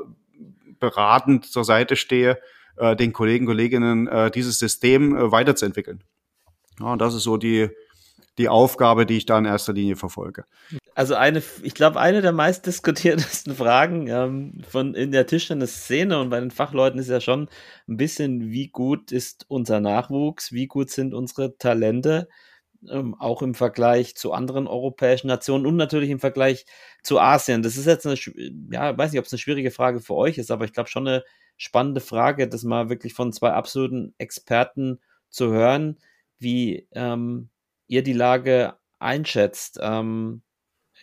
[0.79, 2.39] beratend zur Seite stehe,
[2.77, 6.03] äh, den Kollegen, Kolleginnen äh, dieses System äh, weiterzuentwickeln.
[6.79, 7.69] Ja, das ist so die,
[8.37, 10.45] die Aufgabe, die ich da in erster Linie verfolge.
[10.95, 16.29] Also eine, ich glaube, eine der meist diskutiertesten Fragen ähm, von in der Tischtennis-Szene und
[16.29, 17.49] bei den Fachleuten ist ja schon
[17.87, 22.27] ein bisschen, wie gut ist unser Nachwuchs, wie gut sind unsere Talente,
[22.89, 26.65] ähm, auch im Vergleich zu anderen europäischen Nationen und natürlich im Vergleich
[27.01, 27.63] zu Asien.
[27.63, 28.17] Das ist jetzt eine,
[28.71, 31.07] ja, weiß nicht, ob es eine schwierige Frage für euch ist, aber ich glaube schon
[31.07, 31.23] eine
[31.57, 34.99] spannende Frage, das mal wirklich von zwei absoluten Experten
[35.29, 35.97] zu hören,
[36.39, 37.49] wie ähm,
[37.93, 39.79] ihr die Lage einschätzt.
[39.81, 40.41] Ähm,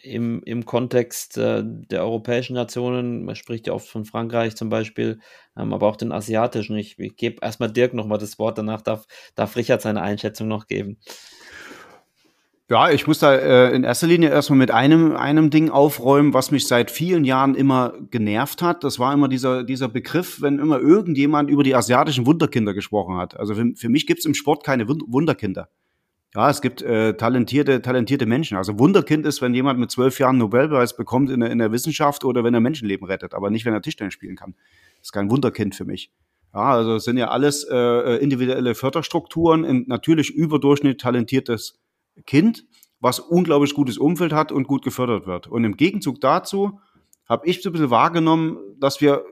[0.02, 5.20] im, im Kontext äh, der europäischen Nationen, man spricht ja oft von Frankreich zum Beispiel,
[5.56, 6.76] ähm, aber auch den asiatischen.
[6.76, 10.66] Ich, ich gebe erstmal Dirk nochmal das Wort, danach darf, darf Richard seine Einschätzung noch
[10.66, 10.98] geben.
[12.70, 16.52] Ja, ich muss da äh, in erster Linie erstmal mit einem, einem Ding aufräumen, was
[16.52, 18.84] mich seit vielen Jahren immer genervt hat.
[18.84, 23.36] Das war immer dieser, dieser Begriff, wenn immer irgendjemand über die asiatischen Wunderkinder gesprochen hat.
[23.36, 25.68] Also für, für mich gibt's im Sport keine Wunderkinder.
[26.34, 28.56] Ja, es gibt äh, talentierte, talentierte Menschen.
[28.56, 32.24] Also Wunderkind ist, wenn jemand mit zwölf Jahren Nobelpreis bekommt in der, in der Wissenschaft
[32.24, 34.54] oder wenn er Menschenleben rettet, aber nicht, wenn er Tischtennis spielen kann.
[34.98, 36.12] Das ist kein Wunderkind für mich.
[36.54, 41.80] Ja, also es sind ja alles äh, individuelle Förderstrukturen, ein natürlich überdurchschnittlich talentiertes
[42.26, 42.64] Kind,
[43.00, 45.48] was unglaublich gutes Umfeld hat und gut gefördert wird.
[45.48, 46.80] Und im Gegenzug dazu
[47.28, 49.24] habe ich so ein bisschen wahrgenommen, dass wir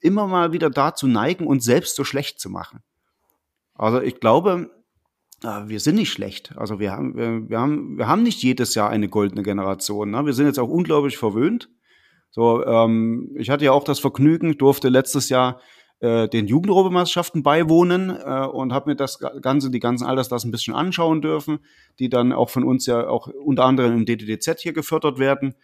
[0.00, 2.80] immer mal wieder dazu neigen, uns selbst so schlecht zu machen.
[3.74, 4.70] Also ich glaube,
[5.42, 6.54] wir sind nicht schlecht.
[6.56, 10.10] Also wir haben, wir, wir, haben, wir haben nicht jedes Jahr eine goldene Generation.
[10.10, 10.24] Ne?
[10.24, 11.68] Wir sind jetzt auch unglaublich verwöhnt.
[12.30, 15.60] So, ähm, ich hatte ja auch das Vergnügen, durfte letztes Jahr
[16.00, 20.74] äh, den Jugendeuropameisterschaften beiwohnen äh, und habe mir das Ganze, die ganzen Altersklassen ein bisschen
[20.74, 21.60] anschauen dürfen,
[21.98, 25.54] die dann auch von uns ja auch unter anderem im DDDZ hier gefördert werden.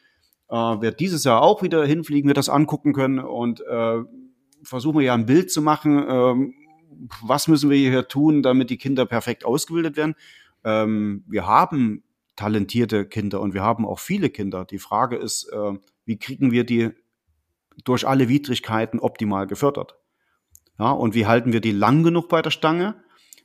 [0.48, 3.98] Äh, wird dieses Jahr auch wieder hinfliegen, wir das angucken können und äh,
[4.62, 6.54] versuchen wir ja ein Bild zu machen, ähm,
[7.22, 10.14] was müssen wir hier tun, damit die Kinder perfekt ausgebildet werden.
[10.64, 12.04] Ähm, wir haben
[12.36, 14.64] talentierte Kinder und wir haben auch viele Kinder.
[14.64, 15.72] Die Frage ist, äh,
[16.04, 16.90] wie kriegen wir die
[17.84, 19.96] durch alle Widrigkeiten optimal gefördert?
[20.78, 23.02] Ja, und wie halten wir die lang genug bei der Stange,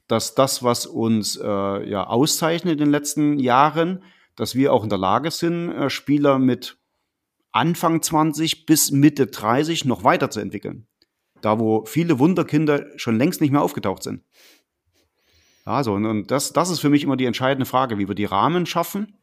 [0.07, 4.03] dass das, was uns äh, ja auszeichnet in den letzten Jahren,
[4.35, 6.77] dass wir auch in der Lage sind, äh, Spieler mit
[7.51, 10.87] Anfang 20 bis Mitte 30 noch weiterzuentwickeln.
[11.41, 14.23] Da, wo viele Wunderkinder schon längst nicht mehr aufgetaucht sind.
[15.65, 18.65] Also, und das, das ist für mich immer die entscheidende Frage, wie wir die Rahmen
[18.65, 19.17] schaffen,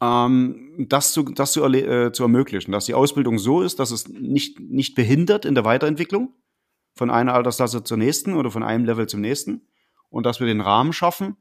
[0.00, 4.08] ähm, das, zu, das zu, äh, zu ermöglichen, dass die Ausbildung so ist, dass es
[4.08, 6.34] nicht, nicht behindert in der Weiterentwicklung
[6.94, 9.66] von einer Altersklasse zur nächsten oder von einem Level zum nächsten
[10.08, 11.36] und dass wir den Rahmen schaffen,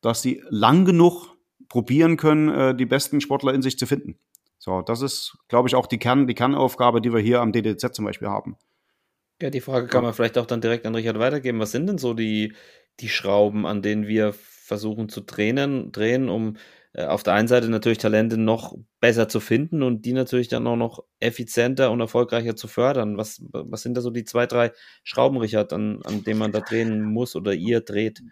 [0.00, 1.36] dass sie lang genug
[1.68, 4.18] probieren können, äh, die besten Sportler in sich zu finden.
[4.58, 7.94] So, das ist, glaube ich, auch die, Kern, die Kernaufgabe, die wir hier am DDZ
[7.94, 8.56] zum Beispiel haben.
[9.40, 11.60] Ja, die Frage kann man vielleicht auch dann direkt an Richard weitergeben.
[11.60, 12.54] Was sind denn so die,
[13.00, 16.56] die Schrauben, an denen wir versuchen zu drehen, drehen um
[16.92, 20.66] äh, auf der einen Seite natürlich Talente noch besser zu finden und die natürlich dann
[20.66, 23.16] auch noch effizienter und erfolgreicher zu fördern.
[23.16, 24.72] Was, was sind da so die zwei, drei
[25.04, 28.22] Schrauben, Richard, an, an denen man da drehen muss oder ihr dreht?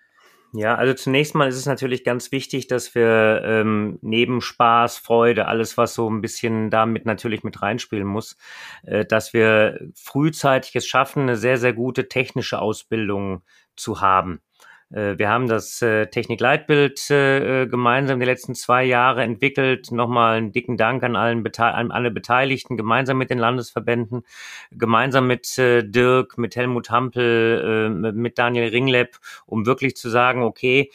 [0.54, 5.46] Ja, also zunächst mal ist es natürlich ganz wichtig, dass wir ähm, neben Spaß, Freude,
[5.46, 8.36] alles, was so ein bisschen damit natürlich mit reinspielen muss,
[8.82, 13.42] äh, dass wir frühzeitig es schaffen, eine sehr, sehr gute technische Ausbildung
[13.76, 14.40] zu haben.
[14.90, 19.92] Äh, wir haben das äh, Technikleitbild äh, gemeinsam die letzten zwei Jahre entwickelt.
[19.92, 24.22] Nochmal einen dicken Dank an, allen an alle Beteiligten, gemeinsam mit den Landesverbänden,
[24.70, 29.16] gemeinsam mit Dirk, mit Helmut Hampel, mit Daniel Ringleb,
[29.46, 30.90] um wirklich zu sagen, okay,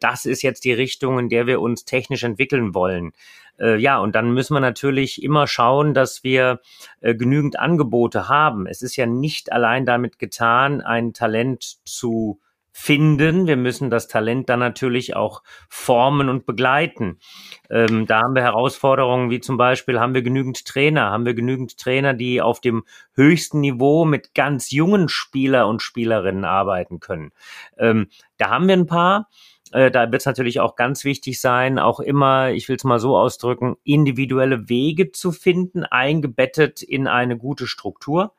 [0.00, 3.12] das ist jetzt die Richtung, in der wir uns technisch entwickeln wollen.
[3.58, 6.60] Ja, und dann müssen wir natürlich immer schauen, dass wir
[7.00, 8.66] genügend Angebote haben.
[8.66, 12.40] Es ist ja nicht allein damit getan, ein Talent zu
[12.72, 13.46] finden.
[13.46, 17.18] Wir müssen das Talent dann natürlich auch formen und begleiten.
[17.70, 21.10] Ähm, da haben wir Herausforderungen wie zum Beispiel, haben wir genügend Trainer?
[21.10, 22.84] Haben wir genügend Trainer, die auf dem
[23.14, 27.30] höchsten Niveau mit ganz jungen Spieler und Spielerinnen arbeiten können?
[27.76, 28.08] Ähm,
[28.38, 29.28] da haben wir ein paar.
[29.72, 32.98] Äh, da wird es natürlich auch ganz wichtig sein, auch immer, ich will es mal
[32.98, 38.34] so ausdrücken, individuelle Wege zu finden, eingebettet in eine gute Struktur.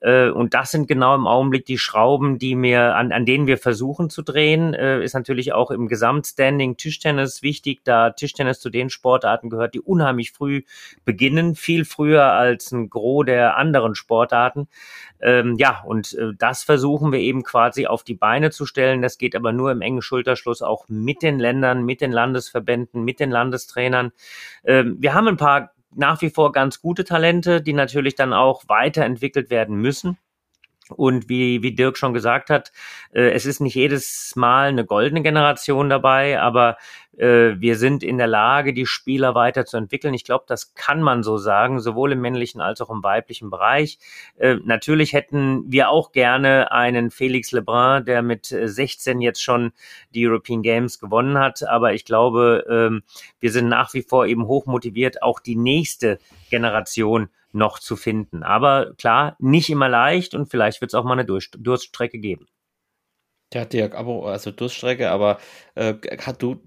[0.00, 3.58] Äh, und das sind genau im Augenblick die Schrauben, die mir, an, an denen wir
[3.58, 4.74] versuchen zu drehen.
[4.74, 9.80] Äh, ist natürlich auch im Gesamtstanding Tischtennis wichtig, da Tischtennis zu den Sportarten gehört, die
[9.80, 10.62] unheimlich früh
[11.04, 14.68] beginnen, viel früher als ein Gros der anderen Sportarten.
[15.20, 19.02] Ähm, ja, und äh, das versuchen wir eben quasi auf die Beine zu stellen.
[19.02, 23.20] Das geht aber nur im engen Schulterschluss auch mit den Ländern, mit den Landesverbänden, mit
[23.20, 24.12] den Landestrainern.
[24.64, 28.64] Ähm, wir haben ein paar nach wie vor ganz gute Talente, die natürlich dann auch
[28.68, 30.18] weiterentwickelt werden müssen.
[30.96, 32.72] Und wie, wie Dirk schon gesagt hat,
[33.12, 36.76] äh, es ist nicht jedes Mal eine goldene Generation dabei, aber
[37.12, 40.14] wir sind in der Lage, die Spieler weiterzuentwickeln.
[40.14, 43.98] Ich glaube, das kann man so sagen, sowohl im männlichen als auch im weiblichen Bereich.
[44.36, 49.72] Äh, natürlich hätten wir auch gerne einen Felix Lebrun, der mit 16 jetzt schon
[50.14, 51.62] die European Games gewonnen hat.
[51.68, 53.02] Aber ich glaube, ähm,
[53.40, 56.18] wir sind nach wie vor eben hoch motiviert, auch die nächste
[56.48, 58.42] Generation noch zu finden.
[58.42, 62.46] Aber klar, nicht immer leicht und vielleicht wird es auch mal eine Durststrecke geben.
[63.52, 65.38] Ja, Dirk, aber also Durststrecke, aber
[65.74, 66.62] äh, hat du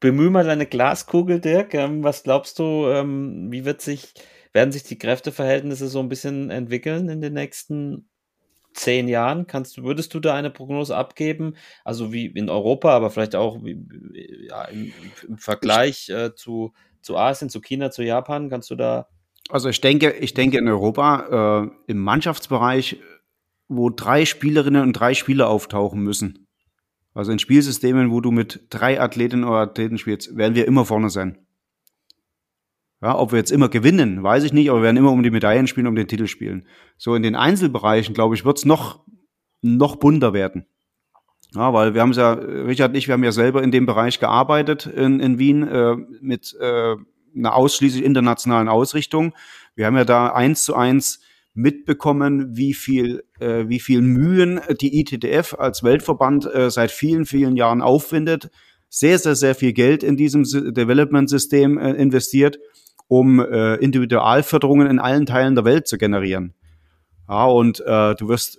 [0.00, 1.74] bemühe mal deine Glaskugel, Dirk.
[1.74, 4.14] Ähm, was glaubst du, ähm, wie wird sich,
[4.52, 8.08] werden sich die Kräfteverhältnisse so ein bisschen entwickeln in den nächsten
[8.72, 9.46] zehn Jahren?
[9.46, 11.56] Kannst du, würdest du da eine Prognose abgeben?
[11.84, 13.78] Also wie in Europa, aber vielleicht auch wie,
[14.48, 14.92] ja, im,
[15.28, 16.72] im Vergleich äh, zu,
[17.02, 19.08] zu Asien, zu China, zu Japan, kannst du da
[19.50, 22.98] also ich denke, ich denke in Europa äh, im Mannschaftsbereich,
[23.68, 26.46] wo drei Spielerinnen und drei Spieler auftauchen müssen.
[27.14, 31.10] Also in Spielsystemen, wo du mit drei Athletinnen oder Athleten spielst, werden wir immer vorne
[31.10, 31.38] sein.
[33.00, 35.30] Ja, ob wir jetzt immer gewinnen, weiß ich nicht, aber wir werden immer um die
[35.30, 36.66] Medaillen spielen, um den Titel spielen.
[36.96, 39.04] So in den Einzelbereichen, glaube ich, wird es noch,
[39.62, 40.66] noch bunter werden.
[41.54, 44.20] Ja, weil wir haben ja, Richard und ich, wir haben ja selber in dem Bereich
[44.20, 46.96] gearbeitet in, in Wien äh, mit äh,
[47.36, 49.32] einer ausschließlich internationalen Ausrichtung.
[49.74, 51.20] Wir haben ja da eins zu eins
[51.58, 57.56] mitbekommen, wie viel, äh, wie viel Mühen die ITTF als Weltverband äh, seit vielen, vielen
[57.56, 58.50] Jahren aufwendet.
[58.88, 62.58] Sehr, sehr, sehr viel Geld in diesem Development-System äh, investiert,
[63.08, 66.54] um äh, Individualförderungen in allen Teilen der Welt zu generieren.
[67.28, 68.58] Ja, und äh, du wirst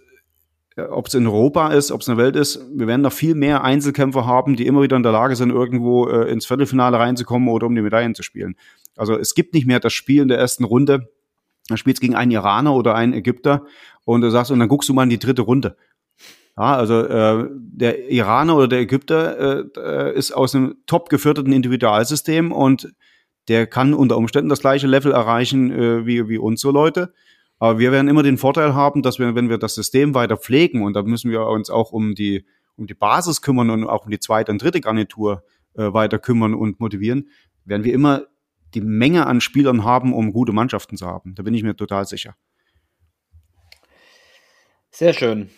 [0.75, 3.13] äh, ob es in Europa ist, ob es in der Welt ist, wir werden noch
[3.13, 6.99] viel mehr Einzelkämpfer haben, die immer wieder in der Lage sind, irgendwo äh, ins Viertelfinale
[6.99, 8.55] reinzukommen oder um die Medaillen zu spielen.
[8.95, 11.09] Also es gibt nicht mehr das Spiel in der ersten Runde.
[11.69, 13.65] Da spielst gegen einen Iraner oder einen Ägypter
[14.05, 15.77] und du sagst, und dann guckst du mal in die dritte Runde.
[16.57, 22.51] Ja, also äh, der Iraner oder der Ägypter äh, ist aus einem top geförderten Individualsystem
[22.51, 22.93] und
[23.47, 27.13] der kann unter Umständen das gleiche Level erreichen äh, wie, wie unsere Leute.
[27.59, 30.83] Aber wir werden immer den Vorteil haben, dass wir, wenn wir das System weiter pflegen,
[30.83, 34.11] und da müssen wir uns auch um die, um die Basis kümmern und auch um
[34.11, 35.43] die zweite und dritte Garnitur
[35.75, 37.29] äh, weiter kümmern und motivieren,
[37.65, 38.23] werden wir immer
[38.73, 41.35] die Menge an Spielern haben, um gute Mannschaften zu haben.
[41.35, 42.35] Da bin ich mir total sicher.
[44.91, 45.49] Sehr schön.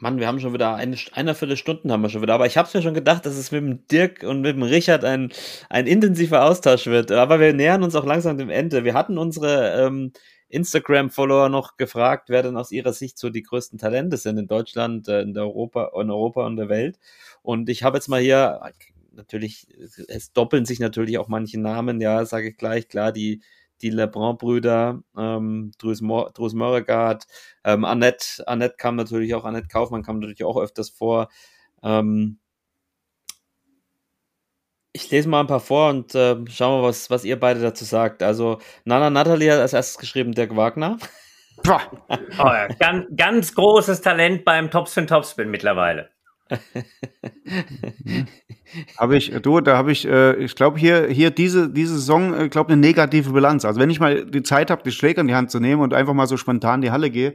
[0.00, 2.34] Mann, wir haben schon wieder eine, eine Viertelstunde haben wir schon wieder.
[2.34, 5.04] Aber ich habe mir schon gedacht, dass es mit dem Dirk und mit dem Richard
[5.04, 5.32] ein,
[5.68, 7.10] ein intensiver Austausch wird.
[7.10, 8.84] Aber wir nähern uns auch langsam dem Ende.
[8.84, 10.12] Wir hatten unsere ähm,
[10.50, 15.08] Instagram-Follower noch gefragt, wer denn aus ihrer Sicht so die größten Talente sind in Deutschland,
[15.08, 16.98] äh, in Europa, in Europa und der Welt.
[17.42, 18.60] Und ich habe jetzt mal hier,
[19.12, 19.66] natürlich,
[20.08, 23.42] es doppeln sich natürlich auch manche Namen, ja, sage ich gleich, klar, die,
[23.82, 27.26] die Lebrun-Brüder, ähm, Drus, Mörregard,
[27.64, 31.28] ähm, Annette, Annette kam natürlich auch, Annette Kaufmann kam natürlich auch öfters vor.
[31.82, 32.38] Ähm,
[34.92, 37.84] ich lese mal ein paar vor und äh, schauen wir, was, was ihr beide dazu
[37.84, 38.22] sagt.
[38.22, 40.98] Also, Nana Natalie hat als erstes geschrieben Dirk Wagner.
[41.66, 41.78] oh,
[42.38, 42.68] ja.
[42.78, 46.10] ganz, ganz großes Talent beim Topspin Topspin mittlerweile.
[48.96, 52.40] habe ich, du, da habe ich, äh, ich glaube hier, hier diese, diese Saison, ich
[52.40, 53.64] äh, glaube eine negative Bilanz.
[53.64, 55.94] Also wenn ich mal die Zeit habe, die Schläger in die Hand zu nehmen und
[55.94, 57.34] einfach mal so spontan in die Halle gehe,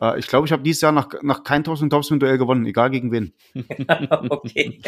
[0.00, 2.90] äh, ich glaube, ich habe dieses Jahr noch, noch kein Topspin Topspin Duell gewonnen, egal
[2.90, 3.32] gegen wen.
[4.28, 4.80] okay.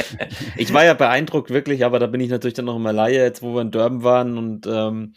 [0.56, 3.42] Ich war ja beeindruckt wirklich, aber da bin ich natürlich dann noch immer Laie, jetzt
[3.42, 5.14] wo wir in Durban waren und ähm,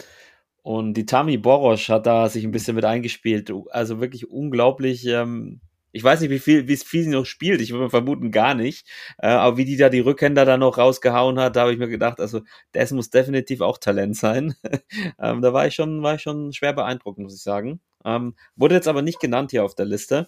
[0.67, 3.49] und die Tami Borosch hat da sich ein bisschen mit eingespielt.
[3.69, 5.05] Also wirklich unglaublich.
[5.05, 5.61] Ähm,
[5.97, 7.59] ich weiß nicht, wie viel, wie viel sie noch spielt.
[7.59, 8.87] Ich würde vermuten gar nicht.
[9.17, 11.87] Äh, aber wie die da die Rückhänder da noch rausgehauen hat, da habe ich mir
[11.87, 12.41] gedacht, also
[12.71, 14.55] das muss definitiv auch Talent sein.
[15.19, 17.81] ähm, da war ich schon, war ich schon schwer beeindruckt, muss ich sagen.
[18.05, 20.27] Ähm, wurde jetzt aber nicht genannt hier auf der Liste.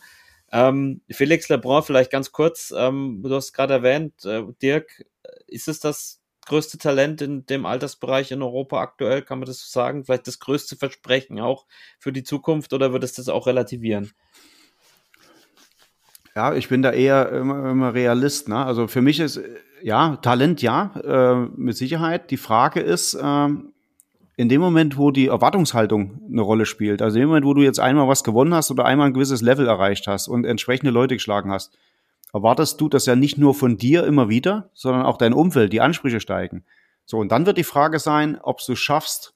[0.52, 5.06] Ähm, Felix Lebrun, vielleicht ganz kurz, ähm, du hast gerade erwähnt, äh, Dirk,
[5.46, 9.68] ist es das größte Talent in dem Altersbereich in Europa aktuell, kann man das so
[9.70, 10.04] sagen?
[10.06, 11.68] Vielleicht das größte Versprechen auch
[12.00, 14.12] für die Zukunft oder wird es das auch relativieren?
[16.35, 18.49] Ja, ich bin da eher immer, immer Realist.
[18.49, 18.57] Ne?
[18.57, 19.41] Also für mich ist
[19.81, 22.31] ja Talent ja, äh, mit Sicherheit.
[22.31, 23.47] Die Frage ist, äh,
[24.38, 27.61] in dem Moment, wo die Erwartungshaltung eine Rolle spielt, also in dem Moment, wo du
[27.61, 31.15] jetzt einmal was gewonnen hast oder einmal ein gewisses Level erreicht hast und entsprechende Leute
[31.15, 31.77] geschlagen hast,
[32.34, 35.81] erwartest du das ja nicht nur von dir immer wieder, sondern auch dein Umfeld, die
[35.81, 36.64] Ansprüche steigen.
[37.06, 39.34] So, und dann wird die Frage sein, ob du schaffst,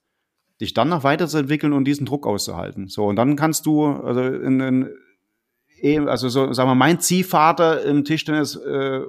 [0.61, 2.87] dich dann noch weiterzuentwickeln und diesen Druck auszuhalten.
[2.87, 4.89] So, und dann kannst du, also in, in
[6.07, 9.01] also so, sagen wir, mein Ziehvater im Tischtennis äh,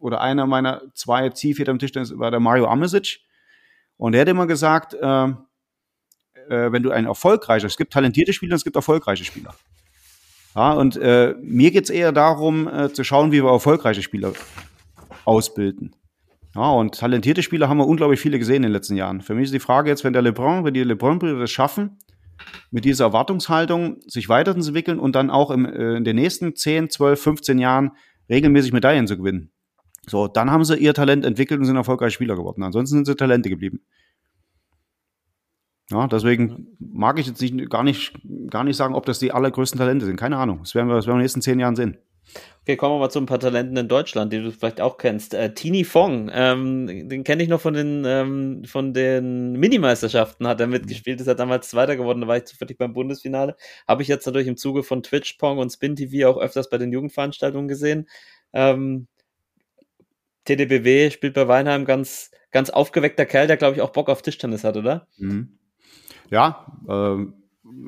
[0.00, 3.20] oder einer meiner zwei Ziehväter im Tischtennis war der Mario Amesic.
[3.96, 5.24] Und er hat immer gesagt, äh,
[6.48, 9.54] äh, wenn du ein erfolgreicher, es gibt talentierte Spieler, es gibt erfolgreiche Spieler.
[10.54, 14.32] Ja, und äh, mir geht's eher darum, äh, zu schauen, wie wir erfolgreiche Spieler
[15.24, 15.94] ausbilden.
[16.54, 19.20] Ja, und talentierte Spieler haben wir unglaublich viele gesehen in den letzten Jahren.
[19.20, 21.98] Für mich ist die Frage jetzt, wenn der LeBron, wenn die LeBron-Brüder das schaffen,
[22.70, 27.20] mit dieser Erwartungshaltung sich weiterzuentwickeln und dann auch im, äh, in den nächsten 10, 12,
[27.20, 27.92] 15 Jahren
[28.28, 29.50] regelmäßig Medaillen zu gewinnen.
[30.06, 32.62] So, dann haben sie ihr Talent entwickelt und sind erfolgreiche Spieler geworden.
[32.62, 33.80] Ansonsten sind sie Talente geblieben.
[35.90, 38.18] Ja, deswegen mag ich jetzt nicht, gar, nicht,
[38.50, 40.16] gar nicht sagen, ob das die allergrößten Talente sind.
[40.16, 40.60] Keine Ahnung.
[40.60, 41.98] Das werden wir, das werden wir in den nächsten zehn Jahren sehen.
[42.62, 45.34] Okay, kommen wir mal zu ein paar Talenten in Deutschland, die du vielleicht auch kennst.
[45.34, 50.60] Äh, Tini Fong, ähm, den kenne ich noch von den, ähm, von den Minimeisterschaften, hat
[50.60, 53.54] er mitgespielt, ist er damals Zweiter geworden, da war ich zufällig beim Bundesfinale.
[53.86, 56.78] Habe ich jetzt natürlich im Zuge von Twitch, Pong und Spin TV auch öfters bei
[56.78, 58.08] den Jugendveranstaltungen gesehen.
[58.54, 59.08] Ähm,
[60.44, 64.64] TDBW spielt bei Weinheim ganz, ganz aufgeweckter Kerl, der glaube ich auch Bock auf Tischtennis
[64.64, 65.06] hat, oder?
[65.18, 65.58] Mhm.
[66.30, 67.26] Ja, äh,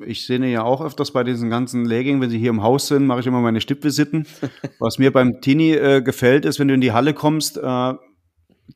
[0.07, 3.07] ich sehe ja auch öfters bei diesen ganzen Legging, wenn sie hier im Haus sind,
[3.07, 4.27] mache ich immer meine Stippvisiten.
[4.79, 7.95] Was mir beim Tini äh, gefällt, ist, wenn du in die Halle kommst, äh,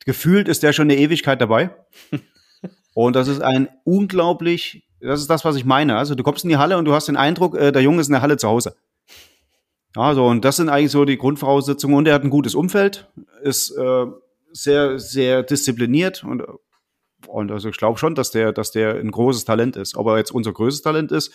[0.05, 1.71] gefühlt ist der schon eine Ewigkeit dabei.
[2.93, 5.97] Und das ist ein unglaublich, das ist das, was ich meine.
[5.97, 8.07] Also du kommst in die Halle und du hast den Eindruck, äh, der Junge ist
[8.07, 8.75] in der Halle zu Hause.
[9.95, 11.95] Ja, so, und das sind eigentlich so die Grundvoraussetzungen.
[11.95, 13.09] Und er hat ein gutes Umfeld,
[13.41, 14.05] ist äh,
[14.51, 16.43] sehr, sehr diszipliniert und
[17.27, 19.95] und also ich glaube schon, dass der, dass der ein großes Talent ist.
[19.95, 21.33] Ob er jetzt unser größtes Talent ist,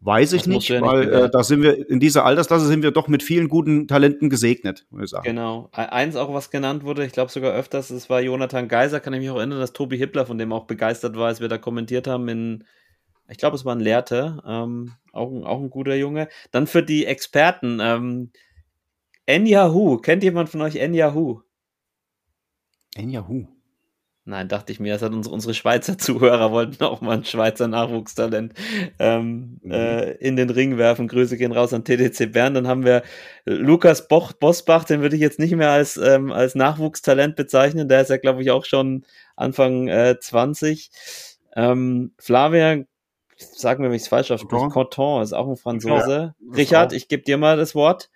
[0.00, 3.08] weiß ich nicht, ja weil äh, da sind wir in dieser Altersklasse sind wir doch
[3.08, 5.24] mit vielen guten Talenten gesegnet, würde ich sagen.
[5.24, 5.70] Genau.
[5.76, 9.12] E-, eins auch, was genannt wurde, ich glaube sogar öfters, es war Jonathan Geiser, kann
[9.12, 11.58] ich mich auch erinnern, dass Tobi Hippler von dem auch begeistert war, als wir da
[11.58, 12.64] kommentiert haben in,
[13.28, 16.28] ich glaube, es war ein Lehrte, ähm, auch, auch ein guter Junge.
[16.52, 18.30] Dann für die Experten, ähm,
[19.26, 21.42] Enyahu, kennt jemand von euch Enyahu?
[22.94, 23.57] Enyahu.
[24.28, 27.66] Nein, dachte ich mir, das hat unsere, unsere Schweizer Zuhörer wollten auch mal ein Schweizer
[27.66, 28.52] Nachwuchstalent
[28.98, 29.70] ähm, mhm.
[29.70, 31.08] äh, in den Ring werfen.
[31.08, 32.52] Grüße gehen raus an TDC Bern.
[32.52, 33.02] Dann haben wir
[33.46, 37.88] Lukas Boch, Bosbach, den würde ich jetzt nicht mehr als, ähm, als Nachwuchstalent bezeichnen.
[37.88, 40.90] Der ist ja, glaube ich, auch schon Anfang äh, 20.
[41.56, 42.84] Ähm, Flavia,
[43.38, 46.34] sagen wir, wenn ich es falsch ausspreche, Coton ist auch ein Franzose.
[46.38, 48.10] Ja, Richard, ich gebe dir mal das Wort.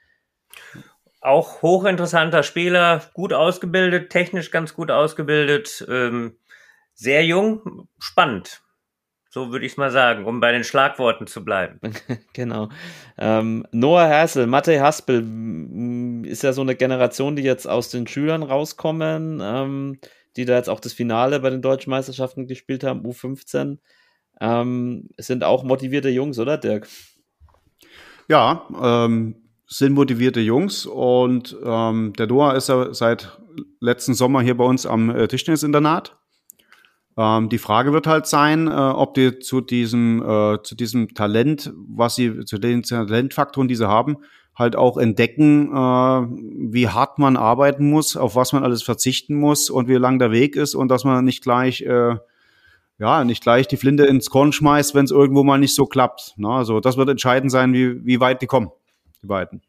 [1.23, 6.37] Auch hochinteressanter Spieler, gut ausgebildet, technisch ganz gut ausgebildet, ähm,
[6.95, 8.61] sehr jung, spannend.
[9.31, 11.81] So würde ich es mal sagen, um bei den Schlagworten zu bleiben.
[12.35, 12.69] genau.
[13.17, 18.43] Ähm, Noah Hersel, Matej Haspel ist ja so eine Generation, die jetzt aus den Schülern
[18.43, 19.99] rauskommen, ähm,
[20.37, 23.79] die da jetzt auch das Finale bei den deutschen Meisterschaften gespielt haben, U15.
[24.41, 26.89] Ähm, sind auch motivierte Jungs, oder Dirk?
[28.29, 29.42] Ja, ähm,
[29.73, 33.39] sind motivierte Jungs und ähm, der Doha ist ja seit
[33.81, 36.17] letzten Sommer hier bei uns am äh, Tischtennisinternat.
[37.17, 41.73] Ähm, die Frage wird halt sein, äh, ob die zu diesem, äh, zu diesem Talent,
[41.89, 44.19] was sie, zu den Talentfaktoren, die sie haben,
[44.55, 49.71] halt auch entdecken, äh, wie hart man arbeiten muss, auf was man alles verzichten muss
[49.71, 52.17] und wie lang der Weg ist und dass man nicht gleich, äh,
[52.99, 56.35] ja, nicht gleich die Flinte ins Korn schmeißt, wenn es irgendwo mal nicht so klappt.
[56.37, 56.51] Ne?
[56.51, 58.71] Also das wird entscheidend sein, wie, wie weit die kommen
[59.23, 59.63] die beiden.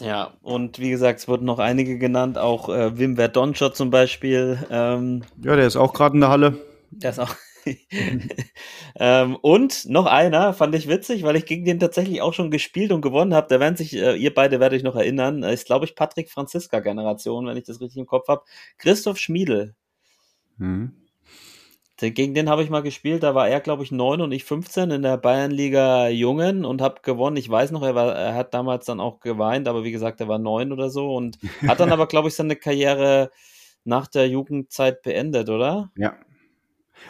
[0.00, 4.58] Ja, und wie gesagt, es wurden noch einige genannt, auch äh, Wim Verdonschot zum Beispiel.
[4.70, 6.58] Ähm, ja, der ist auch gerade in der Halle.
[6.90, 7.34] Der ist auch.
[8.96, 12.90] ähm, und noch einer, fand ich witzig, weil ich gegen den tatsächlich auch schon gespielt
[12.90, 13.46] und gewonnen habe.
[13.48, 16.80] Da werden sich, äh, ihr beide werdet euch noch erinnern, ist, glaube ich, Patrick Franziska
[16.80, 18.42] Generation, wenn ich das richtig im Kopf habe.
[18.78, 19.76] Christoph Schmiedel.
[20.56, 21.01] Mhm.
[21.98, 24.90] Gegen den habe ich mal gespielt, da war er, glaube ich, 9 und ich 15
[24.90, 27.36] in der Bayernliga Jungen und habe gewonnen.
[27.36, 30.26] Ich weiß noch, er, war, er hat damals dann auch geweint, aber wie gesagt, er
[30.26, 33.30] war 9 oder so und hat dann aber, glaube ich, seine Karriere
[33.84, 35.90] nach der Jugendzeit beendet, oder?
[35.96, 36.14] Ja.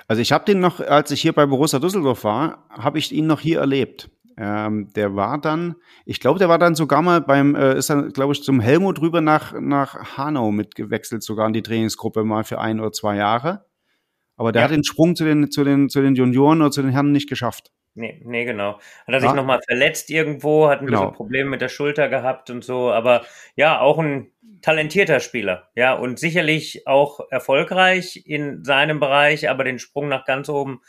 [0.08, 3.26] Also ich habe den noch, als ich hier bei Borussia Düsseldorf war, habe ich ihn
[3.26, 4.10] noch hier erlebt.
[4.36, 5.76] Ähm, der war dann,
[6.06, 9.00] ich glaube, der war dann sogar mal beim, äh, ist dann, glaube ich, zum Helmut
[9.00, 13.66] rüber nach, nach Hanau mitgewechselt, sogar in die Trainingsgruppe mal für ein oder zwei Jahre.
[14.42, 14.64] Aber der ja.
[14.64, 17.28] hat den Sprung zu den, zu, den, zu den Junioren oder zu den Herren nicht
[17.28, 17.70] geschafft.
[17.94, 18.80] Nee, nee, genau.
[19.06, 19.36] Hat er sich ja.
[19.36, 21.02] nochmal verletzt irgendwo, hat ein genau.
[21.02, 23.24] bisschen Probleme mit der Schulter gehabt und so, aber
[23.54, 24.32] ja, auch ein
[24.62, 30.48] talentierter Spieler, ja, und sicherlich auch erfolgreich in seinem Bereich, aber den Sprung nach ganz
[30.48, 30.80] oben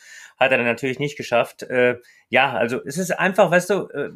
[0.43, 1.63] hat er dann natürlich nicht geschafft.
[1.63, 1.97] Äh,
[2.29, 4.09] ja, also es ist einfach, weißt du, äh,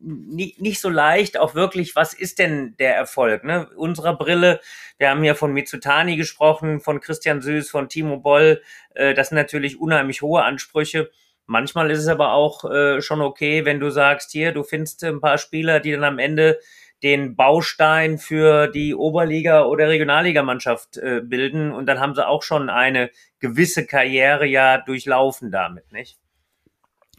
[0.00, 3.44] nicht, nicht so leicht, auch wirklich, was ist denn der Erfolg?
[3.44, 3.68] Ne?
[3.76, 4.60] Unserer Brille,
[4.98, 8.62] wir haben ja von Mitsutani gesprochen, von Christian Süß, von Timo Boll,
[8.94, 11.10] äh, das sind natürlich unheimlich hohe Ansprüche.
[11.46, 15.20] Manchmal ist es aber auch äh, schon okay, wenn du sagst, hier, du findest ein
[15.20, 16.58] paar Spieler, die dann am Ende
[17.02, 21.72] den Baustein für die Oberliga- oder Regionalligamannschaft äh, bilden.
[21.72, 26.18] Und dann haben sie auch schon eine gewisse Karriere ja durchlaufen damit, nicht?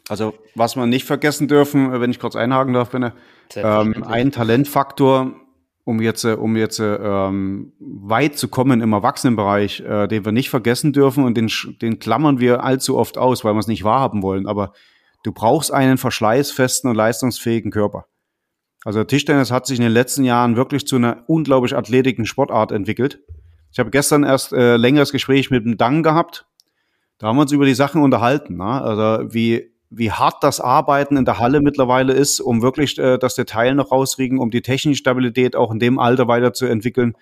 [0.09, 3.11] Also was wir nicht vergessen dürfen, wenn ich kurz einhaken darf, bin,
[3.55, 5.35] ähm, ein Talentfaktor,
[5.83, 10.93] um jetzt, um jetzt ähm, weit zu kommen im Erwachsenenbereich, äh, den wir nicht vergessen
[10.93, 11.51] dürfen und den,
[11.81, 14.47] den klammern wir allzu oft aus, weil wir es nicht wahrhaben wollen.
[14.47, 14.73] Aber
[15.23, 18.05] du brauchst einen verschleißfesten und leistungsfähigen Körper.
[18.85, 23.19] Also Tischtennis hat sich in den letzten Jahren wirklich zu einer unglaublich athletiken Sportart entwickelt.
[23.71, 26.45] Ich habe gestern erst äh, längeres Gespräch mit dem Dang gehabt.
[27.17, 28.57] Da haben wir uns über die Sachen unterhalten.
[28.57, 28.63] Ne?
[28.63, 33.35] Also wie wie hart das Arbeiten in der Halle mittlerweile ist, um wirklich äh, das
[33.35, 37.15] Detail noch rauskriegen, um die technische Stabilität auch in dem Alter weiterzuentwickeln.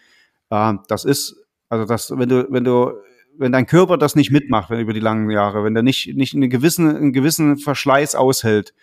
[0.50, 1.38] Äh, das ist,
[1.70, 2.92] also das, wenn du, wenn du,
[3.38, 6.34] wenn dein Körper das nicht mitmacht, wenn über die langen Jahre, wenn der nicht, nicht
[6.34, 8.74] einen gewissen, einen gewissen Verschleiß aushält,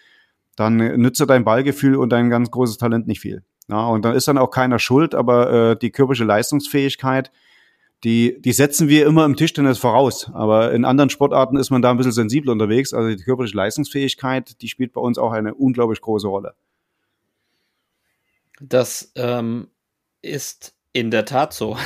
[0.57, 3.43] dann nützt dein Ballgefühl und dein ganz großes Talent nicht viel.
[3.69, 7.33] Ja, und dann ist dann auch keiner schuld, aber äh, die körperliche Leistungsfähigkeit,
[8.05, 10.31] die, die setzen wir immer im Tischtennis voraus.
[10.35, 12.93] Aber in anderen Sportarten ist man da ein bisschen sensibel unterwegs.
[12.93, 16.55] Also die körperliche Leistungsfähigkeit, die spielt bei uns auch eine unglaublich große Rolle.
[18.61, 19.69] Das ähm,
[20.21, 21.77] ist in der Tat so.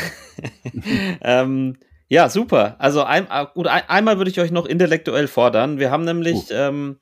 [1.23, 1.77] ähm,
[2.09, 2.77] ja, super.
[2.79, 5.79] Also ein, gut, ein, einmal würde ich euch noch intellektuell fordern.
[5.79, 6.55] Wir haben nämlich uh.
[6.55, 6.99] ähm,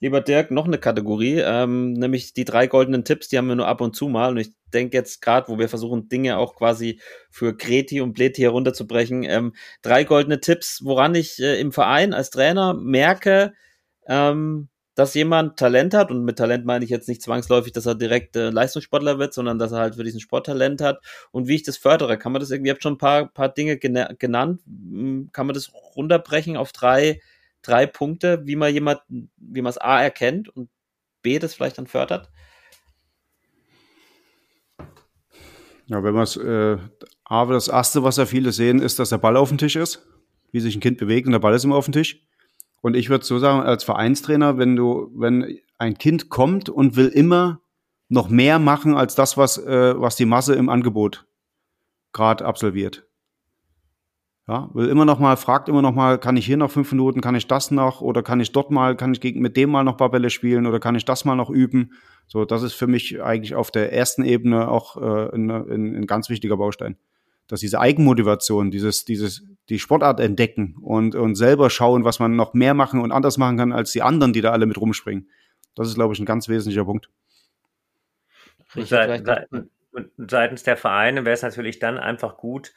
[0.00, 3.68] lieber Dirk, noch eine Kategorie, ähm, nämlich die drei goldenen Tipps, die haben wir nur
[3.68, 4.30] ab und zu mal.
[4.30, 7.00] Und ich denke jetzt gerade, wo wir versuchen, Dinge auch quasi
[7.30, 12.30] für Kreti und Pleti herunterzubrechen, ähm, drei goldene Tipps, woran ich äh, im Verein als
[12.30, 13.54] Trainer merke,
[14.06, 17.94] ähm, dass jemand Talent hat, und mit Talent meine ich jetzt nicht zwangsläufig, dass er
[17.94, 21.00] direkt äh, Leistungssportler wird, sondern dass er halt für diesen Sport Talent hat
[21.32, 22.16] und wie ich das fördere.
[22.18, 25.54] Kann man das irgendwie, ihr habt schon ein paar, paar Dinge genannt, hm, kann man
[25.54, 27.20] das runterbrechen auf drei
[27.66, 30.70] drei Punkte, wie man jemanden, wie man es A erkennt und
[31.22, 32.30] B das vielleicht dann fördert?
[35.86, 36.78] Ja, wenn man es, äh,
[37.24, 40.06] A, das erste, was ja viele sehen, ist, dass der Ball auf dem Tisch ist,
[40.52, 42.22] wie sich ein Kind bewegt und der Ball ist immer auf dem Tisch.
[42.82, 47.08] Und ich würde so sagen, als Vereinstrainer, wenn du, wenn ein Kind kommt und will
[47.08, 47.60] immer
[48.08, 51.26] noch mehr machen als das, was, äh, was die Masse im Angebot
[52.12, 53.05] gerade absolviert,
[54.48, 57.20] ja, will immer noch mal, fragt immer noch mal, kann ich hier noch fünf Minuten,
[57.20, 59.82] kann ich das noch oder kann ich dort mal, kann ich gegen, mit dem mal
[59.82, 61.92] noch paar Bälle spielen oder kann ich das mal noch üben?
[62.28, 66.06] So, das ist für mich eigentlich auf der ersten Ebene auch äh, ein, ein, ein
[66.06, 66.96] ganz wichtiger Baustein.
[67.48, 72.54] Dass diese Eigenmotivation, dieses, dieses, die Sportart entdecken und, und selber schauen, was man noch
[72.54, 75.28] mehr machen und anders machen kann als die anderen, die da alle mit rumspringen.
[75.74, 77.10] Das ist, glaube ich, ein ganz wesentlicher Punkt.
[80.16, 82.72] Seitens der Vereine wäre es natürlich dann einfach gut,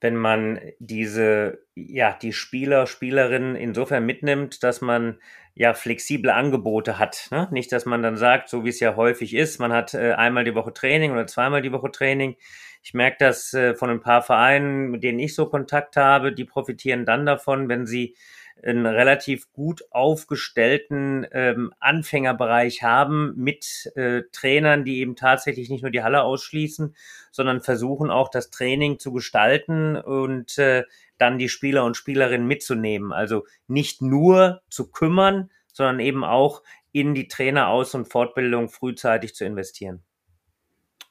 [0.00, 5.18] wenn man diese, ja, die Spieler, Spielerinnen insofern mitnimmt, dass man
[5.54, 7.28] ja flexible Angebote hat.
[7.30, 7.48] Ne?
[7.50, 10.44] Nicht, dass man dann sagt, so wie es ja häufig ist, man hat äh, einmal
[10.44, 12.36] die Woche Training oder zweimal die Woche Training.
[12.82, 16.44] Ich merke das äh, von ein paar Vereinen, mit denen ich so Kontakt habe, die
[16.44, 18.14] profitieren dann davon, wenn sie
[18.62, 25.90] einen relativ gut aufgestellten ähm, Anfängerbereich haben mit äh, Trainern, die eben tatsächlich nicht nur
[25.90, 26.94] die Halle ausschließen,
[27.30, 30.84] sondern versuchen auch das Training zu gestalten und äh,
[31.18, 33.12] dann die Spieler und Spielerinnen mitzunehmen.
[33.12, 36.62] Also nicht nur zu kümmern, sondern eben auch
[36.92, 40.02] in die Traineraus- und Fortbildung frühzeitig zu investieren.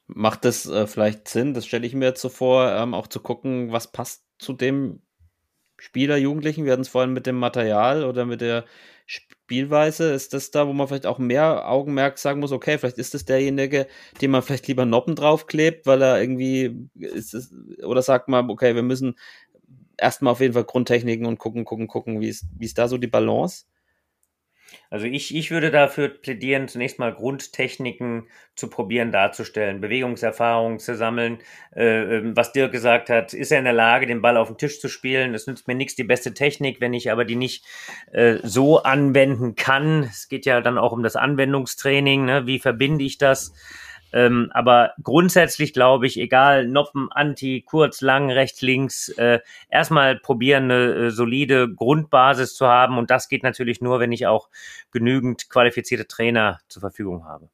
[0.07, 3.19] Macht das äh, vielleicht Sinn, das stelle ich mir jetzt so vor, ähm, auch zu
[3.19, 5.01] gucken, was passt zu dem
[5.77, 8.65] Spieler, Jugendlichen, wir hatten es vorhin mit dem Material oder mit der
[9.05, 13.13] Spielweise, ist das da, wo man vielleicht auch mehr Augenmerk sagen muss, okay, vielleicht ist
[13.13, 13.87] es derjenige,
[14.21, 17.53] dem man vielleicht lieber Noppen draufklebt, weil er irgendwie ist es,
[17.83, 19.15] oder sagt man, okay, wir müssen
[19.97, 22.97] erstmal auf jeden Fall Grundtechniken und gucken, gucken, gucken, wie ist, wie ist da so
[22.97, 23.65] die Balance?
[24.89, 31.39] Also ich, ich würde dafür plädieren, zunächst mal Grundtechniken zu probieren darzustellen, Bewegungserfahrungen zu sammeln.
[31.75, 34.57] Äh, ähm, was Dirk gesagt hat, ist er in der Lage, den Ball auf den
[34.57, 35.33] Tisch zu spielen?
[35.33, 37.65] Es nützt mir nichts die beste Technik, wenn ich aber die nicht
[38.11, 40.03] äh, so anwenden kann.
[40.03, 42.25] Es geht ja dann auch um das Anwendungstraining.
[42.25, 42.47] Ne?
[42.47, 43.53] Wie verbinde ich das?
[44.13, 50.65] Ähm, aber grundsätzlich glaube ich, egal, Noppen, Anti, kurz, lang, rechts, links, äh, erstmal probieren,
[50.65, 52.97] eine äh, solide Grundbasis zu haben.
[52.97, 54.49] Und das geht natürlich nur, wenn ich auch
[54.91, 57.49] genügend qualifizierte Trainer zur Verfügung habe.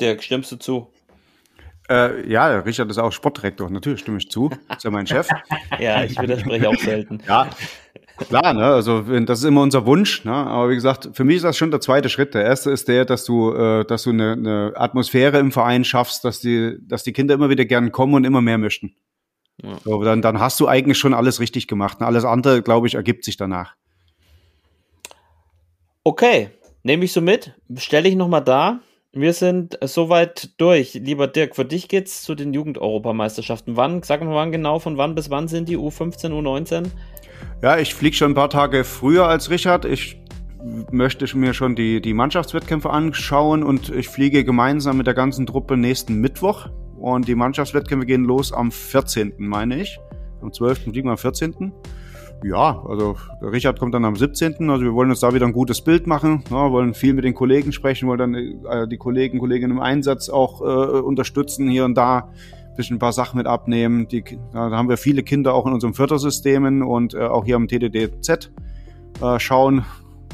[0.00, 0.92] Dirk, stimmst du zu?
[1.90, 3.68] Äh, ja, Richard ist auch Sportdirektor.
[3.68, 4.48] Natürlich stimme ich zu.
[4.74, 5.28] Ist ja mein Chef.
[5.80, 7.20] ja, ich widerspreche auch selten.
[7.26, 7.50] Ja,
[8.28, 8.64] Klar, ne?
[8.64, 10.32] Also das ist immer unser Wunsch, ne?
[10.32, 12.34] Aber wie gesagt, für mich ist das schon der zweite Schritt.
[12.34, 16.24] Der erste ist der, dass du, äh, dass du eine, eine Atmosphäre im Verein schaffst,
[16.24, 18.94] dass die, dass die Kinder immer wieder gern kommen und immer mehr möchten.
[19.62, 19.78] Ja.
[19.84, 22.00] So, dann, dann hast du eigentlich schon alles richtig gemacht.
[22.00, 22.06] Ne?
[22.06, 23.74] Alles andere, glaube ich, ergibt sich danach.
[26.04, 26.50] Okay,
[26.82, 27.54] nehme ich so mit.
[27.76, 28.80] Stelle ich nochmal da.
[29.12, 30.94] Wir sind soweit durch.
[30.94, 33.76] Lieber Dirk, für dich geht's zu den Jugend-Europameisterschaften.
[33.76, 36.90] Wann, sag mal wann genau, von wann bis wann sind die U15, U19?
[37.62, 39.84] Ja, ich fliege schon ein paar Tage früher als Richard.
[39.84, 40.20] Ich
[40.90, 45.76] möchte mir schon die, die Mannschaftswettkämpfe anschauen und ich fliege gemeinsam mit der ganzen Truppe
[45.76, 46.68] nächsten Mittwoch.
[46.98, 49.98] Und die Mannschaftswettkämpfe gehen los am 14., meine ich.
[50.42, 50.84] Am 12.
[50.84, 51.72] fliegen wir am 14.
[52.42, 54.70] Ja, also Richard kommt dann am 17.
[54.70, 57.34] Also wir wollen uns da wieder ein gutes Bild machen, ja, wollen viel mit den
[57.34, 61.96] Kollegen sprechen, wollen dann äh, die Kollegen, Kolleginnen im Einsatz auch äh, unterstützen, hier und
[61.96, 62.32] da
[62.80, 64.08] ein bisschen ein paar Sachen mit abnehmen.
[64.08, 67.68] Die, da haben wir viele Kinder auch in unseren Fördersystemen und äh, auch hier am
[67.68, 68.50] TDDZ
[69.20, 69.84] äh, schauen,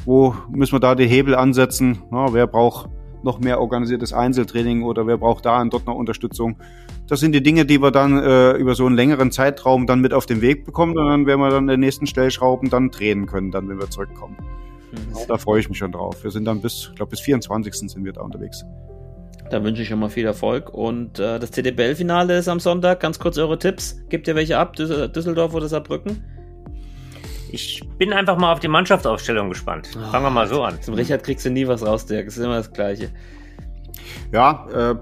[0.05, 2.89] wo müssen wir da die Hebel ansetzen, ja, wer braucht
[3.23, 6.57] noch mehr organisiertes Einzeltraining oder wer braucht da und dort noch Unterstützung.
[7.09, 10.13] Das sind die Dinge, die wir dann äh, über so einen längeren Zeitraum dann mit
[10.13, 13.27] auf den Weg bekommen und dann werden wir dann in den nächsten Stellschrauben dann drehen
[13.27, 14.37] können, dann wenn wir zurückkommen.
[14.93, 15.27] Mhm.
[15.27, 16.23] Da freue ich mich schon drauf.
[16.23, 17.91] Wir sind dann bis, ich glaube bis 24.
[17.91, 18.65] sind wir da unterwegs.
[19.51, 20.73] Da wünsche ich schon mal viel Erfolg.
[20.73, 23.01] Und äh, das TDBL-Finale ist am Sonntag.
[23.01, 24.01] Ganz kurz eure Tipps.
[24.09, 24.75] Gebt ihr welche ab?
[24.77, 26.23] Düsseldorf oder Saarbrücken?
[27.53, 29.89] Ich bin einfach mal auf die Mannschaftsaufstellung gespannt.
[29.97, 30.81] Oh, Fangen wir mal so an.
[30.83, 32.27] Zum Richard kriegst du nie was raus, Dirk.
[32.27, 33.11] Das ist immer das Gleiche.
[34.33, 34.95] Ja, äh,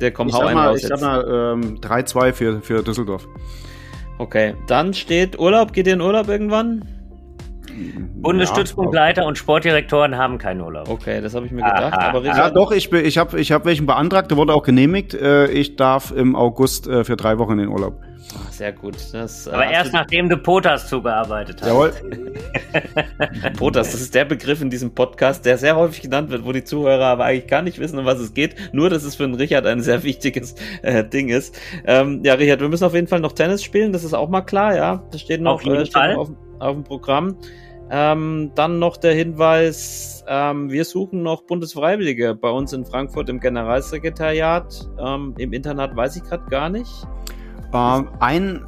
[0.00, 0.82] der kommt hau einen raus.
[0.82, 3.26] Ich sag mal ähm, 3-2 für, für Düsseldorf.
[4.18, 5.72] Okay, dann steht Urlaub.
[5.72, 6.84] Geht ihr in Urlaub irgendwann?
[8.16, 10.88] Bundesstützpunktleiter ja, und Sportdirektoren haben keinen Urlaub.
[10.88, 11.92] Okay, das habe ich mir gedacht.
[11.92, 12.08] Aha.
[12.08, 15.14] Aber ja, doch, ich, ich habe ich hab welchen beantragt, der wurde auch genehmigt.
[15.14, 18.00] Äh, ich darf im August äh, für drei Wochen in den Urlaub.
[18.34, 18.96] Ach, sehr gut.
[19.12, 21.68] Das, äh, Aber erst nachdem du Potas zugearbeitet hast.
[21.68, 21.92] Jawohl.
[23.56, 26.64] Potas, das ist der Begriff in diesem Podcast, der sehr häufig genannt wird, wo die
[26.64, 28.56] Zuhörer aber eigentlich gar nicht wissen, um was es geht.
[28.72, 31.58] Nur, dass es für den Richard ein sehr wichtiges äh, Ding ist.
[31.84, 34.42] Ähm, ja, Richard, wir müssen auf jeden Fall noch Tennis spielen, das ist auch mal
[34.42, 35.02] klar, ja.
[35.10, 36.16] Das steht noch, auf, jeden äh, Fall.
[36.16, 37.36] auf, auf dem Programm.
[37.90, 43.38] Ähm, dann noch der Hinweis, ähm, wir suchen noch Bundesfreiwillige bei uns in Frankfurt im
[43.38, 44.88] Generalsekretariat.
[44.98, 47.06] Ähm, Im Internat weiß ich gerade gar nicht.
[47.72, 48.64] Ähm, ein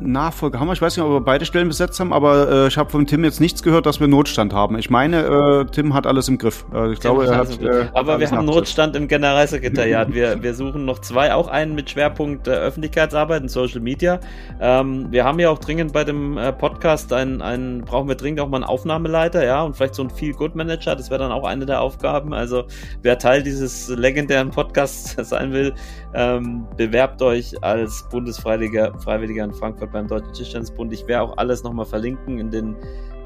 [0.00, 0.74] Nachfolger haben wir.
[0.74, 3.24] Ich weiß nicht, ob wir beide Stellen besetzt haben, aber äh, ich habe von Tim
[3.24, 4.78] jetzt nichts gehört, dass wir Notstand haben.
[4.78, 6.66] Ich meine, äh, Tim hat alles im Griff.
[6.70, 7.62] Also ich Tim glaube, er hat.
[7.62, 10.12] Äh, aber wir haben Notstand im Generalsekretariat.
[10.12, 14.20] wir, wir suchen noch zwei, auch einen mit Schwerpunkt äh, Öffentlichkeitsarbeit und Social Media.
[14.60, 18.40] Ähm, wir haben ja auch dringend bei dem äh, Podcast einen, einen, brauchen wir dringend
[18.40, 20.94] auch mal einen Aufnahmeleiter, ja, und vielleicht so einen Feel Good Manager.
[20.94, 22.34] Das wäre dann auch eine der Aufgaben.
[22.34, 22.64] Also
[23.02, 25.74] wer Teil dieses legendären Podcasts sein will,
[26.14, 30.92] ähm, bewerbt euch als Bundesfreiwilliger Freiwilliger in Frankfurt beim Deutschen Tischtennisbund.
[30.92, 32.76] Ich werde auch alles nochmal verlinken in den,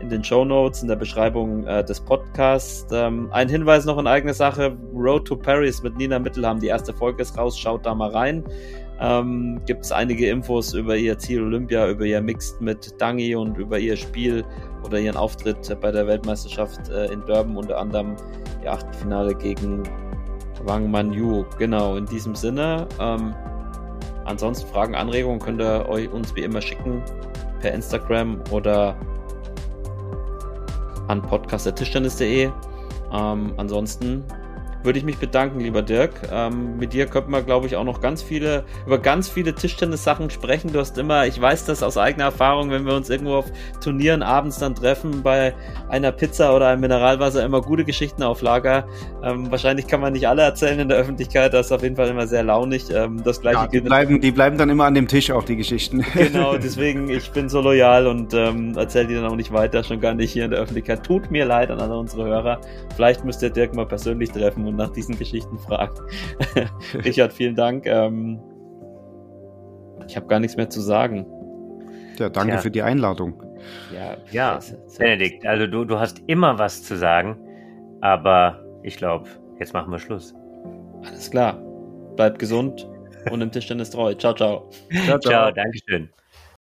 [0.00, 2.86] in den Show Notes, in der Beschreibung äh, des Podcasts.
[2.92, 6.60] Ähm, ein Hinweis noch in eigener Sache: Road to Paris mit Nina Mittelham.
[6.60, 7.58] Die erste Folge ist raus.
[7.58, 8.44] Schaut da mal rein.
[9.00, 13.56] Ähm, Gibt es einige Infos über ihr Ziel Olympia, über ihr Mixed mit Dangi und
[13.56, 14.44] über ihr Spiel
[14.84, 18.14] oder ihren Auftritt bei der Weltmeisterschaft äh, in Durban, unter anderem
[18.62, 19.82] ihr Achtelfinale gegen
[20.64, 21.44] Wang Manju.
[21.58, 22.86] Genau, in diesem Sinne.
[23.00, 23.34] Ähm,
[24.24, 27.02] ansonsten Fragen, Anregungen könnt ihr euch uns wie immer schicken
[27.60, 28.96] per Instagram oder
[31.08, 32.50] an podcast.tischtennis.de.
[33.12, 34.24] Ähm, ansonsten
[34.82, 36.12] würde ich mich bedanken, lieber Dirk.
[36.32, 40.30] Ähm, mit dir könnten wir, glaube ich, auch noch ganz viele, über ganz viele Tischtennis-Sachen
[40.30, 40.72] sprechen.
[40.72, 43.46] Du hast immer, ich weiß das aus eigener Erfahrung, wenn wir uns irgendwo auf
[43.82, 45.54] Turnieren abends dann treffen, bei
[45.88, 48.86] einer Pizza oder einem Mineralwasser, immer gute Geschichten auf Lager.
[49.22, 52.08] Ähm, wahrscheinlich kann man nicht alle erzählen in der Öffentlichkeit, das ist auf jeden Fall
[52.08, 52.90] immer sehr launig.
[52.90, 55.56] Ähm, das gleiche ja, die bleiben, die bleiben dann immer an dem Tisch auch, die
[55.56, 56.04] Geschichten.
[56.30, 60.00] Genau, deswegen, ich bin so loyal und ähm, erzähle die dann auch nicht weiter, schon
[60.00, 61.02] gar nicht hier in der Öffentlichkeit.
[61.02, 62.60] Tut mir leid an alle unsere Hörer.
[62.94, 65.94] Vielleicht müsst ihr Dirk mal persönlich treffen und nach diesen Geschichten fragen.
[67.04, 67.86] Richard, vielen Dank.
[67.86, 68.40] Ähm,
[70.06, 71.26] ich habe gar nichts mehr zu sagen.
[72.18, 72.58] Ja, danke ja.
[72.58, 73.42] für die Einladung.
[73.94, 74.60] Ja, ja
[74.98, 77.36] Benedikt, also du, du hast immer was zu sagen,
[78.00, 79.28] aber ich glaube,
[79.58, 80.34] jetzt machen wir Schluss.
[81.06, 81.54] Alles klar.
[82.16, 82.88] Bleibt gesund
[83.30, 84.14] und im Tischtennis treu.
[84.14, 84.70] Ciao, ciao.
[85.04, 85.18] Ciao, ciao.
[85.18, 86.10] ciao Dankeschön.